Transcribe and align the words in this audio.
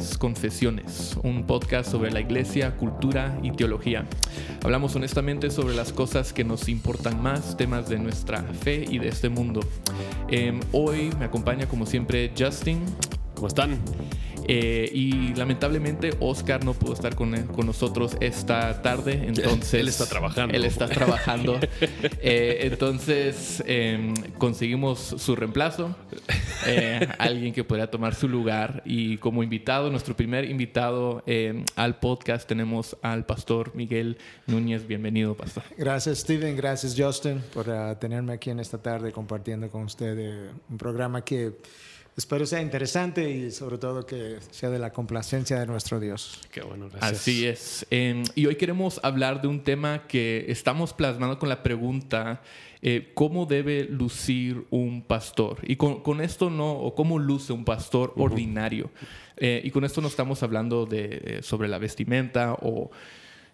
es 0.00 0.16
Confesiones, 0.16 1.18
un 1.22 1.44
podcast 1.46 1.90
sobre 1.90 2.10
la 2.10 2.20
iglesia, 2.20 2.74
cultura 2.76 3.38
y 3.42 3.50
teología. 3.50 4.06
Hablamos 4.64 4.96
honestamente 4.96 5.50
sobre 5.50 5.74
las 5.74 5.92
cosas 5.92 6.32
que 6.32 6.42
nos 6.42 6.70
importan 6.70 7.22
más, 7.22 7.56
temas 7.58 7.88
de 7.88 7.98
nuestra 7.98 8.42
fe 8.42 8.86
y 8.88 8.98
de 8.98 9.08
este 9.08 9.28
mundo. 9.28 9.60
Em, 10.28 10.58
hoy 10.72 11.10
me 11.18 11.26
acompaña 11.26 11.68
como 11.68 11.84
siempre 11.84 12.32
Justin. 12.38 12.80
¿Cómo 13.34 13.48
están? 13.48 13.78
Eh, 14.52 14.90
y 14.92 15.32
lamentablemente 15.36 16.10
Oscar 16.18 16.64
no 16.64 16.74
pudo 16.74 16.94
estar 16.94 17.14
con, 17.14 17.30
nosotros 17.64 18.16
esta 18.18 18.82
tarde, 18.82 19.12
entonces... 19.28 19.74
Él 19.74 19.86
está 19.86 20.06
trabajando. 20.06 20.56
Él 20.56 20.64
está 20.64 20.88
trabajando. 20.88 21.60
Eh, 22.22 22.68
entonces 22.70 23.62
em, 23.66 24.14
conseguimos 24.38 24.98
su 24.98 25.36
reemplazo, 25.36 25.94
eh, 26.66 27.06
alguien 27.18 27.52
que 27.52 27.64
podría 27.64 27.90
tomar 27.90 28.14
su 28.14 28.28
lugar. 28.28 28.82
Y 28.84 29.16
como 29.18 29.42
invitado, 29.42 29.90
nuestro 29.90 30.16
primer 30.16 30.44
invitado 30.44 31.22
em, 31.26 31.64
al 31.76 31.98
podcast, 31.98 32.48
tenemos 32.48 32.96
al 33.02 33.24
pastor 33.26 33.74
Miguel 33.74 34.18
Núñez. 34.46 34.86
Bienvenido, 34.86 35.34
pastor. 35.34 35.62
Gracias, 35.76 36.18
Steven. 36.18 36.56
Gracias, 36.56 36.94
Justin, 36.96 37.40
por 37.52 37.68
uh, 37.68 37.94
tenerme 37.98 38.34
aquí 38.34 38.50
en 38.50 38.60
esta 38.60 38.78
tarde 38.78 39.12
compartiendo 39.12 39.68
con 39.70 39.84
usted 39.84 40.50
un 40.68 40.78
programa 40.78 41.24
que 41.24 41.52
espero 42.16 42.46
sea 42.46 42.60
interesante 42.60 43.30
y 43.30 43.50
sobre 43.50 43.78
todo 43.78 44.04
que 44.04 44.38
sea 44.50 44.70
de 44.70 44.78
la 44.78 44.92
complacencia 44.92 45.58
de 45.58 45.66
nuestro 45.66 46.00
Dios. 46.00 46.40
Qué 46.50 46.62
bueno, 46.62 46.88
gracias. 46.90 47.12
Así 47.12 47.46
es. 47.46 47.86
Em, 47.90 48.24
y 48.34 48.46
hoy 48.46 48.56
queremos 48.56 49.00
hablar 49.02 49.40
de 49.40 49.48
un 49.48 49.62
tema 49.62 50.06
que 50.06 50.46
estamos 50.48 50.92
plasmando 50.92 51.38
con 51.38 51.48
la 51.48 51.62
pregunta, 51.62 52.42
eh, 52.82 53.10
¿cómo 53.14 53.46
debe 53.46 53.84
lucir 53.84 54.66
un 54.70 55.02
pastor? 55.02 55.58
Y 55.62 55.76
con, 55.76 56.20
esto 56.20 56.50
no, 56.50 56.72
o 56.72 56.94
cómo 56.94 57.18
luce 57.18 57.52
un 57.52 57.64
pastor 57.64 58.12
ordinario. 58.16 58.90
Eh, 59.36 59.60
y 59.64 59.70
con 59.70 59.84
esto 59.84 60.00
no 60.00 60.08
estamos 60.08 60.42
hablando 60.42 60.86
de, 60.86 61.22
eh, 61.24 61.42
sobre 61.42 61.68
la 61.68 61.78
vestimenta 61.78 62.54
o 62.60 62.90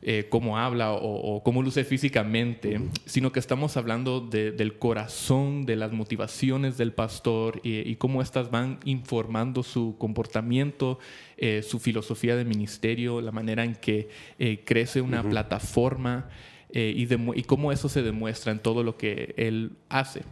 eh, 0.02 0.27
cómo 0.28 0.58
habla 0.58 0.92
o, 0.92 1.42
cómo 1.42 1.62
luce 1.62 1.84
físicamente, 1.84 2.80
sino 3.06 3.33
que 3.33 3.41
estamos 3.41 3.77
hablando 3.77 4.20
del 4.20 4.78
corazón, 4.78 5.64
de 5.66 5.77
las 5.77 5.92
motivaciones 5.92 6.77
del 6.77 6.92
pastor 6.92 7.61
y, 7.62 7.97
cómo 7.97 8.22
éstas 8.22 8.50
van 8.50 8.78
informando 8.84 9.62
su 9.62 9.97
comportamiento, 9.98 10.98
eh, 11.38 11.62
su 11.62 11.78
filosofía 11.78 12.36
de 12.36 12.44
ministerio, 12.44 13.20
la 13.20 13.33
manera 13.33 13.64
en 13.64 13.75
que 13.75 14.08
eh, 14.38 14.62
crece 14.64 15.00
una 15.00 15.22
plataforma 15.22 16.28
y, 16.72 17.08
y 17.08 17.42
cómo 17.44 17.72
eso 17.72 17.88
se 17.88 18.03
demuestra 18.03 18.53
en 18.53 18.58
todo 18.58 18.83
lo 18.83 18.97
que 18.97 19.34
él 19.38 19.72
hace. 19.88 20.22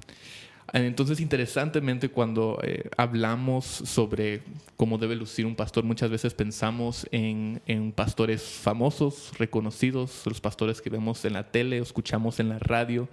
Entonces, 0.82 1.20
interesantemente, 1.20 2.08
cuando 2.08 2.58
eh, 2.64 2.90
hablamos 2.96 3.64
sobre 3.64 4.42
cómo 4.76 4.98
debe 4.98 5.14
lucir 5.14 5.46
un 5.46 5.54
pastor, 5.54 5.84
muchas 5.84 6.10
veces 6.10 6.34
pensamos 6.34 7.06
en, 7.12 7.62
en, 7.66 7.92
pastores 7.92 8.42
famosos, 8.42 9.32
reconocidos, 9.38 10.22
los 10.26 10.40
pastores 10.40 10.82
que 10.82 10.90
vemos 10.90 11.24
en 11.24 11.34
la 11.34 11.44
tele 11.44 11.78
escuchamos 11.78 12.40
en 12.40 12.48
la 12.48 12.58
radio. 12.58 13.08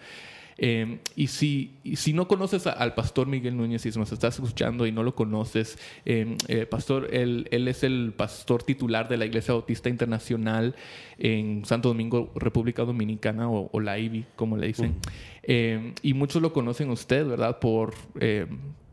Em, 0.64 1.00
y, 1.16 1.26
si, 1.26 1.72
si 1.96 2.14
no 2.14 2.28
conoces 2.28 2.68
al 2.68 2.94
pastor 2.94 3.26
Miguel 3.26 3.58
Núñez, 3.58 3.84
y 3.88 3.92
si 3.92 3.98
nos 3.98 4.12
estás 4.12 4.36
escuchando 4.36 4.86
y 4.86 4.92
no 4.92 5.02
lo 5.02 5.16
conoces, 5.16 5.80
em, 6.06 6.38
eh, 6.48 6.68
pastor, 6.68 7.08
él, 7.12 7.48
él, 7.50 7.68
es 7.68 7.84
el 7.84 8.14
pastor 8.16 8.62
titular 8.62 9.10
de 9.10 9.18
la 9.18 9.26
Iglesia 9.26 9.56
Bautista 9.56 9.90
Internacional 9.90 10.76
en 11.18 11.66
Santo 11.66 11.90
Domingo, 11.90 12.32
República 12.36 12.84
Dominicana, 12.84 13.50
o, 13.50 13.80
la 13.80 13.98
IBI, 13.98 14.26
como 14.36 14.56
le 14.56 14.68
dicen. 14.68 14.98
Em, 15.42 15.96
y 16.04 16.14
muchos 16.14 16.44
lo 16.44 16.54
conocen 16.54 16.92
usted, 16.92 17.26
¿verdad? 17.26 17.58
Por 17.58 17.96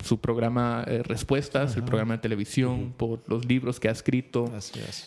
su 0.03 0.19
programa 0.21 0.85
eh, 0.87 1.03
Respuestas, 1.03 1.77
el 1.77 1.85
programa 1.85 2.15
de 2.15 2.21
televisión, 2.21 2.95
por 2.97 3.21
los 3.27 3.45
libros 3.45 3.81
que 3.81 3.89
ha 3.89 3.93
escrito, 3.93 4.51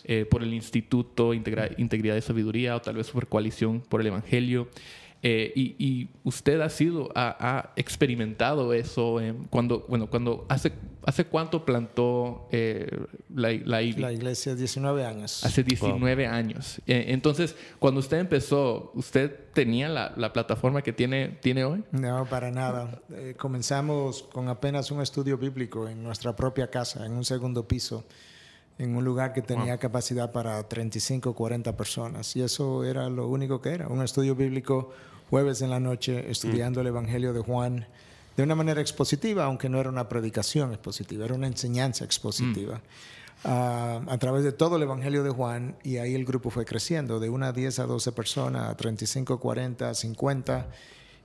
eh, 0.03 0.25
por 0.30 0.44
el 0.44 0.53
Instituto 0.53 1.34
Integridad 1.34 2.16
y 2.16 2.22
Sabiduría, 2.22 2.75
o 2.75 2.81
tal 2.81 2.97
vez 2.97 3.09
por 3.09 3.28
Coalición 3.28 3.81
por 3.81 4.02
el 4.02 4.07
Evangelio. 4.07 4.68
Eh, 5.24 5.52
y, 5.56 6.09
usted 6.24 6.62
ha 6.62 6.70
sido, 6.70 7.09
ha, 7.14 7.74
experimentado 7.76 8.74
eso 8.74 9.20
cuando, 9.52 9.86
bueno, 9.88 10.09
cuando 10.09 10.46
hace, 10.50 10.72
hace 11.06 11.26
cuánto 11.26 11.64
plantó 11.64 12.48
eh, 12.52 12.88
la, 13.30 13.52
la, 13.52 13.81
la, 13.81 14.12
iglesia, 14.12 14.56
19 14.56 15.06
años. 15.06 15.46
Hace 15.46 15.64
19 15.64 16.26
años. 16.26 16.81
Eh, 16.88 17.06
entonces, 17.10 17.56
cuando 17.78 18.00
usted 18.00 18.18
empezó, 18.18 18.92
¿usted 18.96 19.31
tenía 19.54 19.90
la, 19.90 20.12
la, 20.18 20.34
plataforma 20.34 20.81
que 20.81 20.92
tiene, 20.92 21.38
tiene 21.40 21.66
hoy? 21.66 21.84
No, 21.92 22.26
para 22.26 22.50
nada. 22.50 23.02
comenzamos 23.38 24.24
con 24.24 24.50
apenas 24.50 24.90
un 24.90 25.02
estudio 25.02 25.38
bíblico 25.38 25.88
en 25.88 26.02
nuestra 26.02 26.36
propia 26.36 26.72
casa, 26.72 27.06
en 27.06 27.12
un 27.12 27.26
segundo 27.26 27.68
piso 27.68 28.06
en 28.78 28.96
un 28.96 29.04
lugar 29.04 29.31
que 29.31 29.44
tenía 29.44 29.78
capacidad 29.78 30.31
para 30.31 30.68
35, 30.68 31.36
40 31.36 31.78
personas. 31.78 32.36
Y 32.36 32.42
eso 32.42 32.84
era 32.84 33.10
lo 33.10 33.28
único 33.28 33.62
que 33.62 33.70
era, 33.70 33.88
un 33.88 34.02
estudio 34.02 34.34
bíblico 34.34 34.92
jueves 35.31 35.62
en 35.62 35.69
la 35.69 35.80
noche 35.80 36.30
estudiando 36.30 36.81
el 36.81 36.88
Evangelio 36.88 37.31
de 37.31 37.40
Juan 37.40 37.88
de 38.36 38.44
una 38.44 38.53
manera 38.53 38.81
expositiva, 38.81 39.46
aunque 39.46 39.69
no 39.69 39.80
era 39.80 39.90
una 39.90 40.09
predicación 40.09 40.74
expositiva, 40.74 41.24
era 41.24 41.34
una 41.34 41.47
enseñanza 41.47 42.03
expositiva. 42.03 42.75
Mm. 42.75 42.81
Ah, 43.46 44.02
a 44.08 44.18
través 44.18 44.44
de 44.44 44.52
todo 44.52 44.75
el 44.75 44.84
Evangelio 44.84 45.24
de 45.24 45.30
Juan 45.30 45.78
y 45.84 45.97
ahí 45.97 46.16
el 46.16 46.25
grupo 46.25 46.50
fue 46.50 46.66
creciendo 46.66 47.22
de 47.22 47.30
una 47.30 47.53
10 47.53 47.80
a 47.80 47.86
12 47.86 48.12
personas, 48.12 48.69
a 48.69 48.75
35, 48.75 49.40
40, 49.40 49.94
50 49.96 50.68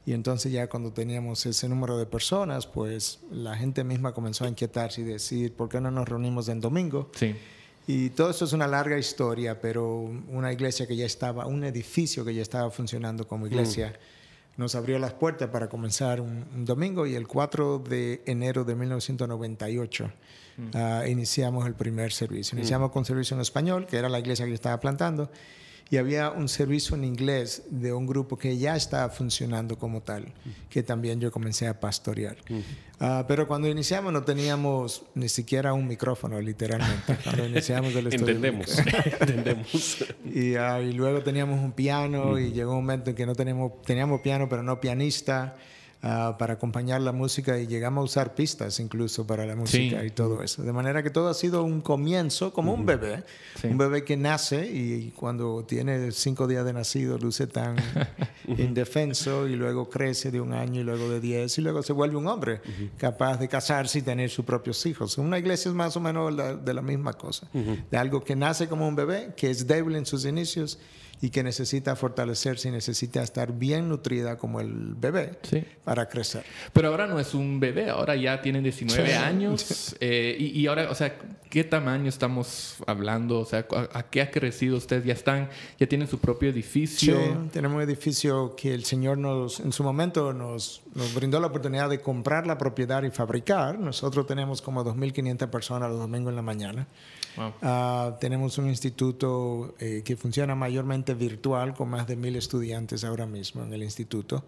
y 0.07 0.13
entonces 0.13 0.53
ya 0.53 0.69
cuando 0.69 0.93
teníamos 0.93 1.45
ese 1.45 1.69
número 1.69 1.99
de 1.99 2.07
personas, 2.07 2.69
pues 2.69 3.19
la 3.33 3.57
gente 3.57 3.83
misma 3.83 4.15
comenzó 4.15 4.45
a 4.45 4.49
inquietarse 4.49 5.01
y 5.01 5.05
decir, 5.05 5.53
¿por 5.53 5.69
qué 5.69 5.81
no 5.81 5.91
nos 5.91 6.09
reunimos 6.09 6.49
en 6.49 6.61
domingo? 6.61 7.11
Sí. 7.17 7.35
Y 7.87 8.11
todo 8.11 8.31
esto 8.31 8.45
es 8.45 8.53
una 8.53 8.67
larga 8.67 8.99
historia, 8.99 9.61
pero 9.61 10.01
una 10.29 10.53
iglesia 10.53 10.87
que 10.87 10.97
ya 10.97 11.07
estaba, 11.07 11.47
un 11.47 11.63
edificio 11.63 12.25
que 12.25 12.35
ya 12.35 12.43
estaba 12.43 12.71
funcionando 12.71 13.29
como 13.29 13.47
iglesia, 13.47 13.91
mm. 13.91 14.61
nos 14.61 14.75
abrió 14.75 14.99
las 14.99 15.13
puertas 15.13 15.51
para 15.51 15.69
comenzar 15.69 16.21
un, 16.21 16.65
domingo 16.65 17.07
y 17.07 17.15
el 17.15 17.29
4 17.29 17.79
de 17.79 18.23
enero 18.27 18.65
de 18.65 18.75
1998 18.75 20.11
mm. 20.57 20.63
ah, 20.75 21.05
iniciamos 21.07 21.65
el 21.67 21.75
primer 21.75 22.13
servicio. 22.13 22.57
Mm. 22.57 22.59
Iniciamos 22.59 22.91
con 22.91 23.05
servicio 23.05 23.37
en 23.37 23.43
español, 23.43 23.87
que 23.87 23.99
era 23.99 24.09
la 24.09 24.19
iglesia 24.19 24.45
que 24.47 24.51
yo 24.51 24.57
estaba 24.57 24.81
plantando, 24.81 25.31
y 25.89 25.99
había 25.99 26.31
un 26.31 26.49
servicio 26.49 26.97
en 26.97 27.05
inglés 27.05 27.63
de 27.71 27.93
un 27.93 28.07
grupo 28.07 28.37
que 28.37 28.59
ya 28.59 28.75
estaba 28.75 29.09
funcionando 29.09 29.79
como 29.79 30.03
tal, 30.03 30.33
que 30.69 30.83
también 30.83 31.21
yo 31.21 31.31
comencé 31.31 31.69
a 31.69 31.79
pastorear. 31.79 32.37
Ah, 32.99 33.25
pero 33.29 33.47
cuando 33.47 33.69
iniciamos 33.69 34.13
no 34.13 34.23
teníamos 34.23 35.03
ni 35.15 35.29
siquiera 35.29 35.75
un 35.75 35.87
micrófono, 35.87 36.41
literalmente. 36.41 37.17
Cuando 37.23 37.47
iniciamos 37.47 37.95
el 37.95 38.09
estudio. 38.09 38.35
Entendemos, 38.35 38.79
entendemos. 39.21 40.05
Y, 40.25 40.57
uh, 40.57 40.81
y, 40.81 40.93
luego 40.93 41.23
teníamos 41.23 41.61
un 41.61 41.73
piano 41.73 42.39
y 42.39 42.53
llegó 42.53 42.73
un 42.73 42.79
momento 42.79 43.11
en 43.11 43.17
que 43.17 43.27
no 43.27 43.35
teníamos, 43.35 43.83
teníamos 43.83 44.21
piano, 44.23 44.49
pero 44.49 44.63
no 44.63 44.81
pianista. 44.81 45.57
Ah, 46.03 46.37
para 46.39 46.55
acompañar 46.55 47.01
la 47.01 47.11
música 47.11 47.59
y 47.59 47.67
llegamos 47.67 48.03
a 48.03 48.05
usar 48.05 48.35
pistas 48.35 48.79
incluso 48.81 49.27
para 49.27 49.47
la 49.47 49.57
música 49.57 50.05
y 50.05 50.11
todo 50.11 50.43
eso. 50.43 50.63
De 50.63 50.73
manera 50.73 51.03
que 51.03 51.11
todo 51.11 51.29
ha 51.29 51.35
sido 51.35 51.65
un 51.65 51.81
comienzo, 51.81 52.53
como 52.53 52.75
un 52.75 52.85
bebé, 52.85 53.25
un 53.65 53.79
bebé 53.79 54.05
que 54.05 54.17
nace 54.17 54.67
y 54.67 55.13
cuando 55.17 55.65
tiene 55.65 56.13
cinco 56.13 56.47
días 56.47 56.65
de 56.67 56.75
nacido 56.75 57.19
luce 57.19 57.47
tan 57.47 57.77
indefenso 58.47 59.49
y 59.49 59.57
luego 59.57 59.89
crece 59.89 60.31
de 60.31 60.41
un 60.41 60.53
año 60.53 60.83
y 60.83 60.85
luego 60.85 61.09
de 61.09 61.19
diez 61.19 61.57
y 61.59 61.63
luego 61.63 61.83
se 61.83 61.95
vuelve 61.95 62.17
un 62.17 62.29
hombre 62.29 62.61
capaz 62.99 63.39
de 63.39 63.49
casarse 63.49 63.99
y 63.99 64.03
tener 64.03 64.29
sus 64.29 64.45
propios 64.45 64.85
hijos. 64.85 65.17
Una 65.19 65.39
iglesia 65.39 65.71
es 65.71 65.75
más 65.75 65.97
o 65.97 66.01
menos 66.01 66.37
de 66.63 66.75
la 66.75 66.83
misma 66.83 67.15
cosa, 67.15 67.49
de 67.91 67.97
algo 67.97 68.23
que 68.23 68.37
nace 68.37 68.69
como 68.69 68.87
un 68.87 68.95
bebé, 68.95 69.33
que 69.35 69.51
es 69.51 69.67
débil 69.67 69.97
en 69.97 70.05
sus 70.07 70.25
inicios 70.27 70.79
y 71.21 71.31
que 71.31 71.43
necesita 71.43 71.97
fortalecerse 71.97 72.69
y 72.69 72.73
necesita 72.73 73.23
estar 73.23 73.53
bien 73.53 73.89
nutrida 73.89 74.37
como 74.37 74.61
el 74.61 74.95
bebé 74.95 75.39
para 75.85 76.09
crecer. 76.09 76.45
Pero 76.73 76.89
ahora 76.89 77.07
no 77.07 77.19
es 77.19 77.35
un 77.35 77.59
bebé, 77.59 77.91
ahora 77.91 78.17
ya 78.17 78.41
tiene 78.43 78.61
19 78.61 79.15
años. 79.15 79.97
Eh, 80.01 80.37
y, 80.39 80.67
ahora, 80.67 80.91
o 80.91 80.95
sea, 80.95 81.17
¿qué 81.49 81.65
tamaño 81.65 82.09
estamos 82.09 82.77
hablando? 82.87 83.41
O 83.41 83.45
sea, 83.45 83.67
¿a, 83.93 84.03
qué 84.05 84.21
ha 84.21 84.31
crecido 84.31 84.77
usted? 84.77 85.05
¿Ya 85.05 85.15
están, 85.15 85.49
ya 85.79 85.87
tienen 85.87 86.07
su 86.07 86.19
propio 86.19 86.51
edificio? 86.51 87.17
Sí, 87.17 87.49
tenemos 87.53 87.77
un 87.77 87.83
edificio 87.83 88.55
que 88.55 88.75
el 88.75 88.85
Señor 88.85 89.19
nos, 89.19 89.61
en 89.61 89.73
su 89.73 89.83
momento 89.83 90.33
nos, 90.33 90.83
nos 90.95 91.15
brindó 91.15 91.41
la 91.41 91.47
oportunidad 91.47 91.89
de 91.89 92.01
comprar 92.01 92.47
la 92.47 92.59
propiedad 92.59 93.03
y 93.05 93.11
fabricar. 93.11 93.79
Nosotros 93.79 94.27
tenemos 94.27 94.61
como 94.61 94.85
2.500 94.85 95.49
personas 95.49 95.91
los 95.91 95.99
domingos 95.99 96.31
en 96.31 96.37
la 96.37 96.43
mañana. 96.43 96.87
Ah, 97.63 98.17
tenemos 98.21 98.59
un 98.59 98.69
instituto 98.69 99.75
eh, 99.79 100.03
que 100.05 100.17
funciona 100.17 100.55
mayormente 100.55 101.15
virtual 101.15 101.75
con 101.75 101.89
más 101.89 102.07
de 102.07 102.17
mil 102.17 102.37
estudiantes 102.37 103.05
ahora 103.05 103.27
mismo 103.27 103.63
en 103.63 103.73
el 103.73 103.83
instituto. 103.83 104.45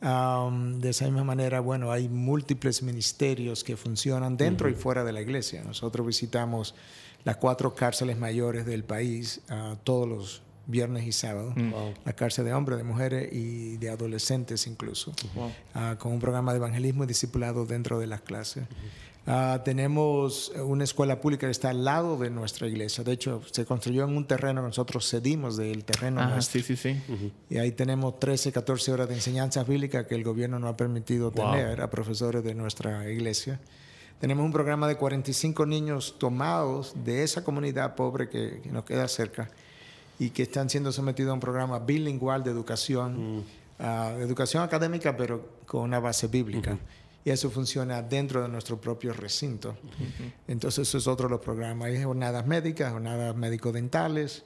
de 0.00 0.88
esa 0.90 1.04
misma 1.04 1.24
manera, 1.24 1.60
bueno, 1.60 1.92
hay 1.92 2.08
múltiples 2.08 2.82
ministerios 2.82 3.62
que 3.62 3.76
funcionan 3.76 4.36
dentro 4.36 4.68
y 4.68 4.74
fuera 4.74 5.04
de 5.04 5.12
la 5.12 5.20
iglesia. 5.20 5.62
Nosotros 5.62 6.06
visitamos 6.06 6.74
las 7.24 7.36
cuatro 7.36 7.74
cárceles 7.74 8.18
mayores 8.18 8.66
del 8.66 8.84
país 8.84 9.40
uh, 9.50 9.76
todos 9.84 10.08
los 10.08 10.42
viernes 10.66 11.06
y 11.06 11.12
sábados, 11.12 11.54
mm. 11.56 11.72
la 12.04 12.12
cárcel 12.12 12.44
de 12.44 12.54
hombres, 12.54 12.78
de 12.78 12.84
mujeres 12.84 13.32
y 13.32 13.76
de 13.78 13.90
adolescentes 13.90 14.66
incluso, 14.66 15.12
ah, 15.74 15.96
con 15.98 16.12
un 16.12 16.20
programa 16.20 16.52
de 16.52 16.58
evangelismo 16.58 17.02
y 17.04 17.06
discipulado 17.08 17.66
dentro 17.66 17.98
de 17.98 18.06
las 18.06 18.20
clases. 18.20 18.64
Ah, 19.26 19.60
tenemos 19.64 20.50
una 20.64 20.82
escuela 20.82 21.20
pública 21.20 21.46
que 21.46 21.52
está 21.52 21.70
al 21.70 21.84
lado 21.84 22.16
de 22.16 22.28
nuestra 22.30 22.66
iglesia. 22.66 23.04
De 23.04 23.12
hecho, 23.12 23.40
se 23.52 23.64
construyó 23.64 24.02
en 24.04 24.16
un 24.16 24.26
terreno, 24.26 24.62
nosotros 24.62 25.08
cedimos 25.08 25.56
del 25.56 25.84
terreno 25.84 26.20
Ah, 26.20 26.26
nuestro. 26.26 26.60
sí, 26.60 26.76
sí, 26.76 26.94
sí. 27.06 27.32
Y 27.48 27.58
ahí 27.58 27.70
tenemos 27.70 28.18
13, 28.18 28.50
14 28.50 28.92
horas 28.92 29.08
de 29.08 29.14
enseñanza 29.14 29.62
bíblica 29.62 30.06
que 30.08 30.16
el 30.16 30.24
gobierno 30.24 30.58
no 30.58 30.66
ha 30.66 30.76
permitido 30.76 31.30
Wow. 31.30 31.52
tener 31.52 31.80
a 31.80 31.88
profesores 31.90 32.42
de 32.42 32.54
nuestra 32.54 33.08
iglesia. 33.08 33.60
Tenemos 34.20 34.44
un 34.44 34.52
programa 34.52 34.88
de 34.88 34.96
45 34.96 35.66
niños 35.66 36.16
tomados 36.18 36.92
de 37.04 37.22
esa 37.22 37.44
comunidad 37.44 37.94
pobre 37.94 38.28
que, 38.28 38.60
que 38.62 38.70
nos 38.70 38.84
queda 38.84 39.06
cerca 39.08 39.50
y 40.18 40.30
que 40.30 40.42
están 40.42 40.68
siendo 40.68 40.90
sometidos 40.92 41.30
a 41.30 41.34
un 41.34 41.40
programa 41.40 41.78
bilingüal 41.80 42.42
de 42.44 42.50
educación, 42.50 43.44
de 43.78 44.22
educación 44.22 44.62
académica, 44.62 45.16
pero 45.16 45.48
con 45.66 45.82
una 45.82 45.98
base 46.00 46.26
bíblica. 46.28 46.78
Y 47.24 47.30
eso 47.30 47.50
funciona 47.50 48.02
dentro 48.02 48.42
de 48.42 48.48
nuestro 48.48 48.80
propio 48.80 49.12
recinto. 49.12 49.76
Entonces, 50.48 50.88
eso 50.88 50.98
es 50.98 51.06
otro 51.06 51.28
de 51.28 51.32
los 51.32 51.40
programas. 51.40 51.88
Hay 51.88 52.02
jornadas 52.02 52.46
médicas, 52.46 52.92
jornadas 52.92 53.36
médico-dentales. 53.36 54.42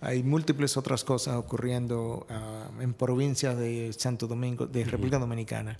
Hay 0.00 0.22
múltiples 0.22 0.76
otras 0.76 1.04
cosas 1.04 1.36
ocurriendo 1.36 2.26
ah, 2.30 2.68
en 2.80 2.94
provincias 2.94 3.58
de 3.58 3.92
Santo 3.92 4.26
Domingo, 4.26 4.66
de 4.66 4.84
República 4.84 5.18
Dominicana, 5.18 5.78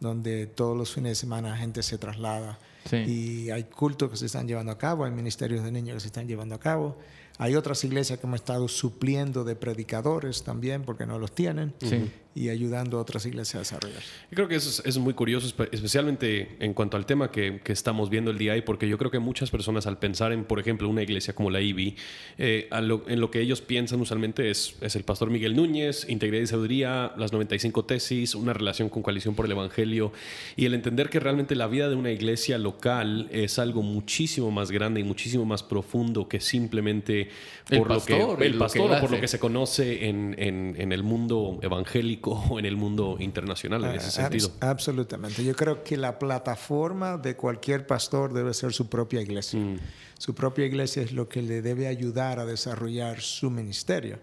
donde 0.00 0.46
todos 0.46 0.76
los 0.76 0.92
fines 0.92 1.12
de 1.12 1.14
semana 1.14 1.50
la 1.50 1.56
gente 1.56 1.82
se 1.82 1.96
traslada. 1.98 2.58
Sí. 2.90 2.96
Y 2.96 3.50
hay 3.50 3.64
cultos 3.64 4.10
que 4.10 4.16
se 4.16 4.26
están 4.26 4.46
llevando 4.46 4.72
a 4.72 4.78
cabo, 4.78 5.04
hay 5.04 5.12
ministerios 5.12 5.64
de 5.64 5.70
niños 5.70 5.94
que 5.94 6.00
se 6.00 6.06
están 6.08 6.26
llevando 6.26 6.56
a 6.56 6.60
cabo. 6.60 6.98
Hay 7.38 7.54
otras 7.54 7.82
iglesias 7.84 8.18
que 8.18 8.26
hemos 8.26 8.40
estado 8.40 8.68
supliendo 8.68 9.44
de 9.44 9.56
predicadores 9.56 10.42
también, 10.42 10.82
porque 10.82 11.06
no 11.06 11.18
los 11.18 11.32
tienen, 11.32 11.72
Sí. 11.80 12.10
Y 12.34 12.48
ayudando 12.48 12.96
a 12.98 13.00
otras 13.02 13.26
iglesias 13.26 13.54
a 13.56 13.58
desarrollar. 13.58 14.00
Yo 14.30 14.34
creo 14.36 14.48
que 14.48 14.54
eso 14.56 14.70
es, 14.70 14.82
es 14.86 14.98
muy 14.98 15.12
curioso, 15.12 15.46
espe- 15.46 15.68
especialmente 15.70 16.56
en 16.60 16.72
cuanto 16.72 16.96
al 16.96 17.04
tema 17.04 17.30
que, 17.30 17.60
que 17.62 17.72
estamos 17.72 18.08
viendo 18.08 18.30
el 18.30 18.38
día 18.38 18.52
de 18.52 18.60
hoy, 18.60 18.62
porque 18.64 18.88
yo 18.88 18.96
creo 18.96 19.10
que 19.10 19.18
muchas 19.18 19.50
personas 19.50 19.86
al 19.86 19.98
pensar 19.98 20.32
en, 20.32 20.44
por 20.44 20.58
ejemplo, 20.58 20.88
una 20.88 21.02
iglesia 21.02 21.34
como 21.34 21.50
la 21.50 21.60
IBI, 21.60 21.94
eh, 22.38 22.68
lo- 22.82 23.06
en 23.06 23.20
lo 23.20 23.30
que 23.30 23.40
ellos 23.40 23.60
piensan 23.60 24.00
usualmente 24.00 24.50
es, 24.50 24.76
es 24.80 24.96
el 24.96 25.02
pastor 25.04 25.28
Miguel 25.28 25.54
Núñez, 25.54 26.06
integridad 26.08 26.42
y 26.42 26.46
sabiduría, 26.46 27.12
las 27.18 27.32
95 27.32 27.84
tesis, 27.84 28.34
una 28.34 28.54
relación 28.54 28.88
con 28.88 29.02
coalición 29.02 29.34
por 29.34 29.44
el 29.44 29.52
Evangelio, 29.52 30.12
y 30.56 30.64
el 30.64 30.72
entender 30.74 31.10
que 31.10 31.20
realmente 31.20 31.54
la 31.54 31.66
vida 31.66 31.90
de 31.90 31.96
una 31.96 32.12
iglesia 32.12 32.56
local 32.56 33.28
es 33.30 33.58
algo 33.58 33.82
muchísimo 33.82 34.50
más 34.50 34.70
grande 34.70 35.00
y 35.00 35.04
muchísimo 35.04 35.44
más 35.44 35.62
profundo 35.62 36.28
que 36.28 36.40
simplemente 36.40 37.28
El 37.68 37.78
por 37.78 37.88
pastor 37.88 38.18
lo 38.30 38.36
que 38.38 38.46
el 38.46 38.52
lo 38.58 38.64
o 38.64 39.00
por 39.00 39.10
lo 39.10 39.20
que 39.20 39.28
se 39.28 39.38
conoce 39.38 40.08
en, 40.08 40.34
en- 40.38 40.76
en 40.78 40.92
el 40.92 41.02
mundo 41.02 41.58
evangélico 41.62 42.21
o 42.30 42.58
en 42.58 42.64
el 42.66 42.76
mundo 42.76 43.16
internacional 43.18 43.84
en 43.84 43.96
ese 43.96 44.06
Ah, 44.08 44.28
sentido. 44.28 44.48
abs- 44.48 44.68
absolutamente. 44.70 45.44
Yo 45.44 45.54
creo 45.56 45.82
que 45.82 45.96
la 45.96 46.18
plataforma 46.18 47.18
de 47.18 47.36
cualquier 47.36 47.86
pastor 47.86 48.32
debe 48.32 48.54
ser 48.54 48.72
su 48.72 48.88
propia 48.88 49.20
iglesia. 49.20 49.58
Mm. 49.60 49.78
Su 50.18 50.34
propia 50.34 50.64
iglesia 50.66 51.02
es 51.02 51.12
lo 51.12 51.28
que 51.28 51.42
le 51.42 51.62
debe 51.62 51.86
ayudar 51.88 52.38
a 52.38 52.44
desarrollar 52.46 53.20
su 53.20 53.50
ministerio. 53.50 54.18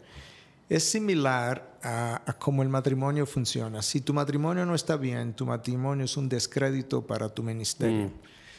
Es 0.69 0.83
similar 0.83 1.77
a, 1.81 2.21
a 2.25 2.33
cómo 2.37 2.61
el 2.61 2.69
matrimonio 2.69 3.25
funciona. 3.25 3.81
Si 3.81 4.01
tu 4.01 4.13
matrimonio 4.13 4.65
no 4.65 4.75
está 4.75 4.97
bien, 4.97 5.33
tu 5.33 5.45
matrimonio 5.45 6.05
es 6.05 6.15
un 6.15 6.29
descrédito 6.29 7.05
para 7.05 7.27
tu 7.29 7.41
ministerio. 7.43 8.05
Mm. 8.07 8.11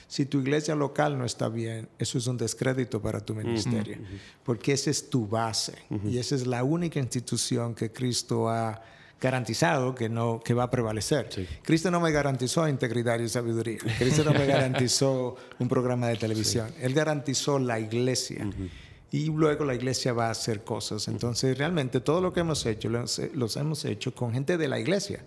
Si 0.09 0.27
tu 0.27 0.41
iglesia 0.41 0.75
local 0.75 1.17
no 1.17 1.25
está 1.25 1.49
bien, 1.49 1.89
eso 1.97 2.19
es 2.19 2.27
un 2.27 2.37
descrédito 2.37 3.01
para 3.01 3.21
tu 3.21 3.33
ministerio, 3.33 3.97
porque 4.43 4.73
esa 4.73 4.91
es 4.91 5.09
tu 5.09 5.29
base 5.29 5.75
y 6.05 6.19
esa 6.19 6.35
es 6.35 6.49
la 6.49 6.65
única 6.65 6.99
institución 6.99 7.77
que 7.77 7.93
Cristo 7.93 8.49
ha 8.49 8.83
garantizado 9.20 9.94
que 9.94 10.08
no 10.08 10.40
que 10.43 10.55
va 10.55 10.64
a 10.64 10.70
prevalecer. 10.70 11.28
Sí. 11.31 11.46
Cristo 11.62 11.90
no 11.90 12.00
me 12.00 12.11
garantizó 12.11 12.67
integridad 12.69 13.19
y 13.20 13.28
sabiduría. 13.28 13.78
Cristo 13.99 14.25
no 14.25 14.32
me 14.32 14.46
garantizó 14.46 15.37
un 15.58 15.69
programa 15.69 16.08
de 16.08 16.17
televisión. 16.17 16.69
Él 16.81 16.94
garantizó 16.94 17.58
la 17.58 17.78
iglesia. 17.78 18.46
Y 19.12 19.26
luego 19.26 19.64
la 19.64 19.75
iglesia 19.75 20.12
va 20.12 20.28
a 20.28 20.31
hacer 20.31 20.62
cosas. 20.62 21.08
Entonces, 21.08 21.58
realmente 21.58 22.00
todo 22.00 22.20
lo 22.20 22.32
que 22.32 22.40
hemos 22.40 22.64
hecho, 22.64 22.88
los, 22.88 23.56
hemos 23.56 23.84
hecho 23.84 24.14
con 24.14 24.32
gente 24.32 24.56
de 24.56 24.69
la 24.69 24.78
iglesia, 24.78 25.25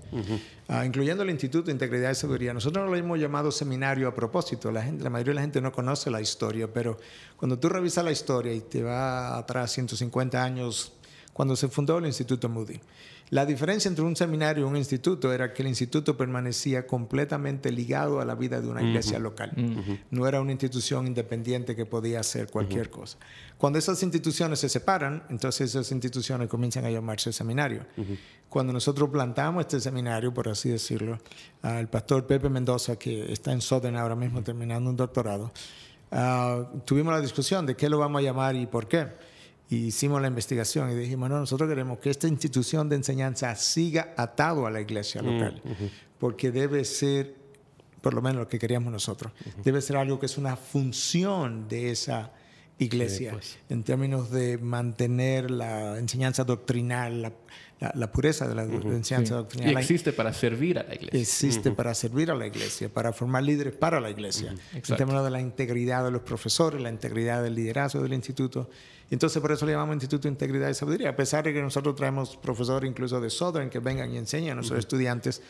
Ah, 0.70 0.86
incluyendo 0.86 1.24
el 1.24 1.30
Instituto 1.30 1.66
de 1.66 1.74
Integridad 1.74 2.10
y 2.12 2.16
Sabiduría. 2.16 2.54
Nosotros 2.54 2.86
no 2.86 2.90
lo 2.90 2.96
hemos 2.96 3.20
llamado 3.20 3.52
seminario 3.52 4.08
a 4.08 4.16
propósito. 4.16 4.72
La, 4.72 4.82
gente, 4.82 5.04
la 5.04 5.10
mayoría 5.10 5.32
de 5.32 5.36
la 5.36 5.42
gente 5.42 5.62
no 5.62 5.74
conoce 5.74 6.10
la 6.10 6.22
historia, 6.22 6.72
pero 6.72 6.98
cuando 7.36 7.60
tú 7.60 7.68
revisas 7.68 8.06
la 8.06 8.14
historia 8.14 8.54
y 8.54 8.62
te 8.62 8.82
va 8.82 9.38
atrás 9.38 9.74
150 9.74 10.42
años, 10.42 10.94
cuando 11.34 11.58
se 11.58 11.68
fundó 11.68 11.98
el 11.98 12.06
Instituto 12.06 12.48
Moody, 12.48 12.80
la 13.34 13.48
diferencia 13.48 13.90
entre 13.90 14.06
un 14.06 14.16
seminario 14.16 14.64
y 14.64 14.70
un 14.70 14.78
instituto 14.78 15.34
era 15.34 15.54
que 15.54 15.64
el 15.64 15.68
instituto 15.68 16.16
permanecía 16.16 16.86
completamente 16.86 17.72
ligado 17.72 18.22
a 18.22 18.26
la 18.26 18.36
vida 18.36 18.62
de 18.62 18.68
una 18.68 18.84
iglesia 18.84 19.18
local. 19.18 19.52
No 20.12 20.28
era 20.28 20.40
una 20.40 20.52
institución 20.52 21.08
independiente 21.08 21.76
que 21.76 21.88
podía 21.88 22.20
hacer 22.20 22.52
cualquier 22.52 22.92
cosa. 22.92 23.18
Cuando 23.58 23.80
esas 23.80 24.04
instituciones 24.04 24.60
se 24.60 24.70
separan, 24.70 25.24
entonces 25.32 25.72
esas 25.72 25.92
instituciones 25.92 26.48
comienzan 26.48 26.86
a 26.86 26.92
llamarse 26.92 27.34
seminario. 27.34 27.88
Cuando 28.50 28.72
nosotros 28.72 29.10
plantamos 29.10 29.62
este 29.62 29.80
seminario, 29.80 30.32
por 30.32 30.48
así 30.48 30.70
decirlo, 30.70 31.18
al 31.64 31.90
pastor 31.90 32.28
Pepe 32.28 32.50
Mendoza, 32.50 32.98
que 32.98 33.34
está 33.34 33.52
en 33.52 33.62
Southern 33.62 33.96
ahora 33.96 34.16
mismo 34.16 34.44
terminando 34.44 34.92
un 34.92 34.96
doctorado, 34.96 35.52
ah, 36.12 36.70
tuvimos 36.86 37.12
la 37.12 37.20
discusión 37.20 37.66
de 37.66 37.76
qué 37.76 37.90
lo 37.90 37.98
vamos 37.98 38.20
a 38.20 38.22
llamar 38.22 38.56
y 38.56 38.68
por 38.68 38.88
qué. 38.88 39.33
Y 39.74 39.88
hicimos 39.88 40.22
la 40.22 40.28
investigación 40.28 40.92
y 40.92 40.94
dijimos, 40.94 41.32
no, 41.32 41.40
nosotros 41.40 41.68
queremos 41.68 41.98
que 41.98 42.12
esta 42.12 42.28
institución 42.28 42.90
de 42.90 42.96
enseñanza 42.96 43.56
siga 43.56 44.14
atado 44.18 44.68
a 44.68 44.72
la 44.72 44.80
iglesia 44.80 45.24
local, 45.24 45.64
porque 46.20 46.52
debe 46.52 46.86
ser, 46.86 47.34
por 48.00 48.14
lo 48.14 48.22
menos 48.22 48.42
lo 48.42 48.48
que 48.48 48.60
queríamos 48.60 48.94
nosotros, 48.94 49.34
debe 49.64 49.82
ser 49.82 49.98
algo 49.98 50.20
que 50.20 50.28
es 50.28 50.38
una 50.38 50.56
función 50.56 51.68
de 51.68 51.90
esa 51.90 52.32
iglesia, 52.80 53.32
pues. 53.34 53.58
en 53.70 53.84
términos 53.84 54.32
de 54.32 54.58
mantener 54.58 55.52
la 55.52 55.98
enseñanza 56.00 56.44
doctrinal, 56.44 57.22
la, 57.22 57.32
la- 57.80 57.92
la 57.96 58.12
pureza 58.12 58.48
de 58.48 58.56
la 58.56 58.64
enseñanza 58.64 59.34
Sí. 59.36 59.38
doctrinal. 59.38 59.72
Y 59.74 59.76
existe 59.78 60.14
para 60.14 60.34
servir 60.34 60.80
a 60.80 60.84
la 60.84 60.96
iglesia. 60.96 61.20
existe 61.20 61.72
para 61.72 61.94
servir 61.94 62.32
a 62.32 62.36
la 62.36 62.48
iglesia, 62.48 62.90
para 62.90 63.12
formar 63.14 63.44
líderes 63.44 63.74
para 63.74 64.00
la 64.00 64.10
iglesia, 64.10 64.52
en 64.52 64.58
Exacto. 64.78 64.96
términos 64.96 65.24
de 65.24 65.32
la 65.32 65.40
integridad 65.42 66.04
de 66.04 66.12
los 66.12 66.22
profesores, 66.24 66.82
la 66.82 66.90
integridad 66.90 67.44
del 67.44 67.56
liderazgo 67.56 68.02
del 68.02 68.14
instituto. 68.14 68.70
Entonces 69.12 69.42
por 69.42 69.52
eso 69.52 69.66
le 69.66 69.74
llamamos 69.74 69.94
Instituto 69.96 70.24
de 70.24 70.30
Integridad 70.30 70.70
y 70.70 70.74
Sabiduría, 70.74 71.10
a 71.10 71.16
pesar 71.16 71.44
de 71.44 71.54
que 71.54 71.62
nosotros 71.62 71.96
traemos 71.96 72.36
profesores 72.38 72.90
incluso 72.90 73.22
de 73.22 73.30
Southern 73.30 73.70
que 73.70 73.80
vengan 73.80 74.12
y 74.12 74.18
enseñan 74.18 74.54
a 74.54 74.56
nuestros 74.56 74.80
estudiantes, 74.80 75.42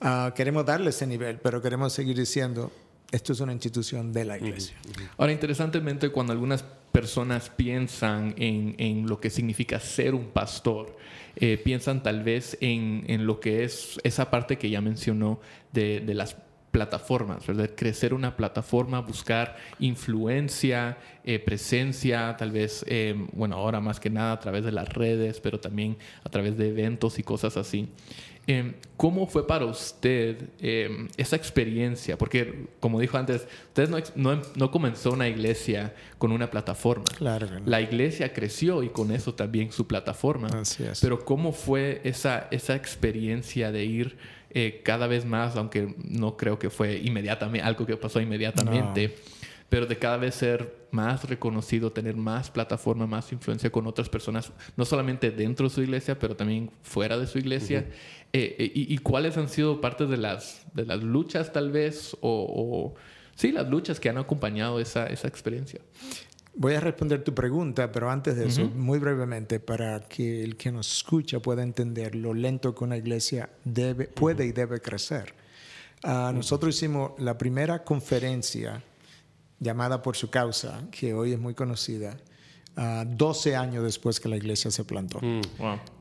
ah, 0.00 0.32
queremos 0.34 0.66
darle 0.66 0.90
ese 0.90 1.06
nivel, 1.06 1.38
pero 1.38 1.62
queremos 1.62 1.92
seguir 1.92 2.16
diciendo, 2.16 2.72
esto 3.12 3.32
es 3.32 3.40
una 3.40 3.52
institución 3.52 4.12
de 4.12 4.24
la 4.24 4.36
iglesia. 4.36 4.76
Ahora, 5.16 5.32
interesantemente, 5.32 6.10
cuando 6.10 6.32
algunas 6.32 6.64
personas 6.92 7.50
piensan 7.50 8.34
en, 8.38 8.74
en 8.78 9.06
lo 9.06 9.20
que 9.20 9.30
significa 9.30 9.78
ser 9.80 10.14
un 10.14 10.26
pastor, 10.26 10.96
eh, 11.36 11.60
piensan 11.62 12.02
tal 12.02 12.22
vez 12.22 12.56
en, 12.60 13.04
en 13.06 13.26
lo 13.26 13.38
que 13.38 13.64
es 13.64 14.00
esa 14.02 14.30
parte 14.30 14.56
que 14.56 14.70
ya 14.70 14.80
mencionó 14.80 15.38
de, 15.72 16.00
de 16.00 16.14
las 16.14 16.36
plataformas, 16.70 17.46
¿verdad? 17.46 17.70
Crecer 17.74 18.12
una 18.12 18.36
plataforma, 18.36 19.00
buscar 19.00 19.56
influencia, 19.78 20.98
eh, 21.24 21.38
presencia, 21.38 22.36
tal 22.36 22.50
vez, 22.50 22.84
eh, 22.86 23.14
bueno, 23.32 23.56
ahora 23.56 23.80
más 23.80 23.98
que 23.98 24.10
nada 24.10 24.32
a 24.32 24.40
través 24.40 24.62
de 24.62 24.72
las 24.72 24.86
redes, 24.90 25.40
pero 25.40 25.58
también 25.58 25.96
a 26.22 26.28
través 26.28 26.58
de 26.58 26.68
eventos 26.68 27.18
y 27.18 27.22
cosas 27.22 27.56
así. 27.56 27.88
Eh, 28.48 28.74
¿Cómo 28.96 29.26
fue 29.26 29.46
para 29.46 29.66
usted 29.66 30.50
eh, 30.60 31.08
esa 31.16 31.36
experiencia? 31.36 32.16
Porque, 32.16 32.66
como 32.80 33.00
dijo 33.00 33.18
antes, 33.18 33.46
usted 33.68 33.88
no, 33.88 33.98
no, 34.14 34.42
no 34.54 34.70
comenzó 34.70 35.10
una 35.12 35.28
iglesia 35.28 35.94
con 36.18 36.32
una 36.32 36.48
plataforma. 36.50 37.04
Claro 37.16 37.48
no. 37.50 37.60
La 37.66 37.80
iglesia 37.80 38.32
creció 38.32 38.82
y 38.82 38.88
con 38.88 39.10
eso 39.10 39.34
también 39.34 39.72
su 39.72 39.86
plataforma. 39.86 40.48
Así 40.48 40.84
es. 40.84 41.00
Pero 41.00 41.24
¿cómo 41.24 41.52
fue 41.52 42.00
esa, 42.04 42.48
esa 42.50 42.74
experiencia 42.76 43.72
de 43.72 43.84
ir 43.84 44.16
eh, 44.58 44.80
cada 44.82 45.06
vez 45.06 45.26
más, 45.26 45.56
aunque 45.56 45.94
no 46.02 46.38
creo 46.38 46.58
que 46.58 46.70
fue 46.70 46.96
inmediatamente, 46.96 47.66
algo 47.66 47.84
que 47.84 47.96
pasó 47.98 48.22
inmediatamente, 48.22 49.14
pero 49.68 49.84
de 49.84 49.98
cada 49.98 50.16
vez 50.16 50.34
ser 50.36 50.85
más 51.00 51.28
reconocido, 51.28 51.90
tener 51.92 52.16
más 52.16 52.50
plataforma, 52.50 53.06
más 53.06 53.30
influencia 53.32 53.70
con 53.70 53.86
otras 53.86 54.08
personas, 54.08 54.52
no 54.76 54.84
solamente 54.84 55.30
dentro 55.30 55.68
de 55.68 55.74
su 55.74 55.82
iglesia, 55.82 56.18
pero 56.18 56.34
también 56.34 56.70
fuera 56.82 57.16
de 57.18 57.26
su 57.26 57.38
iglesia? 57.38 57.80
Eh, 58.32 58.56
eh, 58.58 58.72
y, 58.74 58.94
y 58.94 58.98
cuáles 58.98 59.36
han 59.36 59.48
sido 59.48 59.80
parte 59.80 60.06
de 60.06 60.16
las, 60.16 60.62
de 60.74 60.84
las 60.86 61.02
luchas 61.02 61.52
tal 61.52 61.70
vez? 61.70 62.16
O, 62.20 62.30
o- 62.58 62.94
sí, 63.34 63.52
las 63.52 63.68
luchas 63.68 64.00
que 64.00 64.08
han 64.08 64.18
acompañado 64.18 64.80
esa, 64.80 65.06
esa 65.06 65.28
experiencia. 65.28 65.80
Voy 66.58 66.72
a 66.74 66.80
responder 66.80 67.22
tu 67.22 67.34
pregunta, 67.34 67.92
pero 67.92 68.10
antes 68.10 68.34
de 68.36 68.46
eso, 68.46 68.64
muy 68.74 68.98
brevemente, 68.98 69.60
para 69.60 70.00
que 70.08 70.42
el 70.42 70.56
que 70.56 70.72
nos 70.72 70.90
escucha 70.96 71.38
pueda 71.40 71.62
entender 71.62 72.14
lo 72.14 72.32
lento 72.32 72.74
que 72.74 72.82
una 72.84 72.96
iglesia 72.96 73.50
debe, 73.64 74.06
puede 74.06 74.46
y 74.46 74.52
debe 74.52 74.80
crecer. 74.80 75.34
Ah, 76.02 76.32
nosotros 76.34 76.74
hicimos 76.74 77.12
la 77.18 77.36
primera 77.36 77.84
conferencia 77.84 78.82
llamada 79.60 80.02
por 80.02 80.16
su 80.16 80.30
causa, 80.30 80.86
que 80.90 81.14
hoy 81.14 81.32
es 81.32 81.38
muy 81.38 81.54
conocida, 81.54 82.16
12 82.76 83.56
años 83.56 83.82
después 83.84 84.20
que 84.20 84.28
la 84.28 84.36
iglesia 84.36 84.70
se 84.70 84.84
plantó. 84.84 85.18
Mm. 85.22 85.40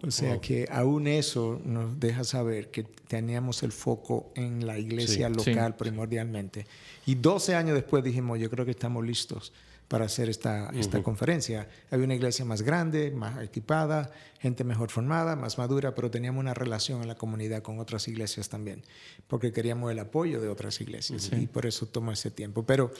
O 0.06 0.12
sea 0.12 0.42
que 0.42 0.68
aún 0.70 1.08
eso 1.08 1.62
nos 1.64 1.98
deja 2.00 2.26
saber 2.26 2.70
que 2.70 2.84
teníamos 2.84 3.64
el 3.64 3.72
foco 3.72 4.32
en 4.36 4.68
la 4.68 4.78
iglesia 4.78 5.30
local 5.30 5.78
primordialmente. 5.78 6.68
Y 7.06 7.16
12 7.16 7.56
años 7.56 7.76
después 7.76 8.04
dijimos, 8.04 8.40
yo 8.40 8.50
creo 8.50 8.66
que 8.66 8.72
estamos 8.72 9.06
listos 9.06 9.54
para 9.96 10.08
hacer 10.08 10.28
esta, 10.28 10.72
esta 10.72 11.02
conferencia. 11.02 11.70
Había 11.90 12.04
una 12.04 12.16
iglesia 12.16 12.44
más 12.44 12.64
grande, 12.64 13.12
más 13.12 13.42
equipada, 13.42 14.12
gente 14.42 14.66
mejor 14.66 14.92
formada, 14.92 15.38
más 15.38 15.58
madura, 15.58 15.96
pero 15.96 16.12
teníamos 16.12 16.42
una 16.42 16.54
relación 16.54 17.02
en 17.02 17.08
la 17.08 17.16
comunidad 17.16 17.62
con 17.62 17.80
otras 17.80 18.10
iglesias 18.10 18.50
también, 18.50 18.84
porque 19.30 19.54
queríamos 19.54 19.90
el 19.94 20.00
apoyo 20.00 20.42
de 20.42 20.50
otras 20.50 20.82
iglesias 20.82 21.32
y 21.32 21.48
por 21.48 21.66
eso 21.66 21.86
tomó 21.86 22.12
ese 22.12 22.30
tiempo. 22.30 22.66
Pero 22.66 22.92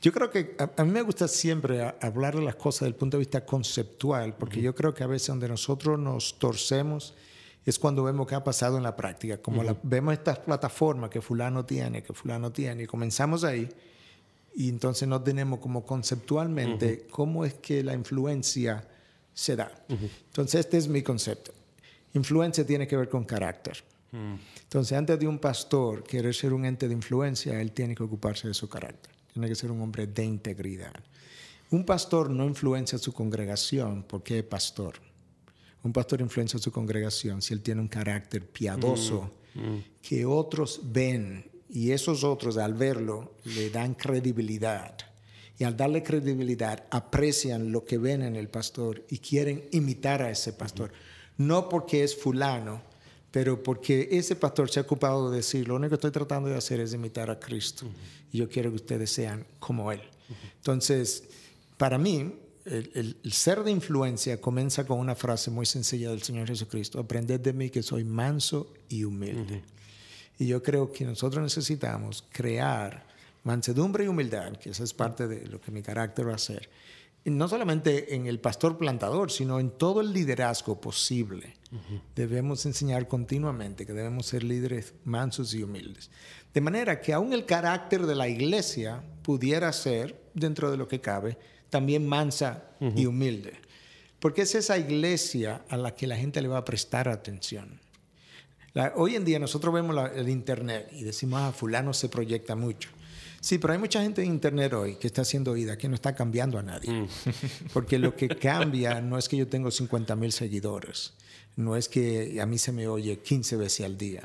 yo 0.00 0.12
creo 0.12 0.30
que 0.30 0.54
a, 0.76 0.84
mí 0.84 0.92
me 0.92 1.02
gusta 1.02 1.26
siempre 1.26 1.92
hablar 2.00 2.36
de 2.36 2.42
las 2.42 2.54
cosas 2.54 2.82
desde 2.82 2.90
el 2.90 2.94
punto 2.94 3.16
de 3.16 3.22
vista 3.22 3.44
conceptual, 3.44 4.36
porque 4.36 4.62
yo 4.62 4.76
creo 4.76 4.94
que 4.94 5.02
a 5.02 5.08
veces 5.08 5.26
donde 5.26 5.48
nosotros 5.48 5.98
nos 5.98 6.38
torcemos 6.38 7.14
es 7.64 7.80
cuando 7.80 8.04
vemos 8.04 8.28
qué 8.28 8.36
ha 8.36 8.44
pasado 8.44 8.76
en 8.76 8.84
la 8.84 8.94
práctica, 8.94 9.38
como 9.38 9.64
vemos 9.82 10.12
estas 10.12 10.38
plataformas 10.38 11.10
que 11.10 11.20
fulano 11.20 11.64
tiene, 11.66 12.04
que 12.04 12.12
fulano 12.12 12.52
tiene, 12.52 12.84
y 12.84 12.86
comenzamos 12.86 13.42
ahí 13.42 13.68
y 14.54 14.68
entonces 14.68 15.08
no 15.08 15.20
tenemos 15.22 15.58
como 15.58 15.84
conceptualmente 15.84 17.06
cómo 17.10 17.44
es 17.44 17.54
que 17.54 17.82
la 17.82 17.94
influencia 17.94 18.86
se 19.32 19.56
da. 19.56 19.70
Entonces 19.88 20.60
este 20.60 20.76
es 20.78 20.86
mi 20.86 21.02
concepto. 21.02 21.52
Influencia 22.14 22.64
tiene 22.64 22.86
que 22.86 22.96
ver 22.96 23.08
con 23.08 23.24
carácter. 23.24 23.82
Mm. 24.12 24.34
Entonces 24.62 24.96
antes 24.96 25.18
de 25.18 25.26
un 25.26 25.40
pastor 25.40 26.04
querer 26.04 26.32
ser 26.34 26.52
un 26.52 26.64
ente 26.64 26.86
de 26.86 26.94
influencia, 26.94 27.60
él 27.60 27.72
tiene 27.72 27.96
que 27.96 28.04
ocuparse 28.04 28.46
de 28.46 28.54
su 28.54 28.68
carácter. 28.68 29.12
Tiene 29.32 29.48
que 29.48 29.56
ser 29.56 29.72
un 29.72 29.80
hombre 29.80 30.06
de 30.06 30.24
integridad. 30.24 30.94
Un 31.70 31.84
pastor 31.84 32.30
no 32.30 32.44
influencia 32.44 32.96
a 32.96 33.00
su 33.00 33.12
congregación 33.12 34.04
porque 34.08 34.38
es 34.38 34.44
pastor. 34.44 34.94
Un 35.82 35.92
pastor 35.92 36.20
influencia 36.20 36.58
a 36.58 36.62
su 36.62 36.70
congregación 36.70 37.42
si 37.42 37.52
él 37.52 37.60
tiene 37.60 37.80
un 37.80 37.88
carácter 37.88 38.46
piadoso 38.46 39.32
mm. 39.54 39.60
Mm. 39.60 39.84
que 40.00 40.24
otros 40.24 40.80
ven 40.84 41.53
y 41.68 41.92
esos 41.92 42.24
otros 42.24 42.56
al 42.56 42.74
verlo 42.74 43.34
le 43.44 43.70
dan 43.70 43.94
credibilidad. 43.94 44.96
Y 45.58 45.64
al 45.64 45.76
darle 45.76 46.02
credibilidad 46.02 46.84
aprecian 46.90 47.70
lo 47.70 47.84
que 47.84 47.98
ven 47.98 48.22
en 48.22 48.36
el 48.36 48.48
pastor 48.48 49.04
y 49.08 49.18
quieren 49.18 49.68
imitar 49.70 50.22
a 50.22 50.30
ese 50.30 50.52
pastor. 50.52 50.92
No 51.36 51.68
porque 51.68 52.02
es 52.02 52.16
fulano, 52.16 52.82
pero 53.30 53.62
porque 53.62 54.08
ese 54.12 54.36
pastor 54.36 54.70
se 54.70 54.80
ha 54.80 54.82
ocupado 54.82 55.30
de 55.30 55.38
decir, 55.38 55.66
lo 55.66 55.76
único 55.76 55.90
que 55.90 55.94
estoy 55.96 56.10
tratando 56.10 56.48
de 56.48 56.56
hacer 56.56 56.80
es 56.80 56.92
imitar 56.92 57.30
a 57.30 57.38
Cristo. 57.38 57.86
Y 58.32 58.38
yo 58.38 58.48
quiero 58.48 58.70
que 58.70 58.76
ustedes 58.76 59.10
sean 59.10 59.46
como 59.58 59.90
Él. 59.92 60.00
Entonces, 60.56 61.24
para 61.76 61.98
mí, 61.98 62.32
el, 62.64 63.16
ser 63.30 63.62
de 63.62 63.70
influencia 63.70 64.40
comienza 64.40 64.86
con 64.86 64.98
una 64.98 65.14
frase 65.14 65.50
muy 65.50 65.66
sencilla 65.66 66.10
del 66.10 66.22
Señor 66.22 66.48
Jesucristo. 66.48 66.98
Aprended 66.98 67.40
de 67.40 67.52
mí 67.52 67.70
que 67.70 67.82
soy 67.82 68.04
manso 68.04 68.72
y 68.88 69.04
humilde. 69.04 69.62
Y 70.38 70.46
yo 70.46 70.62
creo 70.62 70.90
que 70.90 71.04
nosotros 71.04 71.42
necesitamos 71.42 72.24
crear 72.30 73.06
mansedumbre 73.44 74.04
y 74.04 74.08
humildad, 74.08 74.56
que 74.56 74.70
esa 74.70 74.84
es 74.84 74.92
parte 74.92 75.28
de 75.28 75.46
lo 75.46 75.60
que 75.60 75.70
mi 75.70 75.82
carácter 75.82 76.26
va 76.26 76.32
a 76.32 76.36
hacer. 76.36 76.68
Y 77.26 77.30
no 77.30 77.48
solamente 77.48 78.14
en 78.14 78.26
el 78.26 78.38
pastor 78.38 78.76
plantador, 78.76 79.30
sino 79.30 79.58
en 79.58 79.70
todo 79.70 80.02
el 80.02 80.12
liderazgo 80.12 80.80
posible. 80.80 81.56
Debemos 82.14 82.66
enseñar 82.66 83.08
continuamente 83.08 83.86
que 83.86 83.94
debemos 83.94 84.26
ser 84.26 84.44
líderes 84.44 84.94
mansos 85.04 85.54
y 85.54 85.62
humildes. 85.62 86.10
De 86.52 86.60
manera 86.60 87.00
que 87.00 87.12
aún 87.12 87.32
el 87.32 87.46
carácter 87.46 88.06
de 88.06 88.14
la 88.14 88.28
iglesia 88.28 89.02
pudiera 89.22 89.72
ser, 89.72 90.20
dentro 90.34 90.70
de 90.70 90.76
lo 90.76 90.86
que 90.86 91.00
cabe, 91.00 91.38
también 91.70 92.06
mansa 92.06 92.64
y 92.94 93.06
humilde. 93.06 93.54
Porque 94.20 94.42
es 94.42 94.54
esa 94.54 94.78
iglesia 94.78 95.64
a 95.68 95.76
la 95.76 95.94
que 95.94 96.06
la 96.06 96.16
gente 96.16 96.42
le 96.42 96.48
va 96.48 96.58
a 96.58 96.64
prestar 96.64 97.08
atención 97.08 97.80
hoy 98.96 99.14
en 99.14 99.24
día 99.24 99.38
nosotros 99.38 99.72
vemos 99.72 99.96
el 100.14 100.28
Internet 100.28 100.88
y 100.92 101.04
decimos, 101.04 101.40
ah, 101.42 101.52
fulano 101.52 101.92
se 101.92 102.08
proyecta 102.08 102.56
mucho. 102.56 102.90
Sí, 103.40 103.58
pero 103.58 103.74
hay 103.74 103.78
mucha 103.78 104.02
gente 104.02 104.22
en 104.22 104.30
Internet 104.30 104.72
hoy 104.72 104.96
que 104.96 105.06
está 105.06 105.22
haciendo 105.22 105.52
oída, 105.52 105.76
que 105.76 105.86
no 105.86 105.94
está 105.94 106.14
cambiando 106.14 106.58
a 106.58 106.62
nadie. 106.62 106.90
Mm. 106.90 107.08
Porque 107.74 107.98
lo 107.98 108.16
que 108.16 108.28
cambia 108.28 109.00
no 109.00 109.18
es 109.18 109.28
que 109.28 109.36
yo 109.36 109.46
tengo 109.46 109.70
50 109.70 110.16
mil 110.16 110.32
seguidores, 110.32 111.12
no 111.56 111.76
es 111.76 111.88
que 111.88 112.40
a 112.40 112.46
mí 112.46 112.56
se 112.58 112.72
me 112.72 112.88
oye 112.88 113.18
15 113.18 113.56
veces 113.56 113.84
al 113.84 113.98
día, 113.98 114.22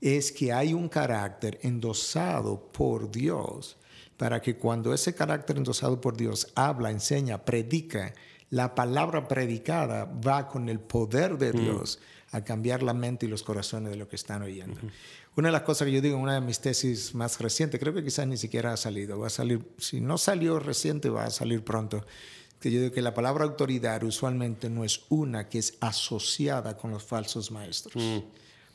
es 0.00 0.32
que 0.32 0.52
hay 0.52 0.74
un 0.74 0.88
carácter 0.88 1.58
endosado 1.62 2.60
por 2.72 3.10
Dios 3.10 3.76
para 4.16 4.42
que 4.42 4.56
cuando 4.56 4.92
ese 4.92 5.14
carácter 5.14 5.56
endosado 5.56 6.00
por 6.00 6.16
Dios 6.16 6.48
habla, 6.54 6.90
enseña, 6.90 7.44
predica, 7.44 8.12
la 8.50 8.74
palabra 8.74 9.28
predicada 9.28 10.04
va 10.04 10.48
con 10.48 10.68
el 10.68 10.80
poder 10.80 11.38
de 11.38 11.52
mm. 11.52 11.84
A 12.32 12.44
cambiar 12.44 12.82
la 12.82 12.94
mente 12.94 13.26
y 13.26 13.28
los 13.28 13.42
corazones 13.42 13.90
de 13.90 13.96
lo 13.96 14.08
que 14.08 14.16
están 14.16 14.42
oyendo. 14.42 14.80
Una 15.36 15.48
de 15.48 15.52
las 15.52 15.62
cosas 15.62 15.86
que 15.86 15.92
yo 15.92 16.00
digo 16.00 16.16
en 16.16 16.22
una 16.22 16.34
de 16.34 16.40
mis 16.40 16.60
tesis 16.60 17.14
más 17.14 17.40
recientes, 17.40 17.80
creo 17.80 17.92
que 17.92 18.04
quizás 18.04 18.26
ni 18.26 18.36
siquiera 18.36 18.72
ha 18.72 18.76
salido, 18.76 19.18
va 19.18 19.26
a 19.26 19.30
salir, 19.30 19.66
si 19.78 20.00
no 20.00 20.16
salió 20.18 20.58
reciente, 20.58 21.10
va 21.10 21.24
a 21.24 21.30
salir 21.30 21.64
pronto, 21.64 22.04
que 22.60 22.70
yo 22.70 22.80
digo 22.80 22.92
que 22.92 23.02
la 23.02 23.14
palabra 23.14 23.44
autoridad 23.44 24.02
usualmente 24.02 24.68
no 24.68 24.84
es 24.84 25.02
una 25.08 25.48
que 25.48 25.58
es 25.58 25.74
asociada 25.80 26.76
con 26.76 26.90
los 26.90 27.02
falsos 27.02 27.50
maestros. 27.50 27.94
Mm. 27.96 28.18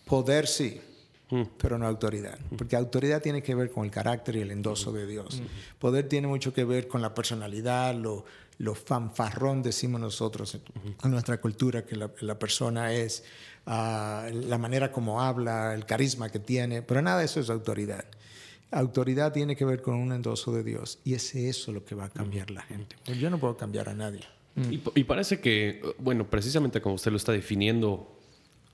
Poder 0.06 0.48
sí, 0.48 0.82
mm. 1.30 1.44
pero 1.58 1.78
no 1.78 1.86
autoridad. 1.86 2.40
Porque 2.58 2.76
autoridad 2.76 3.22
tiene 3.22 3.44
que 3.44 3.54
ver 3.54 3.70
con 3.70 3.86
el 3.86 3.92
carácter 3.92 4.38
y 4.38 4.42
el 4.42 4.52
endoso 4.52 4.92
de 4.92 5.06
Dios. 5.06 5.42
Poder 5.78 6.10
tiene 6.10 6.28
mucho 6.28 6.54
que 6.54 6.64
ver 6.64 6.88
con 6.88 7.02
la 7.02 7.14
personalidad, 7.14 7.94
lo, 7.94 8.26
lo 8.58 8.76
fanfarrón, 8.76 9.62
decimos 9.62 10.00
nosotros 10.00 10.58
en 11.04 11.12
nuestra 11.12 11.40
cultura, 11.40 11.86
que 11.86 11.96
la, 11.96 12.40
persona 12.40 12.94
es, 12.94 13.24
ah, 13.66 14.28
la 14.32 14.58
manera 14.58 14.92
como 14.92 15.22
habla, 15.22 15.74
el 15.74 15.86
carisma 15.86 16.30
que 16.30 16.40
tiene, 16.40 16.82
pero 16.82 17.02
nada 17.02 17.20
de 17.20 17.26
eso 17.26 17.40
es 17.40 17.50
autoridad. 17.50 18.06
Autoridad 18.72 19.32
tiene 19.32 19.56
que 19.56 19.66
ver 19.66 19.82
con 19.82 19.96
un 19.96 20.12
endoso 20.12 20.52
de 20.54 20.64
Dios 20.64 21.00
y 21.04 21.14
es 21.14 21.36
eso 21.36 21.72
lo 21.72 21.86
que 21.86 21.96
va 21.96 22.06
a 22.06 22.10
cambiar 22.10 22.52
la 22.52 22.62
gente. 22.64 22.96
Yo 23.20 23.30
no 23.30 23.40
puedo 23.40 23.56
cambiar 23.58 23.90
a 23.90 23.94
nadie. 23.94 24.22
Y 24.96 25.04
parece 25.04 25.42
que, 25.42 25.82
bueno, 26.00 26.30
precisamente 26.30 26.82
como 26.82 26.96
usted 26.96 27.12
lo 27.12 27.18
está 27.18 27.34
definiendo, 27.34 28.18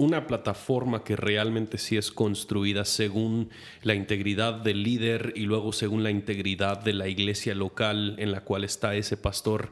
una 0.01 0.25
plataforma 0.25 1.03
que 1.03 1.15
realmente 1.15 1.77
sí 1.77 1.96
es 1.96 2.12
construida 2.12 2.86
según 2.86 3.51
la 3.84 3.93
integridad 3.93 4.55
del 4.55 4.81
líder 4.81 5.31
y 5.36 5.41
luego 5.41 5.74
según 5.74 6.01
la 6.01 6.10
integridad 6.10 6.79
de 6.79 6.93
la 6.93 7.08
iglesia 7.08 7.53
local 7.53 8.15
en 8.17 8.31
la 8.31 8.41
cual 8.41 8.63
está 8.63 8.96
ese 8.96 9.15
pastor, 9.15 9.72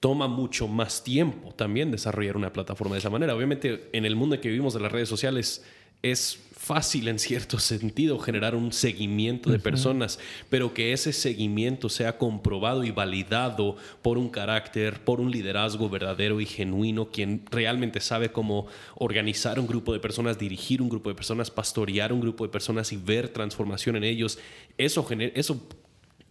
toma 0.00 0.28
mucho 0.28 0.66
más 0.66 1.04
tiempo 1.04 1.52
también 1.52 1.90
desarrollar 1.90 2.38
una 2.38 2.54
plataforma 2.54 2.94
de 2.94 3.00
esa 3.00 3.10
manera. 3.10 3.34
Obviamente 3.34 3.90
en 3.92 4.06
el 4.06 4.16
mundo 4.16 4.36
en 4.36 4.40
que 4.40 4.48
vivimos 4.48 4.72
de 4.72 4.80
las 4.80 4.90
redes 4.90 5.10
sociales 5.10 5.62
es 6.00 6.45
fácil 6.66 7.06
en 7.06 7.20
cierto 7.20 7.60
sentido 7.60 8.18
generar 8.18 8.56
un 8.56 8.72
seguimiento 8.72 9.50
de 9.50 9.60
personas, 9.60 10.18
pero 10.50 10.74
que 10.74 10.92
ese 10.92 11.12
seguimiento 11.12 11.88
sea 11.88 12.18
comprobado 12.18 12.82
y 12.82 12.90
validado 12.90 13.76
por 14.02 14.18
un 14.18 14.28
carácter, 14.28 15.04
por 15.04 15.20
un 15.20 15.30
liderazgo 15.30 15.88
verdadero 15.88 16.40
y 16.40 16.46
genuino, 16.46 17.08
quien 17.12 17.44
realmente 17.52 18.00
sabe 18.00 18.32
cómo 18.32 18.66
organizar 18.96 19.60
un 19.60 19.68
grupo 19.68 19.92
de 19.92 20.00
personas, 20.00 20.40
dirigir 20.40 20.82
un 20.82 20.88
grupo 20.88 21.08
de 21.08 21.14
personas, 21.14 21.52
pastorear 21.52 22.12
un 22.12 22.20
grupo 22.20 22.44
de 22.44 22.50
personas 22.50 22.92
y 22.92 22.96
ver 22.96 23.28
transformación 23.28 23.94
en 23.94 24.02
ellos, 24.02 24.36
eso, 24.76 25.06
eso 25.34 25.60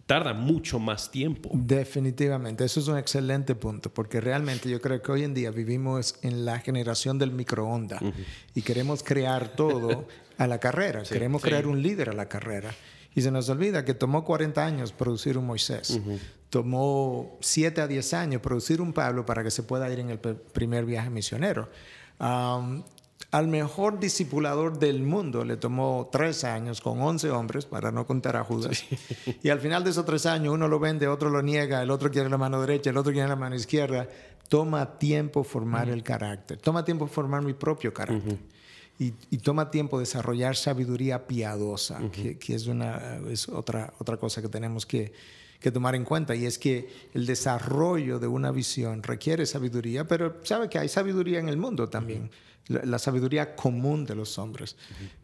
tarda 0.04 0.34
mucho 0.34 0.78
más 0.78 1.10
tiempo. 1.10 1.48
Definitivamente, 1.54 2.62
eso 2.64 2.80
es 2.80 2.88
un 2.88 2.98
excelente 2.98 3.54
punto, 3.54 3.88
porque 3.88 4.20
realmente 4.20 4.68
yo 4.68 4.82
creo 4.82 5.00
que 5.00 5.12
hoy 5.12 5.24
en 5.24 5.32
día 5.32 5.50
vivimos 5.50 6.16
en 6.20 6.44
la 6.44 6.60
generación 6.60 7.18
del 7.18 7.32
microondas 7.32 8.02
y 8.54 8.60
queremos 8.60 9.02
crear 9.02 9.56
todo 9.56 10.06
a 10.38 10.46
la 10.46 10.58
carrera, 10.58 11.02
queremos 11.02 11.42
crear 11.42 11.66
un 11.66 11.82
líder 11.82 12.10
a 12.10 12.12
la 12.12 12.28
carrera. 12.28 12.74
Y 13.14 13.22
se 13.22 13.30
nos 13.30 13.48
olvida 13.48 13.84
que 13.84 13.94
tomó 13.94 14.24
40 14.24 14.64
años 14.64 14.92
producir 14.92 15.38
un 15.38 15.46
Moisés, 15.46 15.98
tomó 16.50 17.38
7 17.40 17.80
a 17.80 17.86
10 17.86 18.14
años 18.14 18.42
producir 18.42 18.80
un 18.80 18.92
Pablo 18.92 19.24
para 19.24 19.42
que 19.42 19.50
se 19.50 19.62
pueda 19.62 19.90
ir 19.90 20.00
en 20.00 20.10
el 20.10 20.18
primer 20.18 20.84
viaje 20.84 21.08
misionero 21.10 21.68
al 23.30 23.48
mejor 23.48 23.98
discipulador 23.98 24.78
del 24.78 25.02
mundo 25.02 25.44
le 25.44 25.56
tomó 25.56 26.08
tres 26.10 26.44
años 26.44 26.80
con 26.80 27.00
once 27.02 27.30
hombres, 27.30 27.66
para 27.66 27.90
no 27.90 28.06
contar 28.06 28.36
a 28.36 28.44
Judas. 28.44 28.84
Y 29.42 29.50
al 29.50 29.60
final 29.60 29.84
de 29.84 29.90
esos 29.90 30.04
tres 30.04 30.26
años, 30.26 30.54
uno 30.54 30.68
lo 30.68 30.78
vende, 30.78 31.06
otro 31.08 31.30
lo 31.30 31.42
niega, 31.42 31.82
el 31.82 31.90
otro 31.90 32.10
quiere 32.10 32.28
la 32.28 32.38
mano 32.38 32.60
derecha, 32.60 32.90
el 32.90 32.96
otro 32.96 33.12
quiere 33.12 33.28
la 33.28 33.36
mano 33.36 33.54
izquierda. 33.54 34.08
Toma 34.48 34.98
tiempo 34.98 35.44
formar 35.44 35.88
el 35.88 36.02
carácter. 36.02 36.58
Toma 36.58 36.84
tiempo 36.84 37.06
formar 37.06 37.42
mi 37.42 37.52
propio 37.52 37.92
carácter. 37.92 38.38
Y, 38.98 39.10
toma 39.38 39.70
tiempo 39.70 40.00
desarrollar 40.00 40.56
sabiduría 40.56 41.26
piadosa, 41.26 42.00
que, 42.10 42.38
es, 42.48 42.66
una, 42.66 43.18
es 43.30 43.48
otra, 43.48 43.92
otra 43.98 44.16
cosa 44.16 44.40
que 44.40 44.48
tenemos 44.48 44.86
que, 44.86 45.12
que 45.60 45.70
tomar 45.70 45.94
en 45.94 46.04
cuenta. 46.04 46.34
Y 46.34 46.46
es 46.46 46.58
que 46.58 46.88
el 47.14 47.26
desarrollo 47.26 48.18
de 48.18 48.26
una 48.26 48.50
visión 48.50 49.02
requiere 49.02 49.46
sabiduría, 49.46 50.06
pero 50.06 50.36
sabe 50.44 50.68
que 50.68 50.78
hay 50.78 50.88
sabiduría 50.88 51.38
en 51.38 51.48
el 51.48 51.56
mundo 51.56 51.88
también, 51.88 52.30
la, 52.68 52.98
sabiduría 52.98 53.54
común 53.54 54.04
de 54.04 54.14
los 54.14 54.38
hombres. 54.38 54.76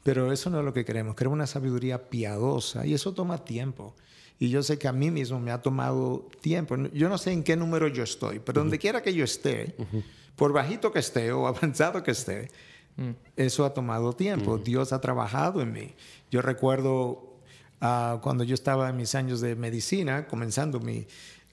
Pero 0.02 0.32
eso 0.32 0.50
no 0.50 0.58
es 0.58 0.64
lo 0.64 0.72
que 0.72 0.84
queremos, 0.84 1.16
queremos 1.16 1.36
una 1.36 1.46
sabiduría 1.46 2.10
piadosa 2.10 2.86
y 2.86 2.94
eso 2.94 3.12
toma 3.12 3.44
tiempo. 3.44 3.94
Y 4.38 4.48
yo 4.48 4.62
sé 4.62 4.78
que 4.78 4.88
a 4.88 4.92
mí 4.92 5.10
mismo 5.10 5.38
me 5.38 5.52
ha 5.52 5.62
tomado 5.62 6.28
tiempo. 6.40 6.76
Yo 6.92 7.08
no 7.08 7.16
sé 7.16 7.32
en 7.32 7.44
qué 7.44 7.56
número 7.56 7.86
yo 7.88 8.02
estoy, 8.02 8.40
pero 8.40 8.60
donde 8.60 8.78
quiera 8.78 9.00
que 9.00 9.14
yo 9.14 9.24
esté, 9.24 9.76
por 10.36 10.52
bajito 10.52 10.90
que 10.92 10.98
esté 10.98 11.30
o 11.32 11.46
avanzado 11.46 12.02
que 12.02 12.10
esté, 12.10 12.50
mm. 12.96 13.10
eso 13.36 13.64
ha 13.64 13.74
tomado 13.74 14.12
tiempo. 14.12 14.58
Dios 14.58 14.92
ha 14.92 15.00
trabajado 15.00 15.60
en 15.62 15.72
mí. 15.72 15.94
Yo 16.30 16.42
recuerdo 16.42 17.32
Ah, 17.84 18.20
cuando 18.22 18.44
yo 18.44 18.54
estaba 18.54 18.88
en 18.90 18.96
mis 18.96 19.16
años 19.16 19.40
de 19.40 19.56
medicina, 19.56 20.28
comenzando 20.28 20.78
mi, 20.78 21.04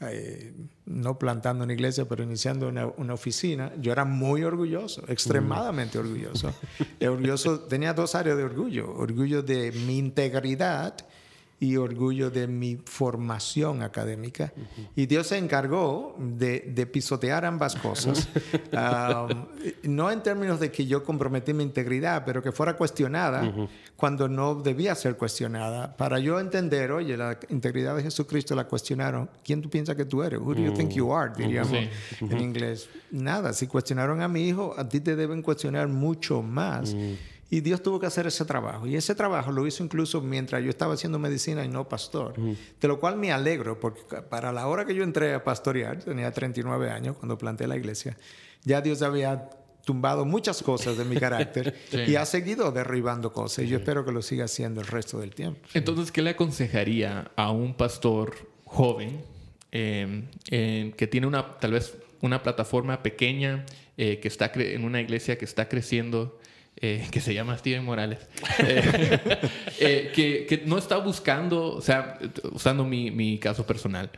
eh, 0.01 0.53
no 0.85 1.17
plantando 1.17 1.63
una 1.63 1.73
iglesia, 1.73 2.05
pero 2.07 2.21
iniciando 2.21 2.67
una, 2.69 2.85
una, 2.85 3.15
oficina, 3.15 3.73
yo 3.81 3.91
era 3.91 4.05
muy 4.05 4.43
orgulloso, 4.43 5.03
extremadamente 5.07 5.97
orgulloso. 5.97 6.53
orgulloso. 7.01 7.61
Tenía 7.61 7.95
dos 7.95 8.13
áreas 8.13 8.37
de 8.37 8.43
orgullo, 8.43 8.93
orgullo 8.93 9.41
de 9.41 9.71
mi 9.71 9.97
integridad 9.97 10.95
y 11.59 11.75
orgullo 11.75 12.29
de 12.29 12.47
mi 12.47 12.77
formación 12.77 13.83
académica. 13.83 14.53
Y 14.95 15.07
Dios 15.07 15.27
se 15.27 15.37
encargó 15.37 16.15
de, 16.17 16.61
pisotear 16.91 17.45
ambas 17.45 17.75
cosas, 17.75 18.29
no 19.83 20.11
en 20.11 20.23
términos 20.23 20.59
de 20.59 20.71
que 20.71 20.85
yo 20.85 21.03
comprometí 21.03 21.53
mi 21.53 21.63
integridad, 21.63 22.23
pero 22.25 22.41
que 22.41 22.51
fuera 22.51 22.75
cuestionada 22.77 23.53
cuando 23.95 24.29
no 24.29 24.55
debía 24.55 24.95
ser 24.95 25.17
cuestionada, 25.17 25.97
para 25.97 26.19
yo 26.19 26.39
entender, 26.39 26.93
oye, 26.93 27.17
la 27.17 27.37
integridad 27.49 27.97
de 27.97 28.03
Jesucristo 28.03 28.55
la 28.55 28.63
cuestionaron, 28.63 29.29
¿quién 29.43 29.61
tú 29.61 29.69
piensas 29.69 29.97
que 29.97 30.05
tú 30.05 30.23
eres? 30.23 30.39
Who 30.39 30.55
do 30.55 30.61
you 30.61 30.73
think 30.73 30.93
you 30.93 31.13
are? 31.13 31.33
Diríamos 31.35 31.73
en 32.21 32.39
inglés. 32.39 32.89
Nada, 33.11 33.51
si 33.51 33.67
cuestionaron 33.67 34.21
a 34.21 34.29
mi 34.29 34.47
hijo, 34.47 34.73
a 34.77 34.87
ti 34.87 35.01
te 35.01 35.17
deben 35.17 35.41
cuestionar 35.41 35.89
mucho 35.89 36.41
más. 36.41 36.95
Y 37.51 37.61
Dios 37.61 37.81
tuvo 37.81 37.99
que 37.99 38.05
hacer 38.05 38.27
ese 38.27 38.45
trabajo. 38.45 38.85
Y 38.85 38.95
ese 38.95 39.15
trabajo 39.15 39.51
lo 39.51 39.65
hizo 39.65 39.83
incluso 39.83 40.21
mientras 40.21 40.63
yo 40.63 40.69
estaba 40.69 40.93
haciendo 40.93 41.17
medicina 41.17 41.65
y 41.65 41.67
no 41.67 41.89
pastor. 41.89 42.35
De 42.35 42.87
lo 42.87 42.99
cual 42.99 43.17
me 43.17 43.31
alegro, 43.31 43.79
porque 43.79 44.21
para 44.21 44.51
la 44.51 44.67
hora 44.67 44.85
que 44.85 44.93
yo 44.93 45.03
entré 45.03 45.33
a 45.33 45.43
pastorear, 45.43 46.03
tenía 46.03 46.31
39 46.31 46.91
años 46.91 47.17
cuando 47.17 47.37
planté 47.37 47.67
la 47.67 47.75
iglesia, 47.75 48.17
ya 48.63 48.81
Dios 48.81 49.01
había 49.01 49.49
tumbado 49.83 50.25
muchas 50.25 50.61
cosas 50.61 50.97
de 50.97 51.05
mi 51.05 51.15
carácter 51.19 51.75
y 51.91 52.15
ha 52.15 52.25
seguido 52.25 52.71
derribando 52.71 53.33
cosas. 53.33 53.65
Y 53.65 53.69
yo 53.69 53.77
espero 53.77 54.05
que 54.05 54.11
lo 54.11 54.21
siga 54.21 54.45
haciendo 54.45 54.81
el 54.81 54.87
resto 54.87 55.19
del 55.19 55.33
tiempo. 55.33 55.67
Entonces, 55.73 56.11
¿qué 56.11 56.21
le 56.21 56.31
aconsejaría 56.31 57.31
a 57.35 57.51
un 57.51 57.73
pastor 57.73 58.35
joven 58.65 59.23
em, 59.71 60.27
que 60.43 61.07
tiene 61.09 61.25
una, 61.25 61.57
tal 61.57 61.71
vez 61.71 61.97
una 62.21 62.43
plataforma 62.43 63.01
pequeña, 63.01 63.65
eh, 63.97 64.19
que 64.19 64.27
está 64.27 64.51
en 64.53 64.83
una 64.83 65.01
iglesia 65.01 65.39
que 65.39 65.45
está 65.45 65.67
creciendo? 65.67 66.38
Eh, 66.81 67.05
que 67.11 67.19
se 67.19 67.33
llama 67.33 67.57
Steven 67.57 67.83
Morales, 67.83 68.19
eh, 68.59 69.37
eh, 69.81 70.11
que, 70.47 70.63
no 70.65 70.77
está 70.77 70.95
buscando, 70.95 71.75
o 71.75 71.81
sea, 71.81 72.17
usando 72.53 72.85
mi, 72.85 73.11
mi, 73.11 73.37
caso 73.37 73.65
personal, 73.65 74.09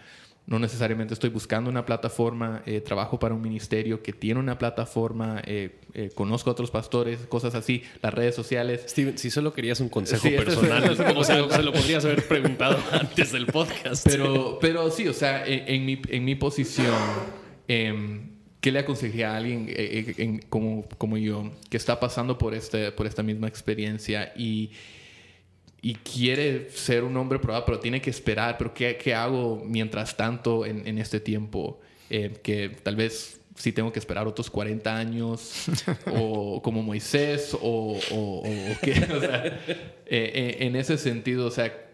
no 0.45 0.59
necesariamente 0.59 1.15
estoy 1.15 1.31
buscando 1.31 1.71
una 1.71 1.87
plataforma, 1.87 2.61
trabajo 2.85 3.17
para 3.17 3.33
un 3.33 3.41
ministerio 3.41 4.03
que 4.03 4.13
tiene 4.13 4.39
una 4.39 4.59
plataforma, 4.59 5.41
conozco 6.13 6.51
a 6.51 6.53
otros 6.53 6.69
pastores, 6.69 7.25
cosas 7.27 7.55
así, 7.55 7.81
las 8.03 8.13
redes 8.13 8.35
sociales. 8.35 8.83
Steven, 8.87 9.17
si 9.17 9.31
solo 9.31 9.53
querías 9.53 9.79
un 9.79 9.89
consejo 9.89 10.29
personal, 10.29 10.87
o 11.17 11.23
sea, 11.23 11.49
se 11.49 11.63
lo 11.63 11.73
podrías 11.73 12.05
haber 12.05 12.27
preguntado 12.27 12.77
antes 12.91 13.31
del 13.31 13.47
podcast. 13.47 14.05
Pero, 14.05 14.59
pero 14.61 14.91
sí, 14.91 15.07
o 15.07 15.13
sea, 15.13 15.43
en, 15.47 15.83
mi, 15.83 15.99
en 16.09 16.25
mi 16.25 16.35
posición... 16.35 16.93
¿Qué 18.61 18.71
le 18.71 18.77
aconsejé 18.79 19.25
a 19.25 19.37
alguien 19.37 19.65
eh, 19.69 20.13
eh, 20.17 20.39
como, 20.47 20.87
como 20.99 21.17
yo 21.17 21.51
que 21.71 21.77
está 21.77 21.99
pasando 21.99 22.37
por, 22.37 22.53
este, 22.53 22.91
por 22.91 23.07
esta 23.07 23.23
misma 23.23 23.47
experiencia 23.47 24.33
y, 24.37 24.69
y 25.81 25.95
quiere 25.95 26.69
ser 26.69 27.03
un 27.03 27.17
hombre 27.17 27.39
probado, 27.39 27.65
pero 27.65 27.79
tiene 27.79 27.99
que 28.01 28.11
esperar? 28.11 28.59
¿Pero 28.59 28.71
qué, 28.71 28.97
qué 28.97 29.15
hago 29.15 29.63
mientras 29.65 30.15
tanto 30.15 30.63
en, 30.63 30.87
en 30.87 30.99
este 30.99 31.19
tiempo? 31.19 31.81
Eh, 32.11 32.39
que 32.43 32.69
tal 32.69 32.95
vez 32.95 33.41
si 33.55 33.71
tengo 33.71 33.91
que 33.91 33.97
esperar 33.97 34.27
otros 34.27 34.49
40 34.51 34.95
años 34.95 35.65
o 36.13 36.61
como 36.61 36.83
Moisés 36.83 37.57
o, 37.59 37.99
o, 38.11 38.43
qué. 38.83 38.91
O 39.11 39.19
sea, 39.19 39.59
en 40.05 40.75
ese 40.75 40.99
sentido, 40.99 41.47
o 41.47 41.51
sea, 41.51 41.90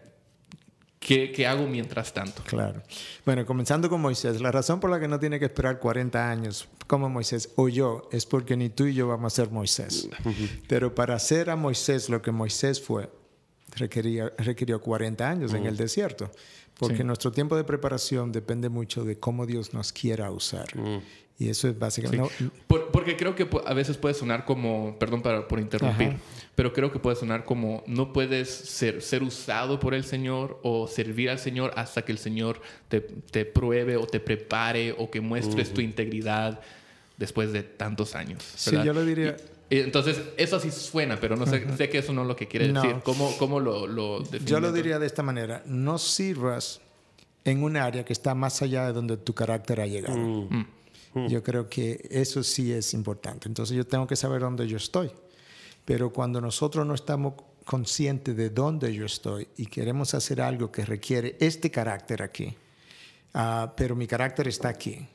¿Qué, 1.08 1.46
hago 1.46 1.66
mientras 1.66 2.12
tanto? 2.12 2.42
Claro. 2.44 2.82
Bueno, 3.24 3.46
comenzando 3.46 3.88
con 3.88 3.98
Moisés, 4.02 4.42
la 4.42 4.52
razón 4.52 4.78
por 4.78 4.90
la 4.90 5.00
que 5.00 5.08
no 5.08 5.18
tiene 5.18 5.38
que 5.38 5.46
esperar 5.46 5.78
40 5.78 6.30
años 6.30 6.68
como 6.86 7.08
Moisés 7.08 7.50
o 7.56 7.70
yo 7.70 8.10
es 8.12 8.26
porque 8.26 8.58
ni 8.58 8.68
tú 8.68 8.84
y 8.84 8.94
yo 8.94 9.08
vamos 9.08 9.32
a 9.32 9.36
ser 9.36 9.50
Moisés. 9.50 10.08
Pero 10.68 10.94
para 10.94 11.14
hacer 11.14 11.48
a 11.48 11.56
Moisés 11.56 12.10
lo 12.10 12.20
que 12.20 12.30
Moisés 12.30 12.82
fue, 12.82 13.08
requería, 13.74 14.34
requirió 14.36 14.82
40 14.82 15.26
años 15.26 15.54
en 15.54 15.64
el 15.64 15.78
desierto. 15.78 16.30
Porque 16.78 17.02
nuestro 17.04 17.32
tiempo 17.32 17.56
de 17.56 17.64
preparación 17.64 18.30
depende 18.30 18.68
mucho 18.68 19.02
de 19.04 19.18
cómo 19.18 19.46
Dios 19.46 19.72
nos 19.72 19.92
quiera 19.94 20.30
usar. 20.30 20.68
Y 21.40 21.48
eso 21.48 21.68
es 21.68 21.78
básicamente... 21.78 22.28
porque 22.66 23.16
creo 23.16 23.36
que 23.36 23.48
a 23.64 23.72
veces 23.72 23.96
puede 23.96 24.14
sonar 24.14 24.44
como, 24.44 24.98
perdón 24.98 25.22
para, 25.22 25.46
por 25.46 25.60
interrumpir, 25.60 26.16
pero 26.56 26.72
creo 26.72 26.90
que 26.90 26.98
puede 26.98 27.14
sonar 27.14 27.44
como 27.44 27.84
no 27.86 28.12
puedes 28.12 28.48
ser, 28.48 29.02
ser 29.02 29.22
usado 29.22 29.78
por 29.78 29.94
el 29.94 30.02
Señor 30.02 30.58
o 30.64 30.88
servir 30.88 31.30
al 31.30 31.38
Señor 31.38 31.72
hasta 31.76 32.02
que 32.02 32.10
el 32.10 32.18
Señor 32.18 32.60
te, 32.88 33.00
te 33.00 33.44
pruebe 33.44 33.96
o 33.96 34.06
te 34.06 34.18
prepare 34.18 34.92
o 34.98 35.10
que 35.12 35.20
muestres 35.20 35.72
tu 35.72 35.80
integridad 35.80 36.60
después 37.18 37.52
de 37.52 37.62
tantos 37.62 38.16
años. 38.16 38.42
Sí, 38.56 38.76
yo 38.84 38.92
lo 38.92 39.04
diría... 39.04 39.36
entonces, 39.70 40.20
eso 40.38 40.56
así 40.56 40.72
suena, 40.72 41.20
pero 41.20 41.36
no 41.36 41.46
sé, 41.46 41.64
sé, 41.76 41.88
que 41.88 41.98
eso 41.98 42.12
no 42.12 42.22
es 42.22 42.28
lo 42.28 42.34
que 42.34 42.48
quiere 42.48 42.72
decir. 42.72 42.96
¿Cómo, 43.04 43.32
cómo 43.38 43.60
lo, 43.60 43.86
lo 43.86 44.24
Yo 44.44 44.58
lo 44.58 44.72
diría 44.72 44.98
de 44.98 45.06
esta 45.06 45.22
manera. 45.22 45.62
No 45.66 45.98
sirvas 45.98 46.80
en 47.44 47.62
un 47.62 47.76
área 47.76 48.04
que 48.04 48.12
está 48.12 48.34
más 48.34 48.60
allá 48.62 48.86
de 48.86 48.92
donde 48.92 49.16
tu 49.16 49.34
carácter 49.34 49.80
ha 49.80 49.86
llegado. 49.86 50.18
Mm. 50.18 50.56
Mm. 50.56 50.66
Mm. 51.14 51.26
Yo 51.28 51.42
creo 51.42 51.68
que 51.68 52.06
eso 52.10 52.42
sí 52.42 52.72
es 52.72 52.94
importante. 52.94 53.48
Entonces 53.48 53.76
yo 53.76 53.86
tengo 53.86 54.06
que 54.06 54.16
saber 54.16 54.40
dónde 54.40 54.66
yo 54.66 54.76
estoy. 54.76 55.10
Pero 55.84 56.12
cuando 56.12 56.40
nosotros 56.40 56.86
no 56.86 56.94
estamos 56.94 57.34
conscientes 57.64 58.36
de 58.36 58.50
dónde 58.50 58.94
yo 58.94 59.06
estoy 59.06 59.48
y 59.56 59.66
queremos 59.66 60.14
hacer 60.14 60.40
algo 60.40 60.72
que 60.72 60.84
requiere 60.84 61.36
este 61.40 61.70
carácter 61.70 62.22
aquí, 62.22 62.54
ah, 63.34 63.72
pero 63.76 63.94
mi 63.94 64.06
carácter 64.06 64.48
está 64.48 64.68
aquí, 64.68 65.06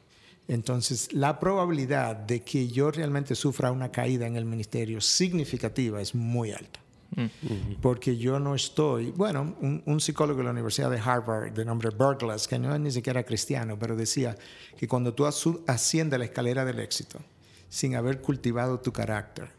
entonces 0.47 1.13
la 1.13 1.39
probabilidad 1.39 2.15
de 2.15 2.43
que 2.43 2.67
yo 2.67 2.91
realmente 2.91 3.35
sufra 3.35 3.71
una 3.71 3.91
caída 3.91 4.27
en 4.27 4.35
el 4.35 4.45
ministerio 4.45 4.99
significativa 5.01 6.01
es 6.01 6.13
muy 6.13 6.51
alta. 6.51 6.82
Porque 7.81 8.17
yo 8.17 8.39
no 8.39 8.55
estoy, 8.55 9.11
bueno, 9.11 9.55
un, 9.61 9.99
psicólogo 9.99 10.39
de 10.39 10.45
la 10.45 10.51
Universidad 10.51 10.89
de 10.89 10.99
Harvard 10.99 11.51
de 11.51 11.65
nombre 11.65 11.89
Berglas, 11.89 12.47
que 12.47 12.57
no 12.59 12.73
es 12.73 12.79
ni 12.79 12.91
siquiera 12.91 13.23
cristiano, 13.23 13.77
pero 13.77 13.95
decía 13.95 14.35
que 14.77 14.87
cuando 14.87 15.13
tú 15.13 15.25
asciendes 15.25 16.19
la 16.19 16.25
escalera 16.25 16.65
del 16.65 16.79
éxito 16.79 17.19
sin 17.69 17.95
haber 17.95 18.21
cultivado 18.21 18.79
tu 18.79 18.91
carácter, 18.91 19.49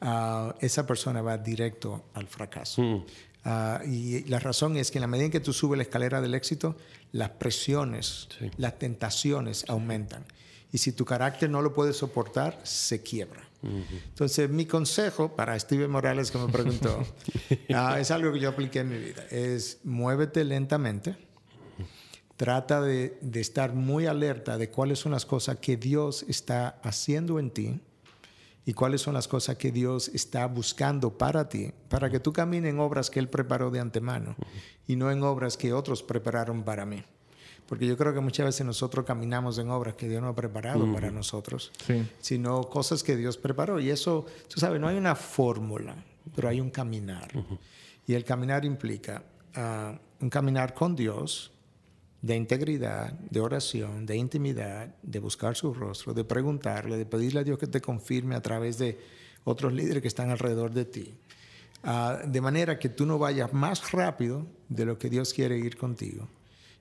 ah, 0.00 0.54
esa 0.60 0.86
persona 0.86 1.22
va 1.22 1.38
directo 1.38 2.04
al 2.14 2.26
fracaso. 2.26 2.82
Mm. 2.82 3.04
Ah, 3.44 3.80
y 3.86 4.24
la 4.24 4.38
razón 4.38 4.76
es 4.76 4.90
que 4.90 4.98
en 4.98 5.02
la 5.02 5.06
medida 5.06 5.26
en 5.26 5.30
que 5.30 5.40
tú 5.40 5.52
subes 5.52 5.78
la 5.78 5.82
escalera 5.82 6.20
del 6.20 6.34
éxito, 6.34 6.76
las 7.12 7.30
presiones, 7.30 8.28
las 8.56 8.78
tentaciones 8.78 9.64
aumentan. 9.68 10.24
Y 10.72 10.78
si 10.78 10.92
tu 10.92 11.04
carácter 11.04 11.48
no 11.48 11.62
lo 11.62 11.72
puede 11.72 11.92
soportar, 11.92 12.60
se 12.62 13.02
quiebra. 13.02 13.48
Entonces, 13.62 14.48
mi 14.48 14.66
consejo 14.66 15.34
para 15.34 15.58
Steven 15.58 15.90
Morales, 15.90 16.30
que 16.30 16.38
me 16.38 16.52
preguntó, 16.52 17.04
ah, 17.74 17.98
es 17.98 18.10
algo 18.10 18.32
que 18.32 18.38
yo 18.38 18.50
apliqué 18.50 18.80
en 18.80 18.88
mi 18.88 18.98
vida, 18.98 19.24
es 19.30 19.80
muévete 19.82 20.44
lentamente, 20.44 21.16
trata 22.36 22.80
de, 22.80 23.18
de, 23.20 23.40
estar 23.40 23.74
muy 23.74 24.06
alerta 24.06 24.58
de 24.58 24.70
cuáles 24.70 25.00
son 25.00 25.10
las 25.10 25.26
cosas 25.26 25.56
que 25.56 25.76
Dios 25.76 26.24
está 26.28 26.78
haciendo 26.84 27.40
en 27.40 27.50
ti 27.50 27.80
y 28.64 28.74
cuáles 28.74 29.00
son 29.00 29.14
las 29.14 29.26
cosas 29.26 29.56
que 29.56 29.72
Dios 29.72 30.08
está 30.08 30.46
buscando 30.46 31.18
para 31.18 31.48
ti, 31.48 31.72
para 31.88 32.10
que 32.10 32.20
tú 32.20 32.32
camines 32.32 32.70
en 32.70 32.78
obras 32.78 33.10
que 33.10 33.18
Él 33.18 33.28
preparó 33.28 33.70
de 33.70 33.80
antemano 33.80 34.36
y 34.86 34.94
no 34.94 35.10
en 35.10 35.22
obras 35.24 35.56
que 35.56 35.72
otros 35.72 36.04
prepararon 36.04 36.62
para 36.62 36.86
mí. 36.86 37.02
Porque 37.68 37.86
yo 37.86 37.98
creo 37.98 38.14
que 38.14 38.20
muchas 38.20 38.46
veces 38.46 38.64
nosotros 38.64 39.04
caminamos 39.04 39.58
en 39.58 39.68
obras 39.68 39.94
que 39.94 40.08
Dios 40.08 40.22
no 40.22 40.28
ha 40.28 40.34
preparado 40.34 40.90
para 40.90 41.10
nosotros, 41.10 41.70
sino 42.18 42.62
cosas 42.62 43.02
que 43.02 43.14
Dios 43.14 43.36
preparó. 43.36 43.78
Y 43.78 43.90
eso, 43.90 44.24
tú 44.48 44.58
sabes, 44.58 44.80
no 44.80 44.88
hay 44.88 44.96
una 44.96 45.14
fórmula, 45.14 45.94
pero 46.34 46.48
hay 46.48 46.62
un 46.62 46.70
caminar. 46.70 47.28
Y 48.06 48.14
el 48.14 48.24
caminar 48.24 48.64
implica 48.64 49.22
ah, 49.54 49.98
un 50.18 50.30
caminar 50.30 50.72
con 50.72 50.96
Dios 50.96 51.52
de 52.22 52.36
integridad, 52.36 53.12
de 53.12 53.40
oración, 53.40 54.06
de 54.06 54.16
intimidad, 54.16 54.94
de 55.02 55.18
buscar 55.18 55.54
su 55.54 55.74
rostro, 55.74 56.14
de 56.14 56.24
preguntarle, 56.24 56.96
de 56.96 57.04
pedirle 57.04 57.40
a 57.40 57.44
Dios 57.44 57.58
que 57.58 57.66
te 57.66 57.82
confirme 57.82 58.34
a 58.34 58.40
través 58.40 58.78
de 58.78 58.98
otros 59.44 59.74
líderes 59.74 60.00
que 60.00 60.08
están 60.08 60.30
alrededor 60.30 60.72
de 60.72 60.86
ti. 60.86 61.14
Ah, 61.84 62.18
de 62.26 62.40
manera 62.40 62.78
que 62.78 62.88
tú 62.88 63.04
no 63.04 63.18
vayas 63.18 63.52
más 63.52 63.92
rápido 63.92 64.46
de 64.70 64.86
lo 64.86 64.98
que 64.98 65.10
Dios 65.10 65.34
quiere 65.34 65.58
ir 65.58 65.76
contigo 65.76 66.28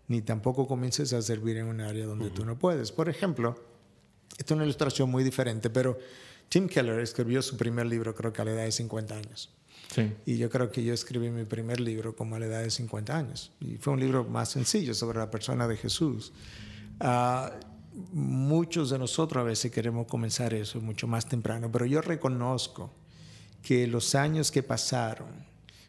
ni 0.08 0.22
tampoco 0.22 0.68
comiences 0.68 1.14
a 1.14 1.22
servir 1.22 1.58
en 1.58 1.68
un 1.68 1.82
área 1.82 2.06
donde 2.06 2.30
tú 2.30 2.46
no 2.46 2.58
puedes. 2.58 2.92
Por 2.92 3.10
ejemplo, 3.10 3.56
esta 4.38 4.54
es 4.54 4.56
una 4.56 4.64
ilustración 4.64 5.10
muy 5.10 5.24
diferente, 5.24 5.70
pero 5.70 5.98
Tim 6.50 6.68
Keller 6.68 7.00
escribió 7.00 7.42
su 7.42 7.58
primer 7.58 7.86
libro 7.86 8.16
creo 8.16 8.32
que 8.32 8.42
a 8.42 8.46
la 8.46 8.52
edad 8.52 8.64
de 8.64 8.72
50 8.72 9.16
años. 9.16 9.50
Sí. 9.94 10.14
Y 10.26 10.38
yo 10.38 10.50
creo 10.50 10.72
que 10.72 10.84
yo 10.84 10.94
escribí 10.94 11.30
mi 11.30 11.46
primer 11.46 11.80
libro 11.80 12.16
como 12.16 12.36
a 12.36 12.40
la 12.40 12.46
edad 12.46 12.62
de 12.62 12.72
50 12.72 13.18
años. 13.18 13.52
Y 13.60 13.78
fue 13.78 13.94
un 13.94 14.00
libro 14.00 14.24
más 14.24 14.50
sencillo 14.50 14.94
sobre 14.94 15.20
la 15.20 15.32
persona 15.32 15.68
de 15.68 15.78
Jesús. 15.78 16.32
Uh, 17.00 17.50
muchos 18.14 18.90
de 18.90 19.00
nosotros 19.00 19.42
a 19.42 19.46
veces 19.46 19.72
queremos 19.72 20.08
comenzar 20.08 20.54
eso 20.54 20.80
mucho 20.82 21.08
más 21.08 21.28
temprano, 21.28 21.72
pero 21.72 21.86
yo 21.86 22.02
reconozco 22.02 22.92
que 23.62 23.88
los 23.88 24.16
años 24.16 24.52
que 24.52 24.64
pasaron 24.64 25.46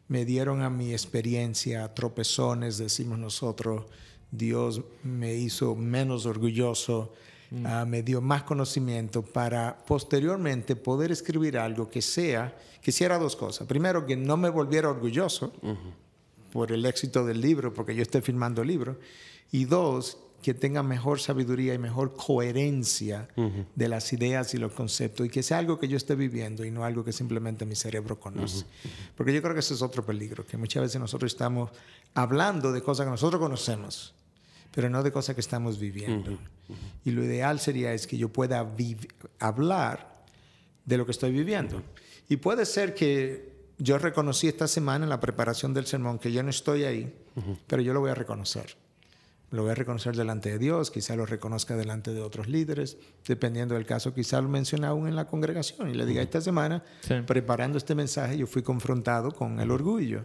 me 0.08 0.24
dieron 0.24 0.62
a 0.62 0.70
mi 0.70 0.92
experiencia 0.92 1.92
tropezones, 1.94 2.78
decimos 2.78 3.18
nosotros, 3.18 3.84
Dios 4.30 4.82
me 5.02 5.34
hizo 5.34 5.74
menos 5.74 6.26
orgulloso, 6.26 7.12
mm. 7.50 7.66
ah, 7.66 7.84
me 7.84 8.02
dio 8.02 8.20
más 8.20 8.42
conocimiento 8.42 9.22
para 9.22 9.78
posteriormente 9.86 10.76
poder 10.76 11.10
escribir 11.10 11.58
algo 11.58 11.88
que 11.88 12.02
sea, 12.02 12.56
que 12.82 12.90
hiciera 12.90 13.18
dos 13.18 13.36
cosas. 13.36 13.66
Primero, 13.66 14.06
que 14.06 14.16
no 14.16 14.36
me 14.36 14.48
volviera 14.48 14.90
orgulloso 14.90 15.52
por 16.52 16.72
el 16.72 16.84
éxito 16.86 17.24
del 17.24 17.40
libro, 17.40 17.72
porque 17.72 17.94
yo 17.94 18.02
estoy 18.02 18.20
filmando 18.20 18.62
el 18.62 18.68
libro. 18.68 18.98
Y 19.50 19.64
dos, 19.64 20.18
que 20.42 20.54
tenga 20.54 20.82
mejor 20.82 21.20
sabiduría 21.20 21.74
y 21.74 21.78
mejor 21.78 22.14
coherencia 22.14 23.28
de 23.74 23.88
las 23.88 24.12
ideas 24.12 24.54
y 24.54 24.58
los 24.58 24.72
conceptos 24.72 25.26
y 25.26 25.30
que 25.30 25.42
sea 25.42 25.58
algo 25.58 25.78
que 25.78 25.88
yo 25.88 25.96
esté 25.96 26.14
viviendo 26.14 26.64
y 26.64 26.70
no 26.70 26.84
algo 26.84 27.04
que 27.04 27.12
simplemente 27.12 27.66
mi 27.66 27.74
cerebro 27.74 28.20
conoce. 28.20 28.64
Porque 29.16 29.34
yo 29.34 29.42
creo 29.42 29.54
que 29.54 29.60
ese 29.60 29.74
es 29.74 29.82
otro 29.82 30.04
peligro, 30.04 30.46
que 30.46 30.56
muchas 30.56 30.82
veces 30.82 31.00
nosotros 31.00 31.32
estamos 31.32 31.70
hablando 32.14 32.72
de 32.72 32.82
cosas 32.82 33.06
que 33.06 33.10
nosotros 33.10 33.40
conocemos, 33.40 34.14
pero 34.72 34.88
no 34.88 35.02
de 35.02 35.10
cosas 35.10 35.34
que 35.34 35.40
estamos 35.40 35.78
viviendo. 35.78 36.38
Y 37.04 37.10
lo 37.10 37.24
ideal 37.24 37.58
sería 37.58 37.92
es 37.92 38.06
que 38.06 38.16
yo 38.16 38.28
pueda 38.28 38.66
hablar 39.40 40.12
de 40.84 40.96
lo 40.96 41.04
que 41.04 41.12
estoy 41.12 41.32
viviendo. 41.32 41.82
Y 42.28 42.36
puede 42.36 42.64
ser 42.64 42.94
que 42.94 43.58
yo 43.78 43.98
reconocí 43.98 44.46
esta 44.46 44.68
semana 44.68 45.04
en 45.04 45.10
la 45.10 45.20
preparación 45.20 45.74
del 45.74 45.86
sermón 45.86 46.18
que 46.18 46.30
yo 46.30 46.42
no 46.44 46.50
estoy 46.50 46.84
ahí, 46.84 47.12
pero 47.66 47.82
yo 47.82 47.92
lo 47.92 48.00
voy 48.00 48.10
a 48.10 48.14
reconocer 48.14 48.76
lo 49.50 49.62
voy 49.62 49.72
a 49.72 49.74
reconocer 49.74 50.14
delante 50.14 50.50
de 50.50 50.58
Dios, 50.58 50.90
quizá 50.90 51.16
lo 51.16 51.24
reconozca 51.24 51.76
delante 51.76 52.12
de 52.12 52.20
otros 52.20 52.48
líderes, 52.48 52.98
dependiendo 53.26 53.74
del 53.74 53.86
caso, 53.86 54.12
quizá 54.14 54.40
lo 54.40 54.48
mencione 54.48 54.86
aún 54.86 55.08
en 55.08 55.16
la 55.16 55.26
congregación 55.26 55.88
y 55.88 55.94
le 55.94 56.04
diga, 56.04 56.22
esta 56.22 56.40
semana, 56.40 56.82
preparando 57.26 57.78
este 57.78 57.94
mensaje, 57.94 58.36
yo 58.36 58.46
fui 58.46 58.62
confrontado 58.62 59.32
con 59.32 59.60
el 59.60 59.70
orgullo, 59.70 60.24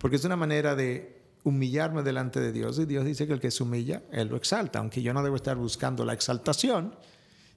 porque 0.00 0.16
es 0.16 0.24
una 0.24 0.36
manera 0.36 0.74
de 0.74 1.18
humillarme 1.44 2.02
delante 2.02 2.40
de 2.40 2.50
Dios 2.50 2.78
y 2.80 2.84
Dios 2.84 3.04
dice 3.04 3.26
que 3.28 3.32
el 3.32 3.40
que 3.40 3.52
se 3.52 3.62
humilla, 3.62 4.02
Él 4.10 4.28
lo 4.28 4.36
exalta, 4.36 4.80
aunque 4.80 5.02
yo 5.02 5.14
no 5.14 5.22
debo 5.22 5.36
estar 5.36 5.56
buscando 5.56 6.04
la 6.04 6.12
exaltación, 6.12 6.94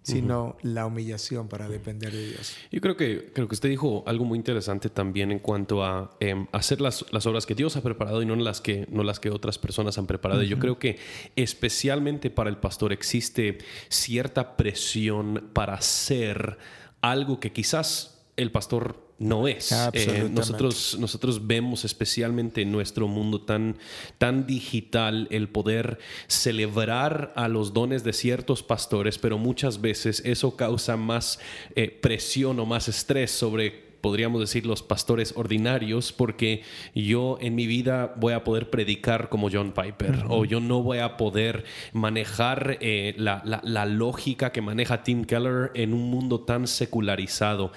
sino 0.03 0.57
la 0.63 0.85
humillación 0.85 1.47
para 1.47 1.69
depender 1.69 2.11
de 2.11 2.29
Dios. 2.29 2.55
Yo 2.71 2.81
creo 2.81 2.97
que, 2.97 3.31
creo 3.33 3.47
que 3.47 3.55
usted 3.55 3.69
dijo 3.69 4.03
algo 4.07 4.25
muy 4.25 4.37
interesante 4.37 4.89
también 4.89 5.31
en 5.31 5.39
cuanto 5.39 5.83
a 5.83 6.15
em, 6.19 6.47
hacer 6.51 6.81
las, 6.81 7.05
las, 7.11 7.25
obras 7.25 7.45
que 7.45 7.55
Dios 7.55 7.75
ha 7.77 7.81
preparado 7.81 8.21
y 8.21 8.25
no 8.25 8.35
las 8.35 8.61
que, 8.61 8.87
no 8.89 9.03
las 9.03 9.19
que 9.19 9.29
otras 9.29 9.57
personas 9.57 9.97
han 9.97 10.07
preparado. 10.07 10.41
Yo 10.43 10.59
creo 10.59 10.79
que 10.79 10.97
especialmente 11.35 12.29
para 12.29 12.49
el 12.49 12.57
pastor 12.57 12.93
existe 12.93 13.59
cierta 13.89 14.57
presión 14.57 15.49
para 15.53 15.75
hacer 15.75 16.57
algo 17.01 17.39
que 17.39 17.51
quizás 17.51 18.23
el 18.37 18.51
pastor 18.51 19.10
no 19.21 19.47
es. 19.47 19.71
Eh, 19.93 20.27
nosotros, 20.31 20.97
nosotros 20.99 21.45
vemos 21.45 21.85
especialmente 21.85 22.63
en 22.63 22.71
nuestro 22.71 23.07
mundo 23.07 23.41
tan, 23.41 23.77
tan 24.17 24.47
digital 24.47 25.27
el 25.29 25.47
poder 25.47 25.99
celebrar 26.27 27.31
a 27.35 27.47
los 27.47 27.71
dones 27.71 28.03
de 28.03 28.13
ciertos 28.13 28.63
pastores, 28.63 29.19
pero 29.19 29.37
muchas 29.37 29.79
veces 29.79 30.23
eso 30.25 30.55
causa 30.55 30.97
más 30.97 31.39
eh, 31.75 31.89
presión 31.89 32.59
o 32.59 32.65
más 32.65 32.87
estrés 32.87 33.29
sobre 33.29 33.90
podríamos 34.01 34.41
decir, 34.41 34.65
los 34.65 34.81
pastores 34.81 35.33
ordinarios, 35.35 36.11
porque 36.11 36.63
yo 36.93 37.37
en 37.39 37.55
mi 37.55 37.67
vida 37.67 38.13
voy 38.17 38.33
a 38.33 38.43
poder 38.43 38.69
predicar 38.69 39.29
como 39.29 39.49
John 39.51 39.73
Piper, 39.73 40.25
o 40.27 40.45
yo 40.45 40.59
no 40.59 40.81
voy 40.81 40.97
a 40.97 41.17
poder 41.17 41.63
manejar 41.93 42.77
eh, 42.81 43.13
la, 43.17 43.41
la, 43.45 43.85
lógica 43.85 44.51
que 44.51 44.61
maneja 44.61 45.03
Tim 45.03 45.25
Keller 45.25 45.71
en 45.75 45.93
un 45.93 46.09
mundo 46.09 46.41
tan 46.41 46.67
secularizado. 46.67 47.71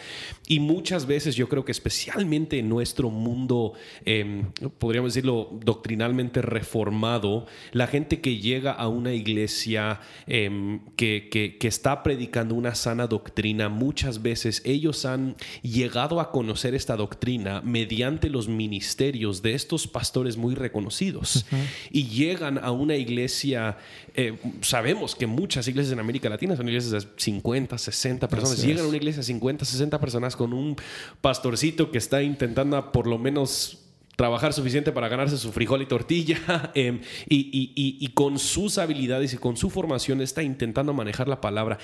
Y 0.46 0.60
muchas 0.60 1.06
veces 1.06 1.36
yo 1.36 1.48
creo 1.48 1.64
que 1.64 1.72
especialmente 1.72 2.58
en 2.58 2.68
nuestro 2.68 3.10
mundo, 3.10 3.74
em, 4.04 4.52
podríamos 4.78 5.14
decirlo, 5.14 5.50
doctrinalmente 5.64 6.42
reformado, 6.42 7.46
la 7.72 7.86
gente 7.86 8.20
que 8.20 8.38
llega 8.38 8.72
a 8.72 8.88
una 8.88 9.12
iglesia 9.12 10.00
em, 10.26 10.80
que, 10.96 11.28
que, 11.30 11.58
que 11.58 11.68
está 11.68 12.02
predicando 12.02 12.54
una 12.54 12.74
sana 12.74 13.06
doctrina, 13.06 13.68
muchas 13.68 14.22
veces 14.22 14.62
ellos 14.64 15.04
han 15.04 15.36
llegado 15.62 16.13
a 16.20 16.30
conocer 16.30 16.74
esta 16.74 16.96
doctrina 16.96 17.60
mediante 17.62 18.28
los 18.28 18.48
ministerios 18.48 19.42
de 19.42 19.54
estos 19.54 19.86
pastores 19.86 20.36
muy 20.36 20.54
reconocidos. 20.54 21.46
Y 21.90 22.08
llegan 22.08 22.58
a 22.58 22.70
una 22.70 22.96
iglesia, 22.96 23.76
eh, 24.14 24.38
sabemos 24.60 25.14
que 25.14 25.26
muchas 25.26 25.68
iglesias 25.68 25.92
en 25.92 26.00
América 26.00 26.28
Latina 26.28 26.56
son 26.56 26.68
iglesias 26.68 27.04
de 27.04 27.08
50, 27.16 27.78
60 27.78 28.28
personas, 28.28 28.62
llegan 28.62 28.84
a 28.84 28.88
una 28.88 28.96
iglesia 28.96 29.20
de 29.20 29.24
50, 29.24 29.64
60 29.64 30.00
personas 30.00 30.36
con 30.36 30.52
un 30.52 30.76
pastorcito 31.20 31.90
que 31.90 31.98
está 31.98 32.22
intentando 32.22 32.92
por 32.92 33.06
lo 33.06 33.18
menos 33.18 33.83
trabajar 34.16 34.52
suficiente 34.52 34.92
para 34.92 35.08
ganarse 35.08 35.36
su 35.38 35.52
frijol 35.52 35.82
y 35.82 35.86
tortilla 35.86 36.70
em, 36.74 37.00
y, 37.28 38.08
con 38.14 38.38
sus 38.38 38.78
habilidades 38.78 39.34
y 39.34 39.38
con 39.38 39.56
su 39.56 39.70
formación 39.70 40.20
está 40.20 40.42
intentando 40.42 40.92
manejar 40.92 41.28
la 41.28 41.40
palabra. 41.40 41.78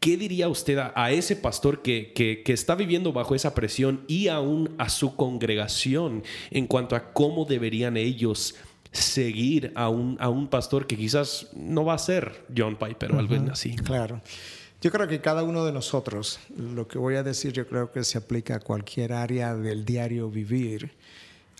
¿Qué 0.00 0.16
diría 0.16 0.48
usted 0.48 0.78
a, 0.78 1.10
ese 1.12 1.36
pastor 1.36 1.82
que, 1.82 2.12
que, 2.14 2.52
está 2.52 2.74
viviendo 2.74 3.12
bajo 3.12 3.34
esa 3.34 3.54
presión 3.54 4.04
y 4.08 4.28
aún 4.28 4.74
a 4.78 4.88
su 4.88 5.14
congregación 5.14 6.24
en 6.50 6.66
cuanto 6.66 6.96
a 6.96 7.12
cómo 7.12 7.44
deberían 7.44 7.96
ellos 7.96 8.54
seguir 8.92 9.72
a 9.74 9.88
un, 9.88 10.16
a 10.20 10.28
un 10.28 10.48
pastor 10.48 10.86
que 10.86 10.96
quizás 10.96 11.48
no 11.54 11.84
va 11.84 11.94
a 11.94 11.98
ser 11.98 12.44
John 12.56 12.76
Piper 12.76 13.12
o 13.12 13.18
algo 13.18 13.36
así? 13.52 13.76
Claro. 13.76 14.20
Yo 14.80 14.90
creo 14.90 15.08
que 15.08 15.20
cada 15.20 15.42
uno 15.42 15.64
de 15.64 15.72
nosotros, 15.72 16.38
lo 16.56 16.86
que 16.86 16.98
voy 16.98 17.16
a 17.16 17.22
decir, 17.22 17.52
yo 17.52 17.66
creo 17.66 17.90
que 17.90 18.04
se 18.04 18.18
aplica 18.18 18.56
a 18.56 18.60
cualquier 18.60 19.12
área 19.12 19.54
del 19.54 19.84
diario 19.84 20.30
vivir 20.30 20.92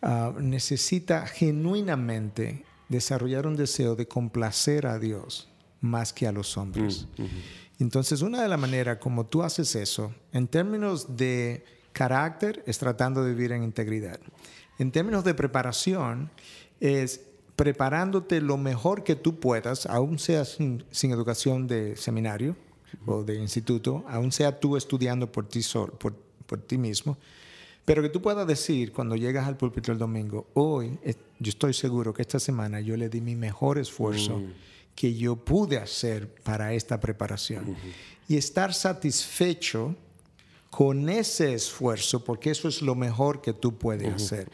Ah, 0.02 0.32
necesita 0.38 1.26
genuinamente 1.26 2.64
desarrollar 2.88 3.46
un 3.46 3.56
deseo 3.56 3.96
de 3.96 4.06
complacer 4.06 4.86
a 4.86 4.98
Dios 4.98 5.48
más 5.80 6.12
que 6.12 6.26
a 6.26 6.32
los 6.32 6.56
hombres. 6.56 7.06
Mm, 7.16 7.82
Entonces, 7.82 8.22
una 8.22 8.42
de 8.42 8.48
las 8.48 8.58
maneras 8.58 8.98
como 8.98 9.26
tú 9.26 9.42
haces 9.42 9.74
eso, 9.74 10.14
en 10.32 10.48
términos 10.48 11.16
de 11.16 11.64
carácter, 11.92 12.62
es 12.66 12.78
tratando 12.78 13.24
de 13.24 13.32
vivir 13.32 13.52
en 13.52 13.62
integridad. 13.62 14.20
En 14.78 14.92
términos 14.92 15.24
de 15.24 15.34
preparación, 15.34 16.30
es 16.80 17.22
preparándote 17.56 18.42
lo 18.42 18.58
mejor 18.58 19.02
que 19.02 19.16
tú 19.16 19.40
puedas, 19.40 19.86
aún 19.86 20.18
sea 20.18 20.44
sin, 20.44 20.84
educación 21.02 21.66
de 21.66 21.96
seminario 21.96 22.54
o 23.06 23.22
de 23.22 23.36
instituto, 23.36 24.04
aún 24.08 24.30
sea 24.30 24.60
tú 24.60 24.76
estudiando 24.76 25.32
por 25.32 25.48
ti, 25.48 25.60
por, 25.98 26.14
por 26.14 26.60
ti 26.60 26.76
mismo, 26.76 27.16
pero 27.86 28.02
que 28.02 28.08
tú 28.08 28.20
puedas 28.20 28.46
decir 28.46 28.92
cuando 28.92 29.14
llegas 29.14 29.46
al 29.46 29.56
púlpito 29.56 29.92
el 29.92 29.98
domingo, 29.98 30.48
hoy 30.54 30.98
yo 31.38 31.48
estoy 31.48 31.72
seguro 31.72 32.12
que 32.12 32.22
esta 32.22 32.40
semana 32.40 32.80
yo 32.80 32.96
le 32.96 33.08
di 33.08 33.20
mi 33.20 33.36
mejor 33.36 33.78
esfuerzo 33.78 34.38
mm. 34.38 34.52
que 34.96 35.14
yo 35.14 35.36
pude 35.36 35.78
hacer 35.78 36.28
para 36.42 36.74
esta 36.74 36.98
preparación. 36.98 37.76
Y 38.28 38.36
estar 38.36 38.74
satisfecho 38.74 39.94
con 40.70 41.08
ese 41.08 41.54
esfuerzo, 41.54 42.24
porque 42.24 42.50
eso 42.50 42.68
es 42.68 42.82
lo 42.82 42.94
mejor 42.94 43.40
que 43.40 43.52
tú 43.52 43.78
puedes 43.78 44.12
hacer. 44.12 44.48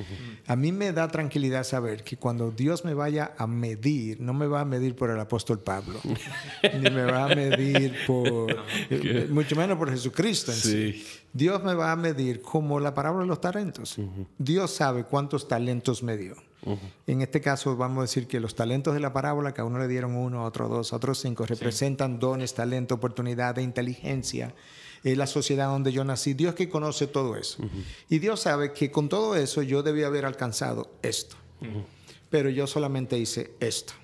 A 0.46 0.56
mí 0.56 0.70
me 0.70 0.92
da 0.92 1.08
tranquilidad 1.08 1.64
saber 1.64 2.04
que 2.04 2.16
cuando 2.16 2.50
Dios 2.50 2.84
me 2.84 2.94
vaya 2.94 3.32
a 3.38 3.46
medir, 3.46 4.20
no 4.20 4.32
me 4.32 4.46
va 4.46 4.60
a 4.60 4.64
medir 4.64 4.94
por 4.94 5.10
el 5.10 5.18
apóstol 5.18 5.60
Pablo, 5.60 6.00
ni 6.80 6.90
me 6.90 7.04
va 7.04 7.24
a 7.24 7.34
medir 7.34 7.96
por, 8.06 8.56
eh, 8.90 9.26
mucho 9.30 9.56
menos 9.56 9.78
por 9.78 9.90
Jesucristo 9.90 10.52
en 10.52 10.58
sí. 10.58 11.06
Dios 11.32 11.64
me 11.64 11.74
va 11.74 11.92
a 11.92 11.96
medir 11.96 12.42
como 12.42 12.78
la 12.78 12.94
parábola 12.94 13.22
de 13.22 13.28
los 13.28 13.40
talentos. 13.40 13.96
Dios 14.38 14.70
sabe 14.70 15.04
cuántos 15.04 15.48
talentos 15.48 16.02
me 16.02 16.16
dio. 16.16 16.36
En 17.08 17.22
este 17.22 17.40
caso, 17.40 17.76
vamos 17.76 17.98
a 17.98 18.02
decir 18.02 18.28
que 18.28 18.38
los 18.38 18.54
talentos 18.54 18.94
de 18.94 19.00
la 19.00 19.12
parábola, 19.12 19.52
que 19.52 19.62
a 19.62 19.64
uno 19.64 19.80
le 19.80 19.88
dieron 19.88 20.14
uno, 20.14 20.42
a 20.42 20.44
otro 20.44 20.68
dos, 20.68 20.92
a 20.92 20.96
otros 20.96 21.18
cinco, 21.18 21.46
representan 21.46 22.20
dones, 22.20 22.54
talento, 22.54 22.94
oportunidad 22.94 23.56
inteligencia 23.56 24.54
es 25.04 25.18
la 25.18 25.26
sociedad 25.26 25.68
donde 25.68 25.92
yo 25.92 26.04
nací. 26.04 26.34
Dios 26.34 26.54
que 26.54 26.68
conoce 26.68 27.06
todo 27.06 27.36
eso. 27.36 27.58
Y 28.08 28.18
Dios 28.18 28.40
sabe 28.40 28.72
que 28.72 28.90
con 28.90 29.08
todo 29.08 29.36
eso 29.36 29.62
yo 29.62 29.82
debía 29.82 30.06
haber 30.06 30.24
alcanzado 30.24 30.92
esto. 31.02 31.36
Pero 32.30 32.50
yo 32.50 32.66
solamente 32.66 33.18
hice 33.18 33.52
esto. 33.60 33.94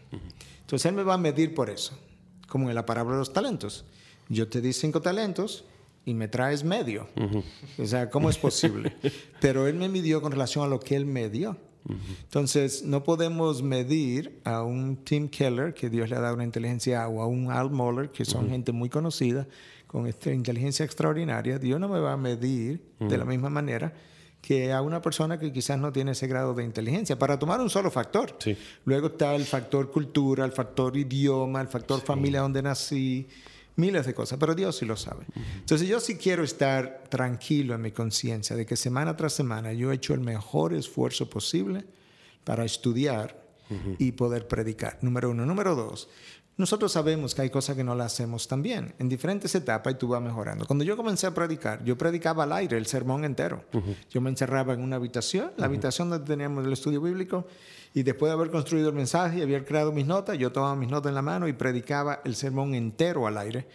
Entonces 0.61 0.87
Él 0.87 0.95
me 0.95 1.03
va 1.03 1.15
a 1.15 1.19
medir 1.19 1.55
por 1.55 1.71
eso, 1.71 1.97
como 2.49 2.69
en 2.69 2.75
la 2.75 2.85
parábola 2.85 3.17
de 3.17 3.21
los 3.21 3.33
talentos. 3.33 3.85
Yo 4.29 4.49
te 4.49 4.61
di 4.61 4.73
cinco 4.73 5.01
talentos 5.01 5.65
y 6.05 6.15
me 6.15 6.29
traes 6.29 6.65
medio. 6.65 7.09
O 7.79 7.87
sea, 7.87 8.11
¿cómo 8.11 8.29
es 8.29 8.39
posible? 8.39 8.97
Pero 9.41 9.67
Él 9.67 9.77
me 9.77 9.89
midió 9.89 10.21
con 10.21 10.33
relación 10.33 10.65
a 10.65 10.69
lo 10.69 10.81
que 10.81 10.97
Él 10.97 11.07
me 11.07 11.29
dio. 11.31 11.57
Entonces, 12.23 12.85
no 12.85 13.03
podemos 13.03 13.63
medir 13.63 14.41
a 14.45 14.63
un 14.63 14.97
Tim 15.05 15.29
Keller, 15.29 15.73
que 15.73 15.89
Dios 15.89 16.11
le 16.11 16.17
ha 16.17 16.21
dado 16.21 16.35
una 16.35 16.45
inteligencia, 16.45 17.09
o 17.09 17.23
a 17.23 17.27
un 17.27 17.51
Al 17.51 17.71
Mohler, 17.71 18.11
que 18.11 18.25
son 18.25 18.51
gente 18.51 18.73
muy 18.73 18.89
conocida, 18.89 19.47
con 19.87 20.07
esta 20.07 20.33
inteligencia 20.33 20.85
extraordinaria. 20.85 21.59
Dios 21.59 21.81
no 21.81 21.89
me 21.89 21.99
va 21.99 22.13
a 22.13 22.17
medir 22.17 22.83
de 23.01 23.17
la 23.17 23.25
misma 23.25 23.49
manera 23.49 23.93
que 24.41 24.73
a 24.73 24.83
una 24.83 25.03
persona 25.03 25.39
que 25.39 25.53
quizás 25.53 25.79
no 25.79 25.93
tiene 25.93 26.13
ese 26.13 26.27
grado 26.27 26.55
de 26.55 26.63
inteligencia, 26.63 27.19
para 27.19 27.39
tomar 27.39 27.61
un 27.61 27.71
solo 27.71 27.91
factor. 27.91 28.37
Luego 28.85 29.09
está 29.09 29.35
el 29.35 29.45
factor 29.45 29.91
cultura, 29.91 30.45
el 30.45 30.53
factor 30.53 30.97
idioma, 30.97 31.61
el 31.61 31.69
factor 31.69 32.01
familia 32.01 32.41
donde 32.41 32.63
nací, 32.63 33.27
miles 33.79 34.07
de 34.07 34.15
cosas, 34.15 34.39
pero 34.39 34.55
Dios 34.55 34.77
sí 34.77 34.85
lo 34.85 34.97
sabe. 34.97 35.25
Entonces 35.57 35.89
yo 35.89 36.01
sí 36.01 36.17
quiero 36.17 36.43
estar 36.43 37.05
tranquilo 37.09 37.75
en 37.75 37.81
mi 37.81 37.93
conciencia 37.93 38.57
de 38.57 38.67
que 38.67 38.77
semana 38.77 39.17
tras 39.17 39.33
semana 39.33 39.73
yo 39.73 39.93
he 39.93 39.95
hecho 39.95 40.15
el 40.15 40.21
mejor 40.21 40.75
esfuerzo 40.75 41.31
posible 41.31 41.85
para 42.45 42.65
estudiar 42.65 43.47
y 43.99 44.13
poder 44.13 44.49
predicar. 44.49 44.99
Número 45.03 45.31
uno. 45.31 45.45
Número 45.45 45.75
dos, 45.75 46.09
nosotros 46.57 46.91
sabemos 46.91 47.37
que 47.37 47.43
hay 47.43 47.51
cosas 47.51 47.77
que 47.77 47.85
no 47.85 47.95
las 47.95 48.13
hacemos 48.13 48.49
tan 48.49 48.63
bien. 48.63 48.95
En 48.99 49.09
diferentes 49.09 49.55
etapas 49.55 49.95
y 49.95 49.97
tú 49.97 50.09
vas 50.09 50.21
mejorando. 50.21 50.67
Cuando 50.67 50.85
yo 50.85 50.97
comencé 50.97 51.29
a 51.29 51.35
predicar, 51.35 51.85
yo 51.85 51.97
predicaba 51.97 52.43
al 52.43 52.53
aire 52.53 52.77
el 52.77 52.87
sermón 52.87 53.25
entero. 53.25 53.65
Yo 54.11 54.21
me 54.21 54.29
encerraba 54.29 54.75
en 54.75 54.81
una 54.81 54.97
habitación, 54.97 55.53
la 55.57 55.67
habitación 55.67 56.11
donde 56.11 56.27
teníamos 56.27 56.67
el 56.67 56.73
estudio 56.73 57.01
bíblico, 57.01 57.47
y 57.99 58.05
después 58.05 58.31
de 58.31 58.35
haber 58.35 58.53
construido 58.53 58.91
el 58.91 58.95
mensaje 58.95 59.41
y 59.41 59.43
haber 59.43 59.65
creado 59.65 59.91
mis 59.91 60.07
notas, 60.07 60.39
yo 60.39 60.53
tomaba 60.53 60.77
mis 60.77 60.89
notas 60.89 61.11
en 61.11 61.17
la 61.17 61.23
mano 61.23 61.49
y 61.49 61.53
predicaba 61.53 62.21
el 62.25 62.37
sermón 62.37 62.77
entero 62.77 63.27
al 63.27 63.37
aire. 63.37 63.67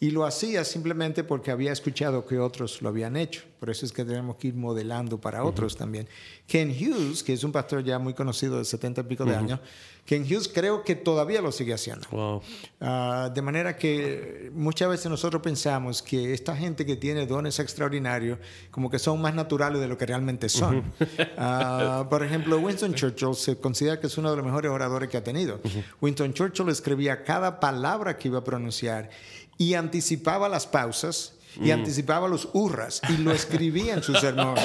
Y 0.00 0.10
lo 0.10 0.24
hacía 0.24 0.64
simplemente 0.64 1.22
porque 1.22 1.52
había 1.52 1.70
escuchado 1.70 2.26
que 2.26 2.40
otros 2.40 2.82
lo 2.82 2.88
habían 2.88 3.16
hecho. 3.16 3.42
Por 3.60 3.68
eso 3.68 3.84
es 3.84 3.92
que 3.92 4.04
tenemos 4.04 4.36
que 4.36 4.48
ir 4.48 4.54
modelando 4.54 5.20
para 5.20 5.44
otros 5.44 5.76
también. 5.76 6.08
Ken 6.46 6.70
Hughes, 6.70 7.22
que 7.22 7.34
es 7.34 7.44
un 7.44 7.52
pastor 7.52 7.84
ya 7.84 7.98
muy 7.98 8.14
conocido 8.14 8.56
de 8.56 8.64
70 8.64 9.02
y 9.02 9.04
pico 9.04 9.26
de 9.26 9.36
años, 9.36 9.60
Ken 10.06 10.22
Hughes 10.22 10.48
creo 10.48 10.82
que 10.82 10.96
todavía 10.96 11.42
lo 11.42 11.52
sigue 11.52 11.74
haciendo. 11.74 12.42
Ah, 12.80 13.30
de 13.32 13.42
manera 13.42 13.76
que 13.76 14.50
muchas 14.54 14.88
veces 14.88 15.10
nosotros 15.10 15.42
pensamos 15.42 16.02
que 16.02 16.32
esta 16.32 16.56
gente 16.56 16.86
que 16.86 16.96
tiene 16.96 17.26
dones 17.26 17.58
extraordinarios, 17.58 18.38
como 18.70 18.90
que 18.90 18.98
son 18.98 19.20
más 19.20 19.34
naturales 19.34 19.82
de 19.82 19.86
lo 19.86 19.98
que 19.98 20.06
realmente 20.06 20.48
son. 20.48 20.92
Ah, 21.36 22.06
por 22.08 22.24
ejemplo, 22.24 22.58
Winston 22.58 22.94
Churchill 22.94 23.34
se 23.34 23.56
considera 23.60 24.00
que 24.00 24.06
es 24.06 24.18
uno 24.18 24.30
de 24.30 24.36
los 24.36 24.44
mejores 24.44 24.70
oradores 24.70 25.08
que 25.08 25.16
ha 25.16 25.24
tenido. 25.24 25.60
Winston 26.00 26.32
Churchill 26.34 26.68
escribía 26.68 27.24
cada 27.24 27.60
palabra 27.60 28.16
que 28.16 28.28
iba 28.28 28.38
a 28.38 28.44
pronunciar 28.44 29.10
y 29.58 29.74
anticipaba 29.74 30.48
las 30.48 30.66
pausas 30.66 31.34
y 31.56 31.68
mm. 31.68 31.72
anticipaba 31.72 32.28
los 32.28 32.48
hurras 32.52 33.00
y 33.08 33.18
lo 33.18 33.32
escribía 33.32 33.94
en 33.94 34.02
su 34.02 34.14
sermón. 34.16 34.56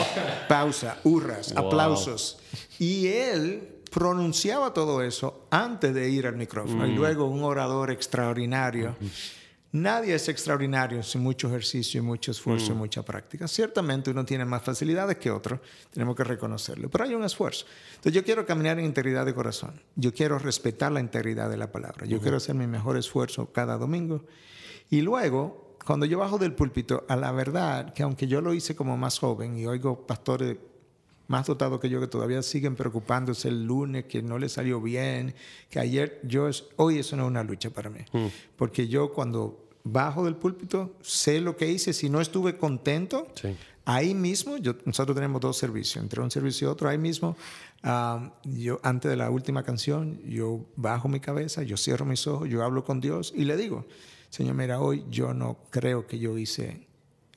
Pausa, 0.48 0.98
hurras, 1.04 1.54
aplausos. 1.56 2.38
Y 2.80 3.08
él 3.08 3.76
pronunciaba 3.92 4.74
todo 4.74 5.02
eso 5.02 5.48
antes 5.50 5.94
de 5.94 6.10
ir 6.10 6.28
al 6.28 6.36
micrófono. 6.36 6.86
Y 6.86 6.92
mm. 6.92 6.96
luego 6.96 7.26
un 7.26 7.44
orador 7.44 7.92
extraordinario. 7.92 8.96
Nadie 9.76 10.16
es 10.16 10.30
extraordinario 10.30 11.04
sin 11.04 11.22
mucho 11.22 11.50
ejercicio 11.50 12.00
y 12.00 12.02
mucho 12.02 12.32
esfuerzo 12.32 12.72
y 12.72 12.76
mm. 12.76 12.78
mucha 12.78 13.04
práctica. 13.04 13.46
Ciertamente 13.46 14.10
uno 14.10 14.24
tiene 14.24 14.46
más 14.46 14.64
facilidades 14.64 15.18
que 15.18 15.30
otro, 15.30 15.60
tenemos 15.92 16.16
que 16.16 16.24
reconocerlo, 16.24 16.90
pero 16.90 17.04
hay 17.04 17.14
un 17.14 17.26
esfuerzo. 17.26 17.66
Entonces 17.90 18.14
yo 18.14 18.24
quiero 18.24 18.46
caminar 18.46 18.80
en 18.80 18.86
integridad 18.86 19.26
de 19.26 19.36
corazón, 19.36 19.82
yo 19.98 20.14
quiero 20.14 20.40
respetar 20.40 20.94
la 20.94 21.02
integridad 21.02 21.50
de 21.50 21.58
la 21.58 21.74
palabra, 21.74 22.06
yo 22.06 22.22
quiero 22.22 22.38
hacer 22.38 22.56
mi 22.56 22.68
mejor 22.68 22.96
esfuerzo 22.96 23.52
cada 23.52 23.78
domingo 23.78 24.24
y 24.90 25.02
luego, 25.02 25.76
cuando 25.86 26.06
yo 26.06 26.20
bajo 26.20 26.38
del 26.38 26.54
púlpito, 26.54 27.04
a 27.10 27.18
la 27.18 27.34
verdad 27.34 27.94
que 27.94 28.04
aunque 28.04 28.28
yo 28.28 28.40
lo 28.40 28.54
hice 28.54 28.78
como 28.78 28.96
más 28.96 29.20
joven 29.20 29.58
y 29.58 29.66
oigo 29.66 30.08
pastores 30.08 30.56
más 31.28 31.48
dotados 31.48 31.82
que 31.82 31.90
yo 31.90 32.00
que 32.00 32.08
todavía 32.08 32.42
siguen 32.44 32.76
preocupándose 32.76 33.50
el 33.50 33.66
lunes, 33.66 34.06
que 34.06 34.22
no 34.22 34.38
le 34.38 34.48
salió 34.48 34.80
bien, 34.80 35.36
que 35.70 35.80
ayer, 35.80 36.22
yo, 36.24 36.50
hoy 36.78 37.00
eso 37.00 37.18
no 37.18 37.24
es 37.24 37.30
una 37.30 37.44
lucha 37.44 37.72
para 37.72 37.90
mí. 37.90 38.00
Mm. 38.14 38.28
Porque 38.56 38.88
yo 38.88 39.12
cuando 39.12 39.65
bajo 39.86 40.26
del 40.26 40.36
púlpito, 40.36 40.98
sé 41.02 41.40
lo 41.40 41.56
que 41.56 41.72
hice, 41.72 41.94
si 41.94 42.10
no 42.10 42.20
estuve 42.20 42.58
contento, 42.58 43.28
ahí 43.86 44.16
mismo, 44.16 44.58
yo, 44.58 44.74
nosotros 44.84 45.16
tenemos 45.16 45.40
dos 45.40 45.58
servicios, 45.58 46.04
entre 46.04 46.22
un 46.22 46.32
servicio 46.32 46.68
y 46.68 46.72
otro, 46.72 46.90
ahí 46.90 46.98
mismo, 46.98 47.38
ah, 47.84 48.34
yo 48.44 48.80
antes 48.84 49.10
de 49.10 49.16
la 49.16 49.30
última 49.30 49.64
canción, 49.64 50.20
yo 50.24 50.66
bajo 50.76 51.08
mi 51.08 51.20
cabeza, 51.20 51.62
yo 51.62 51.78
cierro 51.78 52.04
mis 52.04 52.26
ojos, 52.26 52.50
yo 52.50 52.64
hablo 52.64 52.84
con 52.84 53.00
Dios 53.00 53.32
y 53.34 53.46
le 53.46 53.56
digo, 53.56 53.86
Señor, 54.30 54.56
mira, 54.56 54.82
hoy 54.82 55.06
yo 55.10 55.34
no 55.34 55.60
creo 55.70 56.08
que 56.08 56.18
yo 56.18 56.38
hice 56.38 56.88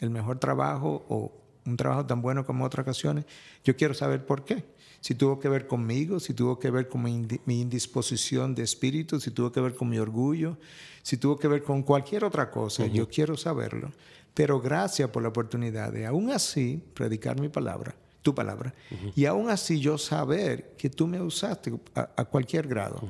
el 0.00 0.10
mejor 0.10 0.38
trabajo 0.38 1.04
o 1.08 1.32
un 1.66 1.76
trabajo 1.76 2.06
tan 2.06 2.22
bueno 2.22 2.46
como 2.46 2.64
otras 2.64 2.82
ocasiones. 2.82 3.26
Yo 3.62 3.76
quiero 3.76 3.92
saber 3.92 4.24
por 4.24 4.44
qué. 4.44 4.64
Si 5.00 5.14
tuvo 5.14 5.38
que 5.38 5.48
ver 5.48 5.66
conmigo, 5.66 6.20
si 6.20 6.34
tuvo 6.34 6.58
que 6.58 6.70
ver 6.70 6.88
con 6.88 7.02
mi, 7.02 7.60
indisposición 7.60 8.54
de 8.54 8.62
espíritu, 8.64 9.20
si 9.20 9.30
tuvo 9.30 9.52
que 9.52 9.60
ver 9.60 9.74
con 9.74 9.88
mi 9.88 9.98
orgullo, 9.98 10.56
si 11.02 11.16
tuvo 11.16 11.38
que 11.38 11.48
ver 11.48 11.62
con 11.62 11.82
cualquier 11.82 12.24
otra 12.24 12.50
cosa, 12.50 12.86
yo 12.86 13.08
quiero 13.08 13.36
saberlo. 13.36 13.92
Pero 14.34 14.60
gracias 14.60 15.08
por 15.10 15.22
la 15.22 15.28
oportunidad 15.28 15.92
de 15.92 16.06
aún 16.06 16.30
así 16.30 16.82
predicar 16.94 17.40
mi 17.40 17.48
palabra, 17.48 17.94
tu 18.22 18.34
palabra, 18.34 18.74
y 19.14 19.24
aún 19.24 19.50
así 19.50 19.80
yo 19.80 19.98
saber 19.98 20.74
que 20.76 20.90
tú 20.90 21.06
me 21.06 21.20
usaste 21.20 21.72
a, 21.94 22.24
cualquier 22.24 22.66
grado 22.66 23.00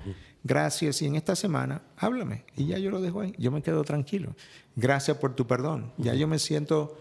gracias 0.44 1.02
y 1.02 1.06
en 1.06 1.16
esta 1.16 1.36
semana 1.36 1.82
háblame. 1.96 2.44
Y 2.56 2.66
ya 2.66 2.78
yo 2.78 2.90
lo 2.90 3.00
dejo 3.00 3.20
ahí, 3.20 3.34
yo 3.38 3.50
me 3.50 3.62
quedo 3.62 3.84
tranquilo. 3.84 4.34
Gracias 4.76 5.16
por 5.18 5.34
tu 5.34 5.46
perdón. 5.46 5.92
Ya 5.98 6.14
yo 6.14 6.26
me 6.26 6.38
siento 6.38 6.98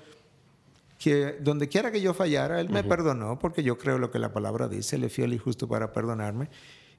que 0.97 1.37
donde 1.39 1.67
quiera 1.67 1.91
que 1.91 2.01
yo 2.01 2.13
fallara, 2.13 2.59
Él 2.59 2.69
me 2.69 2.83
perdonó 2.83 3.37
porque 3.39 3.63
yo 3.63 3.77
creo 3.77 3.97
lo 3.97 4.11
que 4.11 4.19
la 4.19 4.33
palabra 4.33 4.67
dice, 4.67 4.95
Él 4.95 5.03
es 5.03 5.13
fiel 5.13 5.33
y 5.33 5.37
justo 5.37 5.67
para 5.67 5.93
perdonarme. 5.93 6.49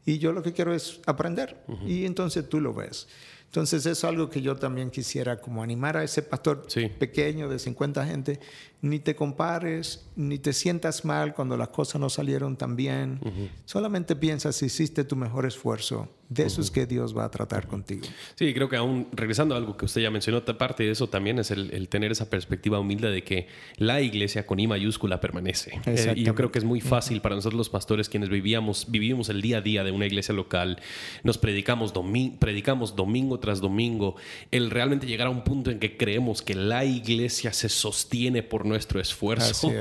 Y 0.06 0.18
yo 0.18 0.32
lo 0.32 0.42
que 0.42 0.52
quiero 0.52 0.72
es 0.74 1.00
aprender. 1.06 1.64
Y 1.86 2.06
entonces 2.06 2.48
tú 2.48 2.60
lo 2.60 2.72
ves. 2.72 3.08
Entonces 3.46 3.86
es 3.86 4.04
algo 4.04 4.28
que 4.28 4.42
yo 4.42 4.56
también 4.56 4.90
quisiera 4.90 5.40
como 5.40 5.62
animar 5.62 5.96
a 5.96 6.04
ese 6.04 6.22
pastor 6.22 6.66
pequeño 6.98 7.48
de 7.48 7.58
50 7.58 8.06
gente, 8.06 8.40
ni 8.82 8.98
te 8.98 9.16
compares, 9.16 10.06
ni 10.16 10.38
te 10.38 10.52
sientas 10.52 11.04
mal 11.04 11.34
cuando 11.34 11.56
las 11.56 11.68
cosas 11.68 11.98
no 11.98 12.10
salieron 12.10 12.56
tan 12.56 12.76
bien, 12.76 13.20
solamente 13.64 14.16
piensa 14.16 14.52
si 14.52 14.66
hiciste 14.66 15.02
tu 15.02 15.16
mejor 15.16 15.46
esfuerzo 15.46 16.08
de 16.28 16.44
eso 16.44 16.60
es 16.60 16.70
que 16.70 16.84
Dios 16.86 17.16
va 17.16 17.24
a 17.24 17.30
tratar 17.30 17.66
contigo. 17.66 18.06
Sí, 18.34 18.52
creo 18.52 18.68
que 18.68 18.76
aún 18.76 19.08
regresando 19.12 19.54
a 19.54 19.58
algo 19.58 19.78
que 19.78 19.86
usted 19.86 20.02
ya 20.02 20.10
mencionó, 20.10 20.42
parte 20.42 20.84
de 20.84 20.90
eso 20.90 21.08
también 21.08 21.38
es 21.38 21.50
el, 21.50 21.88
tener 21.88 22.12
esa 22.12 22.28
perspectiva 22.28 22.78
humilde 22.78 23.10
de 23.10 23.22
que 23.22 23.48
la 23.76 24.02
iglesia 24.02 24.46
con 24.46 24.60
I 24.60 24.66
mayúscula 24.66 25.20
permanece. 25.20 25.80
Eh, 25.86 26.12
y 26.16 26.24
yo 26.24 26.34
creo 26.34 26.52
que 26.52 26.58
es 26.58 26.66
muy 26.66 26.82
fácil 26.82 27.22
para 27.22 27.34
nosotros 27.34 27.56
los 27.56 27.70
pastores 27.70 28.10
quienes 28.10 28.28
vivíamos, 28.28 28.90
vivimos 28.90 29.30
el 29.30 29.40
día 29.40 29.58
a 29.58 29.60
día 29.62 29.84
de 29.84 29.90
una 29.90 30.04
iglesia 30.04 30.34
local, 30.34 30.80
nos 31.22 31.38
predicamos, 31.38 31.94
predicamos 32.38 32.94
domingo 32.94 33.40
tras 33.40 33.60
domingo, 33.60 34.16
el 34.50 34.70
realmente 34.70 35.06
llegar 35.06 35.28
a 35.28 35.30
un 35.30 35.44
punto 35.44 35.70
en 35.70 35.78
que 35.78 35.96
creemos 35.96 36.42
que 36.42 36.54
la 36.54 36.84
iglesia 36.84 37.54
se 37.54 37.70
sostiene 37.70 38.42
por 38.42 38.66
nuestro 38.66 39.00
esfuerzo, 39.00 39.72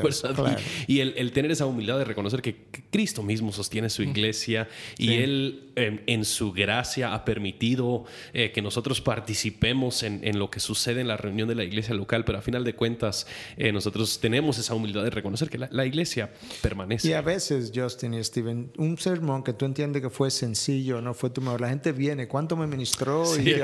y, 0.87 0.99
el, 0.99 1.31
tener 1.33 1.51
esa 1.51 1.65
humildad 1.65 1.97
de 1.97 2.05
reconocer 2.05 2.41
que 2.41 2.55
Cristo 2.89 3.21
mismo 3.21 3.51
sostiene 3.51 3.89
su 3.89 4.01
iglesia 4.01 4.69
y 4.97 5.13
Él 5.13 5.63
en 5.75 6.25
su 6.25 6.36
su 6.37 6.51
gracia 6.51 7.15
ha 7.15 7.25
permitido 7.25 8.05
eh, 8.31 8.51
que 8.51 8.61
nosotros 8.61 9.01
participemos 9.01 10.03
en, 10.03 10.37
lo 10.37 10.51
que 10.51 10.59
sucede 10.59 11.01
en 11.01 11.07
la 11.07 11.17
reunión 11.17 11.47
de 11.47 11.55
la 11.55 11.63
iglesia 11.63 11.95
local, 11.95 12.25
pero 12.25 12.37
a 12.37 12.41
final 12.41 12.63
de 12.63 12.75
cuentas 12.75 13.25
eh, 13.57 13.71
nosotros 13.71 14.19
tenemos 14.19 14.59
esa 14.59 14.75
humildad 14.75 15.03
de 15.03 15.09
reconocer 15.09 15.49
que 15.49 15.57
la, 15.57 15.85
iglesia 15.85 16.31
permanece. 16.61 17.07
Y 17.07 17.13
a 17.13 17.21
veces, 17.21 17.71
Justin 17.73 18.13
y 18.13 18.23
Steven, 18.23 18.71
un 18.77 18.97
sermón 18.97 19.43
que 19.43 19.53
tú 19.53 19.65
entiendes 19.65 20.01
que 20.01 20.09
fue 20.09 20.29
sencillo, 20.29 21.01
no 21.01 21.13
fue 21.15 21.31
tu 21.31 21.41
mejor, 21.41 21.61
la 21.61 21.69
gente 21.69 21.91
viene, 21.91 22.27
¿cuánto 22.27 22.55
me 22.55 22.67
ministró? 22.67 23.23
y, 23.39 23.55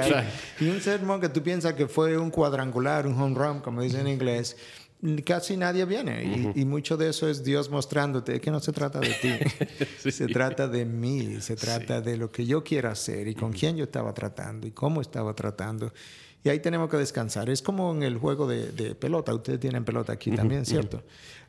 y 0.60 0.68
un 0.68 0.82
sermón 0.82 1.22
que 1.22 1.30
tú 1.30 1.44
piensas 1.44 1.74
que 1.74 1.88
fue 1.88 2.18
un 2.18 2.32
cuadrangular, 2.32 3.06
un 3.06 3.22
home 3.22 3.36
run, 3.36 3.60
como 3.60 3.82
dicen 3.84 4.08
en 4.08 4.14
inglés 4.14 4.58
casi 5.26 5.58
nadie 5.58 5.86
viene. 5.86 6.54
y, 6.56 6.66
mucho 6.66 6.98
de 6.98 7.10
eso 7.10 7.28
es 7.28 7.44
Dios 7.44 7.70
mostrándote 7.70 8.40
que 8.40 8.52
no 8.52 8.60
se 8.60 8.72
trata 8.72 9.00
de 9.00 9.14
ti, 9.22 10.10
se 10.12 10.28
trata 10.28 10.68
de 10.68 10.86
mí, 10.86 11.42
se 11.42 11.56
trata 11.56 12.02
de 12.02 12.18
lo 12.18 12.32
que 12.32 12.46
yo 12.46 12.64
quiero 12.64 12.90
hacer 12.90 13.28
y 13.28 13.36
con 13.36 13.52
quién 13.52 13.76
yo 13.76 13.84
estaba 13.84 14.14
tratando 14.14 14.68
y 14.68 14.72
cómo 14.72 15.02
estaba 15.02 15.34
tratando. 15.34 15.92
Y 16.44 16.50
ahí 16.50 16.60
tenemos 16.60 16.90
que 16.90 16.98
descansar. 16.98 17.50
Es 17.50 17.62
como 17.62 17.94
en 17.94 18.04
el 18.04 18.18
juego 18.18 18.48
de, 18.48 18.96
pelota. 18.96 19.34
Ustedes 19.34 19.62
tienen 19.62 19.86
pelota 19.86 20.12
aquí 20.12 20.32
también, 20.32 20.66
¿cierto? 20.66 21.02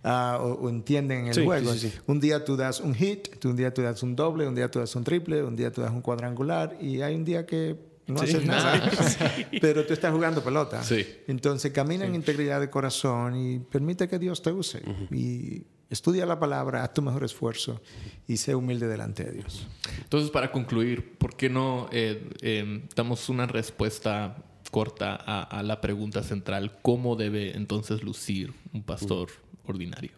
Ah, 0.04 0.38
o, 0.40 0.68
entienden 0.68 1.26
el 1.26 1.44
juego. 1.44 1.72
Un 2.06 2.20
día 2.20 2.44
tú 2.44 2.56
das 2.56 2.80
un 2.80 2.94
hit, 2.94 3.44
un 3.44 3.56
día 3.56 3.74
tú 3.74 3.82
das 3.82 4.02
un 4.04 4.14
doble, 4.14 4.46
un 4.46 4.54
día 4.54 4.70
tú 4.70 4.78
das 4.78 4.94
un 4.94 5.02
triple, 5.02 5.42
un 5.42 5.56
día 5.56 5.72
tú 5.72 5.80
das 5.80 5.90
un 5.90 6.00
cuadrangular 6.00 6.76
y 6.80 7.02
hay 7.02 7.16
un 7.16 7.24
día 7.24 7.44
que 7.44 7.76
no 8.06 8.20
haces 8.20 8.44
nada, 8.44 8.90
pero 9.60 9.86
tú 9.86 9.92
estás 9.92 10.12
jugando 10.12 10.42
pelota. 10.42 10.82
Entonces 11.26 11.72
camina 11.72 12.04
en 12.04 12.14
integridad 12.14 12.60
de 12.60 12.68
corazón 12.68 13.36
y 13.36 13.58
permite 13.58 14.08
que 14.08 14.18
Dios 14.18 14.42
te 14.42 14.52
use. 14.52 14.82
Y 15.10 15.64
estudia 15.88 16.26
la 16.26 16.38
palabra, 16.38 16.84
haz 16.84 16.92
tu 16.92 17.02
mejor 17.02 17.24
esfuerzo 17.24 17.80
y 18.26 18.36
sé 18.36 18.54
humilde 18.54 18.88
delante 18.88 19.24
de 19.24 19.32
Dios. 19.32 19.66
Entonces, 20.02 20.30
para 20.30 20.52
concluir, 20.52 21.16
¿por 21.16 21.36
qué 21.36 21.48
no 21.48 21.88
eh, 21.92 22.30
eh, 22.42 22.86
damos 22.94 23.28
una 23.28 23.46
respuesta 23.46 24.36
corta 24.70 25.14
a, 25.14 25.62
la 25.62 25.80
pregunta 25.80 26.22
central? 26.22 26.78
¿Cómo 26.82 27.16
debe 27.16 27.56
entonces 27.56 28.02
lucir 28.02 28.52
un 28.72 28.82
pastor 28.82 29.30
ordinario? 29.66 30.12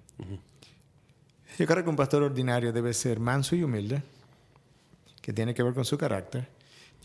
Yo 1.58 1.66
creo 1.66 1.84
que 1.84 1.90
un 1.90 1.96
pastor 1.96 2.22
ordinario 2.22 2.72
debe 2.72 2.92
ser 2.94 3.20
manso 3.20 3.54
y 3.54 3.62
humilde, 3.62 4.02
que 5.20 5.32
tiene 5.32 5.54
que 5.54 5.62
ver 5.62 5.74
con 5.74 5.84
su 5.84 5.96
carácter. 5.96 6.55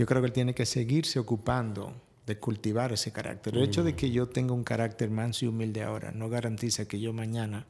Yo 0.01 0.07
creo 0.07 0.19
que 0.19 0.25
él 0.25 0.33
tiene 0.33 0.55
que 0.55 0.65
seguirse 0.65 1.19
ocupando 1.19 1.93
de 2.25 2.39
cultivar 2.39 2.91
ese 2.91 3.11
carácter. 3.11 3.55
El 3.55 3.61
hecho 3.61 3.83
de 3.83 3.95
que 3.95 4.09
yo 4.09 4.27
tenga 4.27 4.51
un 4.51 4.63
carácter 4.63 5.11
manso 5.11 5.45
y 5.45 5.47
humilde 5.47 5.83
ahora 5.83 6.11
no 6.11 6.27
garantiza 6.27 6.87
que 6.87 6.99
yo 6.99 7.13
mañana 7.13 7.67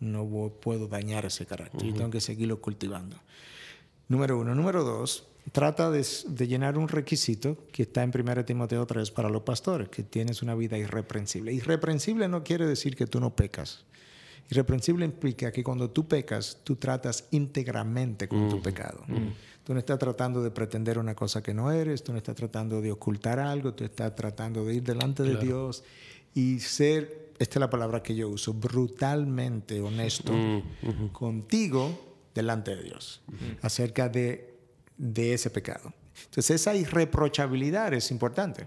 no 0.00 0.26
puedo 0.60 0.88
dañar 0.88 1.26
ese 1.26 1.46
carácter. 1.46 1.86
y 1.86 1.92
tengo 1.92 2.10
que 2.10 2.20
seguirlo 2.20 2.60
cultivando. 2.60 3.16
Número 4.08 4.40
uno. 4.40 4.52
Número 4.56 4.82
dos, 4.82 5.28
trata 5.52 5.92
de, 5.92 6.02
llenar 6.48 6.76
un 6.76 6.88
requisito 6.88 7.56
que 7.70 7.84
está 7.84 8.02
en 8.02 8.10
1 8.12 8.44
Timoteo 8.44 8.84
3 8.84 9.08
para 9.12 9.28
los 9.28 9.42
pastores, 9.42 9.90
que 9.90 10.02
tienes 10.02 10.42
una 10.42 10.56
vida 10.56 10.76
irreprensible. 10.76 11.52
Irreprensible 11.52 12.26
no 12.26 12.42
quiere 12.42 12.66
decir 12.66 12.96
que 12.96 13.06
tú 13.06 13.20
no 13.20 13.36
pecas. 13.36 13.84
Irreprensible 14.50 15.04
implica 15.04 15.52
que 15.52 15.62
cuando 15.62 15.88
tú 15.88 16.08
pecas, 16.08 16.58
tú 16.64 16.74
tratas 16.74 17.28
íntegramente 17.30 18.26
con 18.26 18.48
tu 18.48 18.60
pecado. 18.60 19.04
Tú 19.70 19.74
no 19.74 19.78
estás 19.78 20.00
tratando 20.00 20.42
de 20.42 20.50
pretender 20.50 20.98
una 20.98 21.14
cosa 21.14 21.44
que 21.44 21.54
no 21.54 21.70
eres, 21.70 22.02
tú 22.02 22.10
no 22.10 22.18
estás 22.18 22.34
tratando 22.34 22.80
de 22.80 22.90
ocultar 22.90 23.38
algo, 23.38 23.72
tú 23.72 23.84
estás 23.84 24.16
tratando 24.16 24.64
de 24.64 24.74
ir 24.74 24.82
delante 24.82 25.22
de 25.22 25.36
Dios 25.36 25.84
y 26.34 26.58
ser, 26.58 27.30
esta 27.38 27.58
es 27.58 27.60
la 27.60 27.70
palabra 27.70 28.02
que 28.02 28.16
yo 28.16 28.30
uso, 28.30 28.52
brutalmente 28.52 29.80
honesto 29.80 30.32
contigo 31.12 32.16
delante 32.34 32.74
de 32.74 32.82
Dios 32.82 33.22
acerca 33.62 34.08
de, 34.08 34.58
de, 34.98 35.34
ese 35.34 35.50
pecado. 35.50 35.94
Entonces 36.24 36.50
esa 36.50 36.74
irreprochabilidad 36.74 37.94
es 37.94 38.10
importante, 38.10 38.66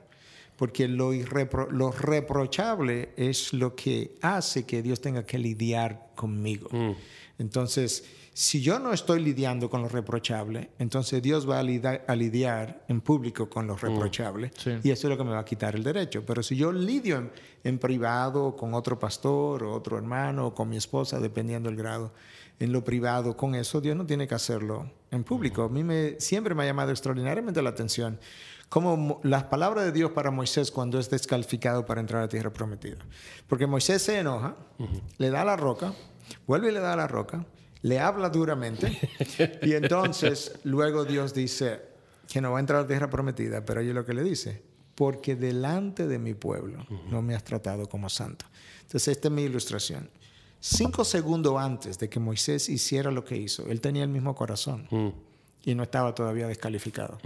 porque 0.55 0.87
lo, 0.87 1.11
lo, 1.11 1.91
reprochable 1.91 3.09
es 3.17 3.51
lo 3.51 3.75
que 3.75 4.15
hace 4.21 4.65
que 4.65 4.81
Dios 4.81 5.01
tenga 5.01 5.25
que 5.25 5.37
lidiar 5.37 6.11
conmigo. 6.15 6.69
Mm. 6.71 6.93
Entonces, 7.39 8.05
si 8.33 8.61
yo 8.61 8.79
no 8.79 8.93
estoy 8.93 9.21
lidiando 9.21 9.69
con 9.69 9.83
lo 9.83 9.89
reprochable, 9.89 10.71
entonces 10.79 11.21
Dios 11.21 11.47
va 11.47 11.59
a, 11.59 11.63
lidiar, 11.63 12.83
en 12.87 13.01
público 13.01 13.49
con 13.49 13.67
lo 13.67 13.75
mm. 13.75 13.79
reprochable 13.79 14.51
y 14.83 14.89
eso 14.89 15.07
es 15.07 15.11
lo 15.11 15.17
que 15.17 15.23
me 15.23 15.31
va 15.31 15.39
a 15.39 15.45
quitar 15.45 15.75
el 15.75 15.83
derecho. 15.83 16.23
Pero 16.25 16.41
si 16.41 16.55
yo 16.55 16.71
lidio 16.71 17.17
en, 17.17 17.31
en 17.63 17.77
privado 17.77 18.55
con 18.55 18.73
otro 18.73 18.97
pastor 18.97 19.63
o 19.63 19.73
otro 19.73 19.97
hermano 19.97 20.47
o 20.47 20.53
con 20.55 20.67
mi 20.67 20.77
esposa, 20.77 21.19
dependiendo 21.19 21.69
del 21.69 21.77
grado, 21.77 22.11
en 22.59 22.71
lo 22.71 22.83
privado 22.83 23.35
con 23.35 23.55
eso, 23.55 23.81
Dios 23.81 23.95
no 23.95 24.05
tiene 24.05 24.27
que 24.27 24.35
hacerlo 24.35 24.89
en 25.11 25.23
público. 25.23 25.63
A 25.63 25.69
mí 25.69 25.83
me, 25.83 26.19
siempre 26.19 26.55
me 26.55 26.63
ha 26.63 26.65
llamado 26.65 26.91
extraordinariamente 26.91 27.61
la 27.61 27.69
atención 27.69 28.19
como 28.69 29.19
las 29.21 29.43
palabras 29.43 29.85
de 29.85 29.91
Dios 29.91 30.11
para 30.11 30.31
Moisés 30.31 30.71
cuando 30.71 30.97
es 30.97 31.07
descalificado 31.07 31.85
para 31.85 32.01
entrar 32.01 32.21
a 32.21 32.25
la 32.25 32.29
tierra 32.29 32.51
prometida. 32.51 32.97
Porque 33.47 33.67
Moisés 33.67 34.01
se 34.01 34.17
enoja, 34.17 34.55
le 35.19 35.29
da 35.29 35.45
la 35.45 35.55
roca, 35.55 35.93
vuelve 36.47 36.69
y 36.69 36.71
le 36.71 36.79
da 36.79 36.95
la 36.95 37.05
roca, 37.05 37.45
le 37.83 37.99
habla 37.99 38.29
duramente 38.29 38.97
y 39.61 39.73
entonces 39.73 40.59
luego 40.63 41.05
Dios 41.05 41.33
dice 41.33 41.81
que 42.27 42.41
no 42.41 42.51
va 42.51 42.57
a 42.57 42.61
entrar 42.61 42.79
a 42.79 42.81
la 42.83 42.87
tierra 42.87 43.09
prometida, 43.09 43.63
pero 43.63 43.81
oye 43.81 43.93
lo 43.93 44.05
que 44.05 44.13
le 44.13 44.23
dice, 44.23 44.63
porque 44.95 45.35
delante 45.35 46.07
de 46.07 46.17
mi 46.17 46.33
pueblo 46.33 46.85
no 47.11 47.21
me 47.21 47.35
has 47.35 47.43
tratado 47.43 47.87
como 47.87 48.09
santo. 48.09 48.45
Entonces 48.81 49.09
esta 49.09 49.27
es 49.27 49.33
mi 49.33 49.43
ilustración. 49.43 50.09
Cinco 50.59 51.03
segundos 51.03 51.57
antes 51.59 51.99
de 51.99 52.09
que 52.09 52.19
Moisés 52.19 52.69
hiciera 52.69 53.11
lo 53.11 53.25
que 53.25 53.35
hizo, 53.35 53.67
él 53.69 53.81
tenía 53.81 54.03
el 54.03 54.09
mismo 54.09 54.33
corazón 54.33 54.87
y 55.63 55.75
no 55.75 55.83
estaba 55.83 56.15
todavía 56.15 56.47
descalificado. 56.47 57.17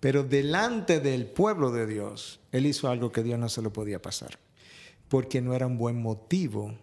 Pero 0.00 0.22
delante 0.22 1.00
del 1.00 1.26
pueblo 1.26 1.70
de 1.70 1.86
Dios, 1.86 2.40
él 2.52 2.66
hizo 2.66 2.88
algo 2.88 3.10
que 3.10 3.22
Dios 3.22 3.38
no 3.38 3.48
se 3.48 3.62
lo 3.62 3.72
podía 3.72 4.02
pasar, 4.02 4.38
porque 5.08 5.40
no 5.40 5.54
era 5.54 5.66
un 5.66 5.78
buen 5.78 6.00
motivo 6.00 6.74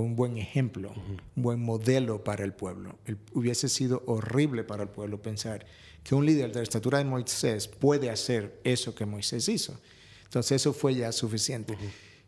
un 0.00 0.16
buen 0.16 0.38
ejemplo, 0.38 0.92
un 1.36 1.42
buen 1.42 1.60
modelo 1.60 2.24
para 2.24 2.44
el 2.44 2.52
pueblo. 2.52 2.98
hubiese 3.32 3.68
sido 3.68 4.02
horrible 4.06 4.64
para 4.64 4.82
el 4.82 4.88
pueblo 4.88 5.22
pensar 5.22 5.64
que 6.02 6.14
un 6.14 6.26
líder 6.26 6.50
de 6.50 6.56
la 6.56 6.62
estatura 6.62 6.98
de 6.98 7.04
Moisés 7.04 7.68
puede 7.68 8.10
hacer 8.10 8.60
eso 8.64 8.94
que 8.94 9.06
Moisés 9.06 9.48
hizo. 9.48 9.78
Entonces 10.24 10.60
eso 10.62 10.72
fue 10.72 10.96
ya 10.96 11.12
suficiente. 11.12 11.78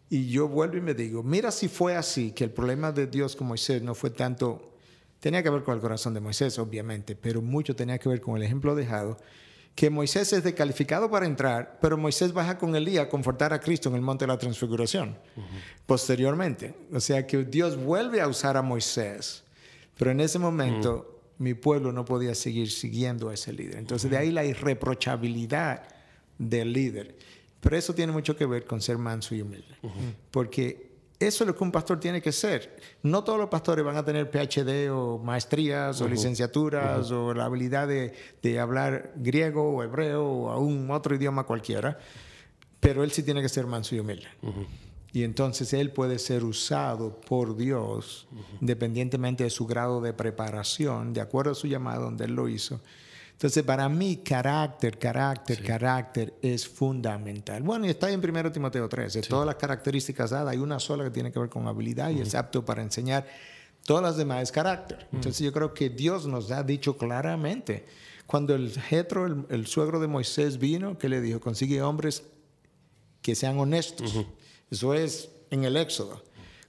Y 0.09 0.29
yo 0.29 0.49
vuelvo 0.49 0.77
y 0.77 0.81
me 0.81 0.95
digo, 0.95 1.25
mira 1.25 1.51
si 1.51 1.67
fue 1.67 1.97
así, 1.97 2.31
que 2.31 2.45
el 2.45 2.51
problema 2.51 2.93
de 2.93 3.09
Dios 3.09 3.35
con 3.35 3.49
Moisés 3.49 3.83
no 3.83 3.97
fue 3.97 4.11
tanto, 4.11 4.77
tenía 5.19 5.43
que 5.43 5.51
ver 5.51 5.65
con 5.65 5.75
el 5.75 5.81
corazón 5.81 6.15
de 6.15 6.21
Moisés, 6.21 6.59
obviamente, 6.61 7.17
pero 7.17 7.43
mucho 7.43 7.75
tenía 7.75 7.99
que 7.99 8.09
ver 8.09 8.21
con 8.21 8.37
el 8.37 8.45
ejemplo 8.45 8.77
dejado, 8.77 9.19
que 9.77 9.91
Moisés 9.91 10.33
es 10.33 10.43
descalificado 10.43 11.11
para 11.11 11.27
entrar, 11.27 11.79
pero 11.83 11.99
Moisés 11.99 12.33
baja 12.33 12.57
con 12.57 12.75
Elías 12.75 13.05
a 13.05 13.09
confortar 13.11 13.53
a 13.53 13.61
Cristo 13.61 13.91
en 13.91 13.97
el 13.97 14.01
monte 14.01 14.25
de 14.25 14.29
la 14.33 14.39
transfiguración, 14.39 15.19
posteriormente. 15.85 16.75
O 16.93 16.99
sea 16.99 17.27
que 17.27 17.45
Dios 17.45 17.77
vuelve 17.77 18.23
a 18.23 18.27
usar 18.27 18.57
a 18.57 18.63
Moisés, 18.63 19.45
pero 19.99 20.11
en 20.11 20.21
ese 20.21 20.39
momento 20.39 21.21
mi 21.39 21.53
pueblo 21.53 21.93
no 21.93 22.07
podía 22.07 22.35
seguir 22.35 22.71
siguiendo 22.71 23.29
a 23.29 23.35
ese 23.35 23.53
líder. 23.53 23.77
Entonces 23.77 24.11
de 24.11 24.17
ahí 24.17 24.33
la 24.33 24.47
irreprochabilidad 24.47 25.83
del 26.39 26.73
líder. 26.73 27.15
Pero 27.61 27.77
eso 27.77 27.95
tiene 27.95 28.13
mucho 28.13 28.35
que 28.35 28.47
ver 28.47 28.65
con 28.65 28.81
ser 28.81 28.97
manso 28.97 29.35
y 29.35 29.43
humilde. 29.43 29.77
Porque 30.31 30.86
eso 31.19 31.45
es 31.45 31.49
lo 31.49 31.57
que 31.57 31.65
un 31.65 31.73
pastor 31.73 31.99
tiene 31.99 32.21
que 32.21 32.33
ser. 32.33 32.77
No 33.03 33.25
todos 33.25 33.39
los 33.39 33.49
pastores 33.49 33.85
van 33.85 33.97
a 33.97 34.05
tener 34.05 34.31
PhD 34.31 34.91
o 34.91 35.19
maestrías 35.19 36.01
o 36.01 36.09
licenciaturas 36.09 37.11
o 37.11 37.33
la 37.33 37.47
habilidad 37.47 37.89
de, 37.89 38.61
hablar 38.61 39.13
griego 39.17 39.77
o 39.77 39.83
hebreo 39.83 40.25
o 40.25 40.51
aún 40.51 40.91
otro 40.91 41.15
idioma 41.15 41.45
cualquiera. 41.45 41.99
Pero 42.81 43.03
él 43.03 43.11
sí 43.13 43.23
tiene 43.23 43.41
que 43.41 43.49
ser 43.49 43.67
manso 43.67 43.95
y 43.95 44.01
humilde. 44.01 44.29
Y 45.13 45.25
entonces 45.25 45.73
él 45.73 45.93
puede 45.93 46.19
ser 46.19 46.45
usado 46.45 47.19
por 47.21 47.57
Dios, 47.57 48.29
independientemente 48.61 49.45
de 49.45 49.51
su 49.51 49.67
grado 49.67 50.03
de 50.03 50.13
preparación, 50.13 51.15
de 51.15 51.23
acuerdo 51.23 51.53
a 51.53 51.55
su 51.55 51.67
llamado 51.67 52.05
donde 52.05 52.27
él 52.27 52.35
lo 52.35 52.49
hizo 52.49 52.81
entonces, 53.37 53.65
para 53.65 53.87
mí, 53.91 54.17
carácter, 54.25 54.99
carácter, 54.99 55.63
carácter 55.63 56.33
es 56.41 56.67
fundamental. 56.67 57.63
Bueno, 57.63 57.85
y 57.85 57.91
está 57.91 58.11
en 58.11 58.19
1 58.19 58.51
Timoteo 58.51 58.89
3. 58.89 59.13
De 59.13 59.21
todas 59.21 59.45
las 59.45 59.57
características 59.57 60.31
dadas, 60.31 60.53
hay 60.53 60.57
una 60.57 60.81
sola 60.81 61.05
que 61.05 61.11
tiene 61.11 61.31
que 61.31 61.39
ver 61.39 61.51
con 61.51 61.67
habilidad 61.67 62.09
y 62.09 62.23
es 62.23 62.35
apto 62.35 62.65
para 62.65 62.81
enseñar. 62.81 63.27
Todas 63.85 64.03
las 64.03 64.17
demás 64.17 64.45
es 64.45 64.53
carácter. 64.53 65.07
Entonces, 65.13 65.45
yo 65.45 65.53
creo 65.53 65.75
que 65.75 65.91
Dios 65.91 66.27
nos 66.27 66.51
ha 66.51 66.63
dicho 66.63 66.97
claramente. 66.97 67.85
Cuando 68.27 68.55
el 68.55 68.73
Jetro, 68.73 69.27
el, 69.51 69.67
suegro 69.67 70.01
de 70.01 70.07
Moisés, 70.07 70.57
vino, 70.57 70.97
que 70.97 71.11
le 71.11 71.21
dijo? 71.21 71.39
Consigue 71.39 71.83
hombres 71.83 72.23
que 73.21 73.35
sean 73.35 73.59
honestos. 73.59 74.15
Eso 74.71 74.95
es 74.95 75.29
en 75.51 75.65
el 75.65 75.77
Éxodo. 75.77 76.23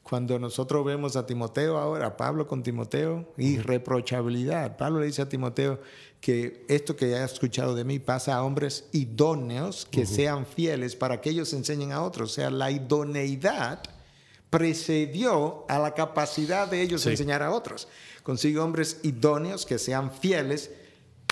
Cuando 0.10 0.40
nosotros 0.40 0.86
vemos 0.86 1.16
a 1.16 1.26
Timoteo 1.26 1.78
ahora, 1.78 2.16
Pablo 2.16 2.48
con 2.48 2.64
Timoteo, 2.64 3.34
irreprochabilidad. 3.38 4.78
Pablo 4.78 5.02
le 5.02 5.08
dice 5.08 5.22
a 5.22 5.30
Timoteo, 5.30 5.80
que 6.22 6.66
esto 6.68 6.96
que 6.96 7.16
has 7.16 7.34
escuchado 7.34 7.76
de 7.76 7.84
mí 7.84 8.00
pasa 8.00 8.36
a 8.36 8.44
hombres 8.44 8.86
idóneos 8.92 9.88
que 9.90 10.06
sean 10.06 10.46
fieles 10.46 10.96
para 10.96 11.22
que 11.22 11.30
ellos 11.30 11.54
enseñen 11.54 11.92
a 11.92 12.02
otros. 12.02 12.32
O 12.32 12.34
sea, 12.34 12.50
la 12.50 12.72
idoneidad 12.72 13.84
precedió 14.50 15.66
a 15.68 15.78
la 15.80 15.94
capacidad 15.94 16.68
de 16.68 16.82
ellos 16.82 17.06
enseñar 17.06 17.44
a 17.44 17.52
otros. 17.52 17.88
Consigue 18.24 18.60
hombres 18.60 19.00
idóneos 19.04 19.66
que 19.66 19.78
sean 19.78 20.12
fieles 20.12 20.72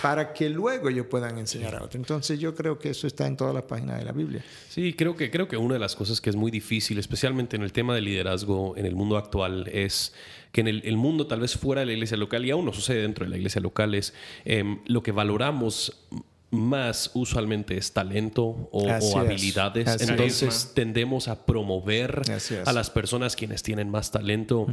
para 0.06 0.34
que 0.34 0.52
luego 0.52 0.89
ellos 0.89 1.08
puedan 1.08 1.39
enseñar 1.39 1.74
a 1.74 1.78
otros. 1.78 1.96
Entonces 1.96 2.39
yo 2.39 2.54
creo 2.54 2.78
que 2.78 2.91
eso 2.91 3.08
está 3.08 3.26
en 3.26 3.36
todas 3.36 3.56
las 3.56 3.63
páginas 3.63 3.98
de 3.98 4.06
la 4.06 4.12
Biblia. 4.12 4.46
Sí, 4.70 4.94
creo 4.94 5.15
que, 5.15 5.32
creo 5.32 5.48
que 5.48 5.58
una 5.58 5.74
de 5.74 5.80
las 5.80 5.96
cosas 5.96 6.22
que 6.22 6.30
es 6.30 6.36
muy 6.36 6.52
difícil, 6.52 7.00
especialmente 7.00 7.56
en 7.56 7.63
el 7.63 7.74
tema 7.74 7.96
del 7.96 8.06
liderazgo 8.06 8.78
en 8.78 8.86
el 8.86 8.96
mundo 8.96 9.18
actual, 9.18 9.68
es 9.74 10.13
que 10.52 10.62
en 10.62 10.68
el, 10.68 10.96
mundo 10.96 11.26
tal 11.26 11.39
vez 11.39 11.58
fuera 11.58 11.82
de 11.82 11.88
la 11.88 11.94
iglesia 11.94 12.18
local, 12.18 12.46
y 12.46 12.52
aún 12.52 12.65
no 12.65 12.72
sucede 12.72 13.02
dentro 13.02 13.26
de 13.26 13.32
la 13.32 13.38
iglesia 13.38 13.60
local, 13.62 13.96
es 13.96 14.13
em, 14.46 14.78
lo 14.86 15.02
que 15.02 15.12
valoramos 15.12 16.06
más 16.52 17.12
usualmente 17.14 17.78
es 17.78 17.92
talento 17.92 18.70
o, 18.72 18.90
habilidades. 19.18 20.02
Entonces 20.02 20.72
tendemos 20.74 21.28
a 21.28 21.46
promover 21.46 22.22
a 22.66 22.74
las 22.74 22.90
personas 22.90 23.36
quienes 23.36 23.64
tienen 23.64 23.90
más 23.90 24.12
talento. 24.12 24.68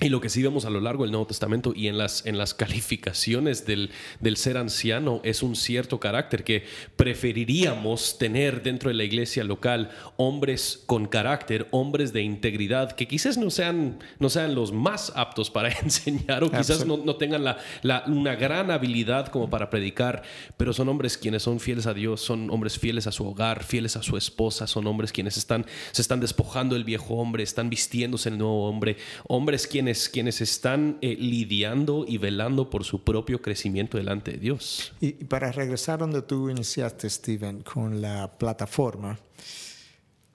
Y 0.00 0.08
lo 0.08 0.20
que 0.20 0.28
sí 0.28 0.42
vemos 0.42 0.64
a 0.64 0.70
lo 0.70 0.80
largo 0.80 1.04
del 1.04 1.12
Nuevo 1.12 1.26
Testamento 1.26 1.72
y 1.74 1.88
en 1.88 1.98
las, 1.98 2.26
en 2.26 2.38
las 2.38 2.54
calificaciones 2.54 3.66
del, 3.66 3.90
del 4.20 4.36
ser 4.36 4.56
anciano 4.56 5.20
es 5.24 5.42
un 5.42 5.56
cierto 5.56 6.00
carácter 6.00 6.44
que 6.44 6.64
preferiríamos 6.96 8.18
tener 8.18 8.62
dentro 8.62 8.88
de 8.88 8.94
la 8.94 9.04
iglesia 9.04 9.44
local 9.44 9.90
hombres 10.16 10.82
con 10.86 11.06
carácter, 11.06 11.66
hombres 11.70 12.12
de 12.12 12.22
integridad, 12.22 12.92
que 12.92 13.08
quizás 13.08 13.36
no 13.38 13.50
sean, 13.50 13.98
no 14.18 14.28
sean 14.30 14.54
los 14.54 14.72
más 14.72 15.12
aptos 15.16 15.50
para 15.50 15.70
enseñar 15.82 16.44
o 16.44 16.50
quizás 16.50 16.86
no, 16.86 16.98
no, 16.98 17.16
tengan 17.16 17.44
la, 17.44 17.58
la, 17.82 18.04
una 18.06 18.34
gran 18.36 18.70
habilidad 18.70 19.28
como 19.28 19.50
para 19.50 19.70
predicar, 19.70 20.22
pero 20.56 20.72
son 20.72 20.88
hombres 20.88 21.05
quienes 21.18 21.42
son 21.42 21.60
fieles 21.60 21.86
a 21.86 21.94
Dios, 21.94 22.20
son 22.20 22.50
hombres 22.50 22.78
fieles 22.78 23.06
a 23.06 23.12
su 23.12 23.26
hogar, 23.26 23.64
fieles 23.64 23.96
a 23.96 24.02
su 24.02 24.16
esposa, 24.16 24.66
son 24.66 24.86
hombres 24.86 25.12
quienes 25.12 25.36
están, 25.36 25.66
se 25.92 26.02
están 26.02 26.20
despojando 26.20 26.74
del 26.74 26.84
viejo 26.84 27.14
hombre, 27.14 27.42
están 27.42 27.68
vistiéndose 27.68 28.30
el 28.30 28.38
nuevo 28.38 28.68
hombre, 28.68 28.96
hombres 29.28 29.66
quienes, 29.66 30.08
quienes 30.08 30.40
están 30.40 30.98
eh, 31.02 31.16
lidiando 31.18 32.04
y 32.08 32.18
velando 32.18 32.70
por 32.70 32.84
su 32.84 33.04
propio 33.04 33.42
crecimiento 33.42 33.98
delante 33.98 34.32
de 34.32 34.38
Dios. 34.38 34.92
Y, 35.00 35.12
para 35.12 35.52
regresar 35.52 35.98
donde 35.98 36.22
tú 36.22 36.48
iniciaste, 36.48 37.10
Steven, 37.10 37.62
con 37.62 38.00
la 38.00 38.38
plataforma, 38.38 39.18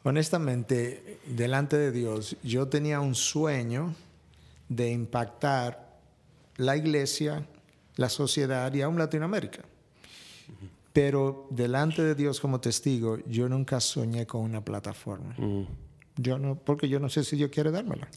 honestamente, 0.04 1.20
delante 1.26 1.78
de 1.78 1.91
Dios, 1.91 2.36
yo 2.43 2.68
tenía 2.68 3.00
un 3.00 3.16
sueño 3.16 3.96
de 4.70 4.91
impactar 4.91 6.00
la 6.58 6.78
iglesia, 6.78 7.46
la 7.96 8.10
sociedad 8.10 8.74
y 8.74 8.82
aún 8.82 8.98
Latinoamérica. 8.98 9.64
Pero 10.93 11.47
delante 11.49 12.04
de 12.04 12.16
Dios 12.16 12.39
como 12.39 12.60
testigo, 12.60 13.18
yo 13.26 13.47
nunca 13.47 13.80
soñé 13.80 14.26
con 14.28 14.41
una 14.41 14.64
plataforma. 14.64 15.36
Mm. 15.38 15.66
Yo 16.18 16.38
no, 16.38 16.56
porque 16.56 16.89
yo 16.89 16.99
no 16.99 17.10
sé 17.10 17.24
si 17.24 17.38
Dios 17.38 17.49
quiere 17.52 17.72
dármela, 17.72 18.10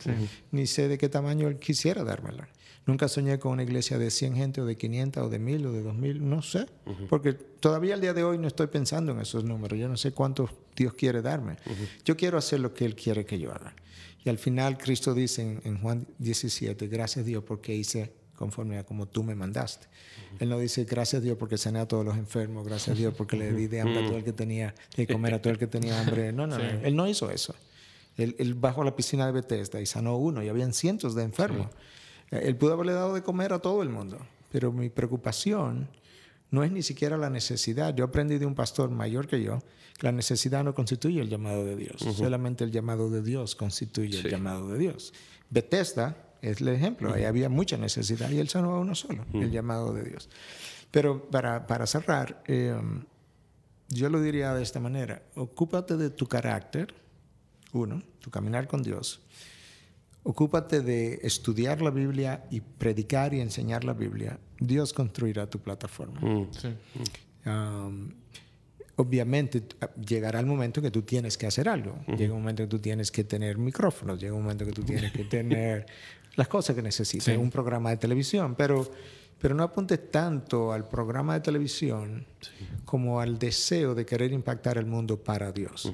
ni 0.50 0.66
sé 0.66 0.88
de 0.88 0.98
qué 0.98 1.08
tamaño 1.08 1.46
Él 1.46 1.58
quisiera 1.58 2.02
dármela. 2.02 2.48
Nunca 2.86 3.08
soñé 3.08 3.38
con 3.38 3.52
una 3.52 3.62
iglesia 3.62 3.98
de 3.98 4.10
100 4.10 4.34
gente 4.34 4.60
o 4.60 4.66
de 4.66 4.76
500 4.76 5.22
o 5.22 5.28
de 5.30 5.38
1000 5.38 5.66
o 5.66 5.72
de 5.72 5.82
2000, 5.82 6.28
no 6.28 6.42
sé, 6.42 6.66
porque 7.08 7.32
todavía 7.32 7.94
al 7.94 8.00
día 8.00 8.12
de 8.12 8.24
hoy 8.24 8.36
no 8.36 8.48
estoy 8.48 8.66
pensando 8.66 9.12
en 9.12 9.20
esos 9.20 9.44
números, 9.44 9.78
yo 9.78 9.88
no 9.88 9.96
sé 9.96 10.12
cuántos 10.12 10.50
Dios 10.76 10.92
quiere 10.94 11.22
darme. 11.22 11.56
Yo 12.04 12.16
quiero 12.16 12.36
hacer 12.36 12.60
lo 12.60 12.74
que 12.74 12.84
Él 12.84 12.94
quiere 12.94 13.24
que 13.24 13.38
yo 13.38 13.52
haga. 13.52 13.74
Y 14.24 14.28
al 14.28 14.38
final 14.38 14.76
Cristo 14.76 15.14
dice 15.14 15.42
en, 15.42 15.60
en 15.64 15.80
Juan 15.80 16.06
17, 16.18 16.88
gracias 16.88 17.24
Dios 17.24 17.44
porque 17.44 17.74
hice 17.74 18.12
conforme 18.36 18.78
a 18.78 18.84
como 18.84 19.06
tú 19.06 19.22
me 19.22 19.34
mandaste. 19.34 19.86
Él 20.38 20.48
no 20.48 20.58
dice 20.58 20.84
gracias 20.84 21.22
Dios 21.22 21.36
porque 21.38 21.58
sané 21.58 21.80
a 21.80 21.88
todos 21.88 22.04
los 22.04 22.16
enfermos, 22.16 22.66
gracias 22.66 22.96
Dios 22.96 23.14
porque 23.14 23.36
le 23.36 23.52
di 23.52 23.66
de 23.66 23.80
hambre 23.80 24.04
a 24.04 24.06
todo 24.06 24.18
el 24.18 24.24
que 24.24 24.32
tenía, 24.32 24.74
de 24.96 25.06
comer 25.06 25.34
a 25.34 25.42
todo 25.42 25.52
el 25.52 25.58
que 25.58 25.66
tenía 25.66 26.00
hambre. 26.00 26.32
No, 26.32 26.46
no, 26.46 26.58
no. 26.58 26.64
Él 26.64 26.96
no 26.96 27.06
hizo 27.08 27.30
eso. 27.30 27.54
Él, 28.16 28.36
él, 28.38 28.54
bajó 28.54 28.82
a 28.82 28.84
la 28.84 28.94
piscina 28.94 29.26
de 29.26 29.32
Bethesda 29.32 29.80
y 29.80 29.86
sanó 29.86 30.16
uno 30.16 30.42
y 30.42 30.48
habían 30.48 30.72
cientos 30.72 31.14
de 31.14 31.22
enfermos. 31.22 31.68
Él 32.30 32.56
pudo 32.56 32.74
haberle 32.74 32.92
dado 32.92 33.14
de 33.14 33.22
comer 33.22 33.52
a 33.52 33.58
todo 33.58 33.82
el 33.82 33.88
mundo, 33.88 34.18
pero 34.52 34.72
mi 34.72 34.88
preocupación 34.88 35.88
no 36.50 36.62
es 36.62 36.70
ni 36.70 36.82
siquiera 36.82 37.16
la 37.16 37.30
necesidad. 37.30 37.94
Yo 37.94 38.04
aprendí 38.04 38.38
de 38.38 38.46
un 38.46 38.54
pastor 38.54 38.90
mayor 38.90 39.26
que 39.26 39.42
yo 39.42 39.60
que 39.98 40.06
la 40.06 40.12
necesidad 40.12 40.64
no 40.64 40.74
constituye 40.74 41.20
el 41.20 41.28
llamado 41.28 41.64
de 41.64 41.76
Dios, 41.76 42.00
solamente 42.16 42.64
el 42.64 42.72
llamado 42.72 43.10
de 43.10 43.22
Dios 43.22 43.54
constituye 43.54 44.18
el 44.18 44.30
llamado 44.30 44.68
de 44.68 44.78
Dios. 44.78 45.12
Bethesda 45.50 46.16
es 46.50 46.60
el 46.60 46.68
ejemplo, 46.68 47.12
ahí 47.12 47.24
había 47.24 47.48
mucha 47.48 47.76
necesidad 47.76 48.30
y 48.30 48.38
él 48.38 48.48
sanó 48.48 48.72
a 48.74 48.80
uno 48.80 48.94
solo, 48.94 49.24
el 49.32 49.50
llamado 49.50 49.92
de 49.92 50.04
Dios. 50.04 50.28
Pero 50.90 51.28
para, 51.30 51.66
para 51.66 51.86
cerrar, 51.86 52.42
eh, 52.46 52.74
yo 53.88 54.08
lo 54.10 54.20
diría 54.20 54.54
de 54.54 54.62
esta 54.62 54.80
manera, 54.80 55.22
ocúpate 55.34 55.96
de 55.96 56.10
tu 56.10 56.26
carácter, 56.26 56.94
uno, 57.72 58.02
tu 58.20 58.30
caminar 58.30 58.66
con 58.66 58.82
Dios. 58.82 59.20
Ocúpate 60.22 60.80
de 60.80 61.20
estudiar 61.22 61.82
la 61.82 61.90
Biblia 61.90 62.44
y 62.50 62.60
predicar 62.60 63.34
y 63.34 63.40
enseñar 63.40 63.84
la 63.84 63.92
Biblia. 63.92 64.38
Dios 64.58 64.92
construirá 64.92 65.48
tu 65.48 65.58
plataforma. 65.58 66.20
Mm. 66.20 66.48
Sí. 66.50 66.68
Um, 67.46 68.10
obviamente 68.96 69.62
llegará 70.06 70.40
el 70.40 70.46
momento 70.46 70.80
que 70.80 70.90
tú 70.90 71.02
tienes 71.02 71.36
que 71.36 71.46
hacer 71.46 71.68
algo. 71.68 71.96
Llega 72.16 72.32
un 72.34 72.40
momento 72.40 72.62
que 72.64 72.68
tú 72.68 72.78
tienes 72.78 73.10
que 73.10 73.24
tener 73.24 73.58
micrófonos, 73.58 74.20
llega 74.20 74.34
un 74.34 74.42
momento 74.42 74.64
que 74.64 74.72
tú 74.72 74.82
tienes 74.82 75.12
que 75.12 75.24
tener 75.24 75.86
las 76.36 76.48
cosas 76.48 76.74
que 76.76 76.82
necesitas, 76.82 77.24
Sí. 77.26 77.32
un 77.32 77.50
programa 77.50 77.90
de 77.90 77.96
televisión, 77.96 78.54
pero, 78.56 78.90
pero 79.40 79.54
no 79.54 79.62
apuntes 79.62 80.10
tanto 80.10 80.72
al 80.72 80.88
programa 80.88 81.34
de 81.34 81.40
televisión 81.40 82.26
como 82.84 83.20
al 83.20 83.38
deseo 83.38 83.94
de 83.94 84.04
querer 84.04 84.32
impactar 84.32 84.78
el 84.78 84.86
mundo 84.86 85.22
para 85.22 85.52
Dios. 85.52 85.92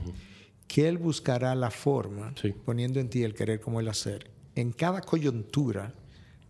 Que 0.67 0.89
Él 0.89 0.99
buscará 0.99 1.55
la 1.55 1.71
forma, 1.71 2.33
Sí. 2.41 2.53
poniendo 2.65 3.01
en 3.01 3.09
ti 3.11 3.23
el 3.23 3.35
querer 3.35 3.61
como 3.61 3.81
el 3.81 3.89
hacer, 3.89 4.31
en 4.55 4.73
cada 4.73 5.01
coyuntura 5.01 5.95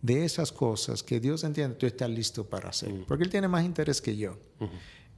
de 0.01 0.25
esas 0.25 0.51
cosas 0.51 1.03
que 1.03 1.19
Dios 1.19 1.43
entiende 1.43 1.75
tú 1.75 1.85
estás 1.85 2.09
listo 2.09 2.45
para 2.49 2.69
hacer. 2.69 2.91
Porque 3.07 3.23
Él 3.23 3.29
tiene 3.29 3.47
más 3.47 3.63
interés 3.65 4.01
que 4.01 4.15
yo 4.17 4.37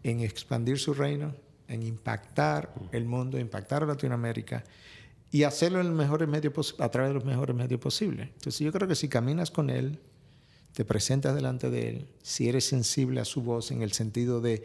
en 0.03 0.19
expandir 0.19 0.79
su 0.79 0.93
reino, 0.93 1.35
en 1.67 1.83
impactar 1.83 2.73
el 2.91 3.05
mundo, 3.05 3.39
impactar 3.39 3.83
a 3.83 3.85
Latinoamérica 3.85 4.63
y 5.31 5.43
hacerlo 5.43 5.81
en 5.81 5.99
a 5.99 6.89
través 6.89 7.09
de 7.09 7.13
los 7.13 7.25
mejores 7.25 7.55
medios 7.55 7.79
posibles. 7.79 8.27
Entonces 8.27 8.59
yo 8.59 8.71
creo 8.71 8.87
que 8.87 8.95
si 8.95 9.07
caminas 9.07 9.49
con 9.49 9.69
Él, 9.69 9.99
te 10.73 10.85
presentas 10.85 11.35
delante 11.35 11.69
de 11.69 11.89
Él, 11.89 12.07
si 12.21 12.49
eres 12.49 12.65
sensible 12.65 13.19
a 13.21 13.25
su 13.25 13.41
voz 13.41 13.71
en 13.71 13.81
el 13.81 13.93
sentido 13.93 14.41
de 14.41 14.63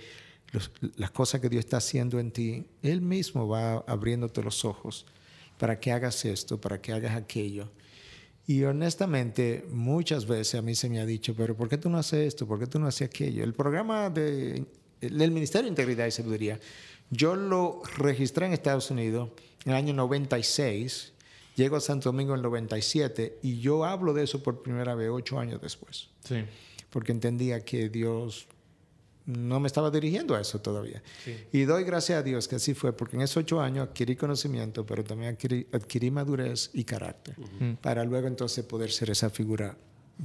los- 0.52 0.70
las 0.96 1.10
cosas 1.10 1.40
que 1.40 1.48
Dios 1.48 1.60
está 1.64 1.78
haciendo 1.78 2.18
en 2.18 2.30
ti, 2.30 2.66
Él 2.82 3.00
mismo 3.00 3.46
va 3.48 3.78
abriéndote 3.86 4.42
los 4.42 4.64
ojos 4.64 5.06
para 5.58 5.78
que 5.80 5.92
hagas 5.92 6.24
esto, 6.24 6.60
para 6.60 6.80
que 6.80 6.92
hagas 6.92 7.14
aquello. 7.16 7.70
Y 8.46 8.64
honestamente, 8.64 9.66
muchas 9.70 10.24
veces 10.26 10.54
a 10.54 10.62
mí 10.62 10.74
se 10.74 10.88
me 10.88 11.00
ha 11.00 11.06
dicho, 11.06 11.34
pero 11.36 11.54
¿por 11.54 11.68
qué 11.68 11.76
tú 11.76 11.90
no 11.90 11.98
haces 11.98 12.28
esto? 12.28 12.46
¿Por 12.46 12.58
qué 12.58 12.66
tú 12.66 12.78
no 12.78 12.86
haces 12.86 13.08
aquello? 13.08 13.44
El 13.44 13.52
programa 13.52 14.08
de, 14.08 14.64
del 15.00 15.30
Ministerio 15.30 15.64
de 15.64 15.70
Integridad 15.70 16.06
y 16.06 16.10
Sabiduría, 16.10 16.58
yo 17.10 17.34
lo 17.36 17.82
registré 17.96 18.46
en 18.46 18.52
Estados 18.52 18.90
Unidos 18.90 19.30
en 19.64 19.72
el 19.72 19.76
año 19.76 19.94
96, 19.94 21.12
llego 21.56 21.76
a 21.76 21.80
Santo 21.80 22.10
Domingo 22.10 22.32
en 22.34 22.38
el 22.38 22.42
97 22.42 23.38
y 23.42 23.60
yo 23.60 23.84
hablo 23.84 24.12
de 24.14 24.24
eso 24.24 24.42
por 24.42 24.62
primera 24.62 24.94
vez 24.94 25.08
ocho 25.10 25.38
años 25.38 25.60
después, 25.60 26.08
Sí. 26.24 26.44
porque 26.90 27.12
entendía 27.12 27.64
que 27.64 27.88
Dios 27.88 28.46
no 29.26 29.60
me 29.60 29.66
estaba 29.66 29.90
dirigiendo 29.90 30.34
a 30.34 30.40
eso 30.40 30.58
todavía. 30.60 31.02
Sí. 31.22 31.36
Y 31.52 31.62
doy 31.64 31.84
gracias 31.84 32.18
a 32.18 32.22
Dios 32.22 32.48
que 32.48 32.56
así 32.56 32.72
fue, 32.72 32.94
porque 32.96 33.16
en 33.16 33.22
esos 33.22 33.38
ocho 33.38 33.60
años 33.60 33.88
adquirí 33.88 34.16
conocimiento, 34.16 34.86
pero 34.86 35.04
también 35.04 35.32
adquirí, 35.34 35.66
adquirí 35.72 36.10
madurez 36.10 36.70
y 36.72 36.84
carácter, 36.84 37.36
para 37.82 38.04
luego 38.04 38.26
entonces 38.26 38.64
poder 38.64 38.90
ser 38.90 39.10
esa 39.10 39.28
figura 39.28 39.76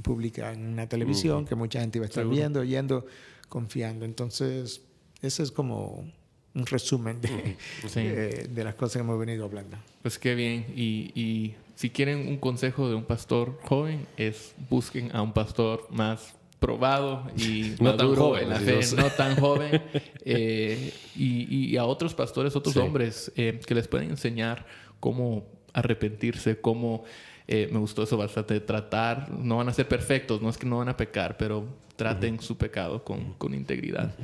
pública 0.02 0.52
en 0.52 0.66
una 0.68 0.88
televisión 0.88 1.44
que 1.44 1.54
mucha 1.54 1.80
gente 1.80 1.98
iba 1.98 2.06
a 2.06 2.08
estar 2.08 2.22
Seguro. 2.22 2.36
viendo, 2.36 2.60
oyendo, 2.60 3.06
confiando. 3.46 4.04
Entonces, 4.04 4.82
ese 5.22 5.42
es 5.42 5.50
como 5.52 6.10
un 6.54 6.66
resumen 6.66 7.20
de, 7.20 7.56
Sí. 7.88 8.00
eh, 8.00 8.46
de 8.50 8.64
las 8.64 8.74
cosas 8.74 8.94
que 8.94 8.98
hemos 9.00 9.18
venido 9.18 9.44
hablando. 9.44 9.76
Pues 10.02 10.18
qué 10.18 10.34
bien. 10.34 10.66
Y, 10.76 11.10
y 11.14 11.54
si 11.74 11.90
quieren 11.90 12.28
un 12.28 12.36
consejo 12.38 12.88
de 12.88 12.94
un 12.94 13.04
pastor 13.04 13.58
joven, 13.64 14.06
es 14.16 14.54
busquen 14.70 15.14
a 15.14 15.22
un 15.22 15.32
pastor 15.32 15.86
más 15.90 16.34
probado 16.60 17.26
y 17.36 17.74
No 17.80 17.96
tan 17.96 18.06
maduro 18.06 18.22
joven, 18.26 18.44
en 18.44 18.50
la 18.50 18.60
fe, 18.60 18.80
no 18.96 19.10
tan 19.16 19.36
joven. 19.36 19.82
eh, 20.24 20.92
y, 21.16 21.66
y 21.72 21.76
a 21.76 21.84
otros 21.84 22.14
pastores, 22.14 22.54
otros 22.56 22.74
Sí. 22.74 22.80
hombres 22.80 23.32
eh, 23.36 23.60
que 23.66 23.74
les 23.74 23.88
pueden 23.88 24.10
enseñar 24.10 24.66
cómo 25.00 25.44
arrepentirse, 25.72 26.60
cómo... 26.60 27.04
eh, 27.46 27.68
me 27.72 27.78
gustó 27.78 28.02
eso 28.02 28.16
bastante, 28.16 28.58
tratar, 28.60 29.30
no 29.30 29.58
van 29.58 29.68
a 29.68 29.72
ser 29.74 29.86
perfectos, 29.88 30.40
no 30.40 30.48
es 30.50 30.56
que 30.58 30.66
no 30.66 30.78
van 30.78 30.88
a 30.88 30.96
pecar, 30.96 31.36
pero 31.36 31.66
traten 31.96 32.40
su 32.40 32.56
pecado 32.56 33.04
con, 33.04 33.34
con 33.34 33.54
integridad. 33.54 34.14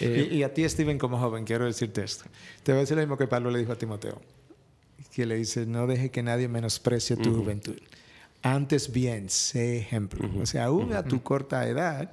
Eh, 0.00 0.28
y, 0.30 0.36
y 0.36 0.42
a 0.42 0.54
ti, 0.54 0.66
Steven, 0.68 0.98
como 0.98 1.18
joven, 1.18 1.44
quiero 1.44 1.64
decirte 1.66 2.02
esto. 2.02 2.24
Te 2.62 2.72
voy 2.72 2.78
a 2.78 2.80
decir 2.82 2.96
lo 2.96 3.02
mismo 3.02 3.16
que 3.18 3.26
Pablo 3.26 3.50
le 3.50 3.58
dijo 3.58 3.72
a 3.72 3.76
Timoteo, 3.76 4.20
que 5.14 5.26
le 5.26 5.36
dice, 5.36 5.66
no 5.66 5.86
deje 5.86 6.10
que 6.10 6.22
nadie 6.22 6.48
menosprecie 6.48 7.16
tu 7.16 7.34
juventud. 7.34 7.76
Antes 8.42 8.90
bien, 8.92 9.28
sé 9.28 9.76
ejemplo. 9.78 10.30
O 10.40 10.46
sea, 10.46 10.66
aún 10.66 10.94
a 10.94 11.02
tu 11.04 11.22
corta 11.22 11.66
edad, 11.68 12.12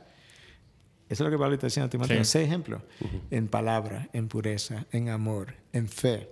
eso 1.09 1.23
es 1.23 1.29
lo 1.29 1.29
que 1.29 1.37
Pablo 1.39 1.53
está 1.53 1.67
diciendo 1.67 1.85
a 1.85 1.89
Timoteo, 1.89 2.21
Sí. 2.25 2.31
sé 2.31 2.43
ejemplo 2.43 2.81
en 3.31 3.47
palabra, 3.47 4.09
en 4.11 4.27
pureza, 4.27 4.87
en 4.91 5.07
amor, 5.07 5.53
en 5.71 5.87
fe. 5.87 6.27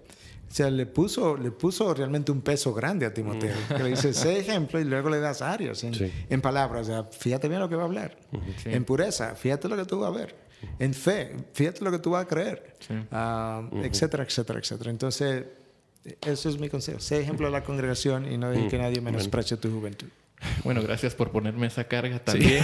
O 0.49 0.53
sea, 0.55 0.69
le 0.69 0.85
puso, 0.85 1.35
le 1.35 1.51
puso 1.51 1.93
realmente 1.93 2.31
un 2.31 2.41
peso 2.41 2.73
grande 2.73 3.05
a 3.05 3.13
Timoteo. 3.13 3.53
Que 3.67 3.83
le 3.83 3.89
dice, 3.89 4.13
sé 4.13 4.39
ejemplo 4.39 4.79
y 4.79 4.83
luego 4.85 5.09
le 5.09 5.19
das 5.19 5.41
áreas 5.41 5.83
en, 5.83 5.93
Sí. 5.93 6.11
en 6.29 6.41
palabras. 6.41 6.87
O 6.87 6.91
sea, 6.91 7.03
fíjate 7.03 7.47
bien 7.49 7.59
lo 7.59 7.67
que 7.67 7.75
va 7.75 7.81
a 7.83 7.85
hablar. 7.85 8.17
Sí. 8.63 8.69
En 8.71 8.85
pureza, 8.85 9.35
fíjate 9.35 9.67
lo 9.67 9.75
que 9.75 9.85
tú 9.85 9.99
vas 9.99 10.13
a 10.13 10.17
ver. 10.17 10.35
En 10.79 10.93
fe, 10.93 11.35
fíjate 11.53 11.83
lo 11.83 11.91
que 11.91 11.99
tú 11.99 12.11
vas 12.11 12.23
a 12.23 12.27
creer. 12.27 12.73
Sí. 12.79 12.93
Ah, 13.11 13.67
Etcétera, 13.83 14.23
etcétera, 14.23 14.59
etcétera. 14.59 14.89
Entonces, 14.91 15.43
eso 16.21 16.49
es 16.49 16.57
mi 16.59 16.69
consejo. 16.69 16.99
Sé 16.99 17.19
ejemplo 17.19 17.47
de 17.47 17.51
la 17.51 17.63
congregación 17.63 18.31
y 18.31 18.37
no 18.37 18.49
dejes 18.49 18.69
que 18.71 18.77
nadie 18.77 19.01
menosprecie 19.01 19.57
tu 19.57 19.69
juventud. 19.71 20.07
Bueno, 20.63 20.81
gracias 20.81 21.15
por 21.15 21.31
ponerme 21.31 21.67
esa 21.67 21.85
carga 21.85 22.19
también. 22.19 22.63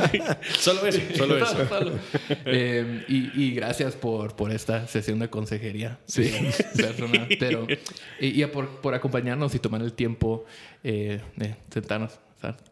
Solo 0.58 0.86
eso, 0.86 1.00
solo 1.16 1.38
eso. 1.38 1.66
Solo. 1.68 1.92
Eh, 2.48 3.04
y, 3.08 3.44
y 3.44 3.54
gracias 3.54 3.94
por, 3.94 4.36
por 4.36 4.52
esta 4.52 4.86
sesión 4.86 5.18
de 5.18 5.28
consejería 5.28 5.98
eh, 6.16 6.52
personal. 6.76 7.26
Pero, 7.38 7.66
y, 8.20 8.42
y 8.42 8.46
por, 8.46 8.80
por 8.80 8.94
acompañarnos 8.94 9.54
y 9.54 9.58
tomar 9.58 9.82
el 9.82 9.92
tiempo 9.92 10.44
eh, 10.84 11.20
de 11.36 11.56
sentarnos, 11.72 12.18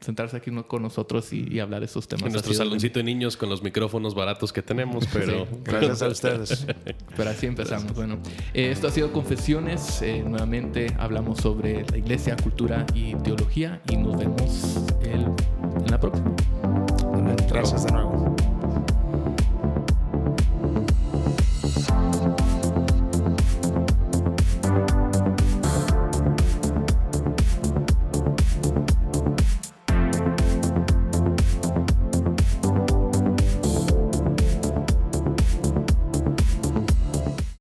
sentarse 0.01 0.37
aquí 0.37 0.51
con 0.67 0.83
nosotros 0.83 1.33
y, 1.33 1.49
y 1.51 1.61
hablar 1.61 1.83
esos 1.83 2.07
temas. 2.07 2.27
En 2.27 2.33
nuestro 2.33 2.55
saloncito 2.55 2.99
de 2.99 3.05
niños 3.05 3.37
con 3.37 3.49
los 3.49 3.63
micrófonos 3.63 4.15
baratos 4.15 4.53
que 4.53 4.63
tenemos, 4.63 5.07
pero... 5.13 5.47
Gracias 5.65 6.03
a 6.03 6.09
ustedes. 6.09 6.67
Pero 7.17 7.31
así 7.31 7.47
empezamos. 7.47 7.95
Bueno, 7.95 8.19
eh, 8.53 8.71
esto 8.71 8.89
ha 8.89 8.91
sido 8.91 9.13
Confesiones. 9.13 10.03
Eh, 10.03 10.23
nuevamente 10.27 10.95
hablamos 10.99 11.39
sobre 11.39 11.85
la 11.91 11.97
iglesia, 11.97 12.37
cultura 12.37 12.87
y 12.95 13.15
teología 13.17 13.81
y 13.91 13.97
nos 13.97 14.19
vemos 14.19 14.85
el, 15.03 15.23
en 15.23 15.91
la 15.91 15.99
próxima. 15.99 16.35
Gracias 17.49 17.85
de 17.85 17.93
nuevo. 17.93 18.37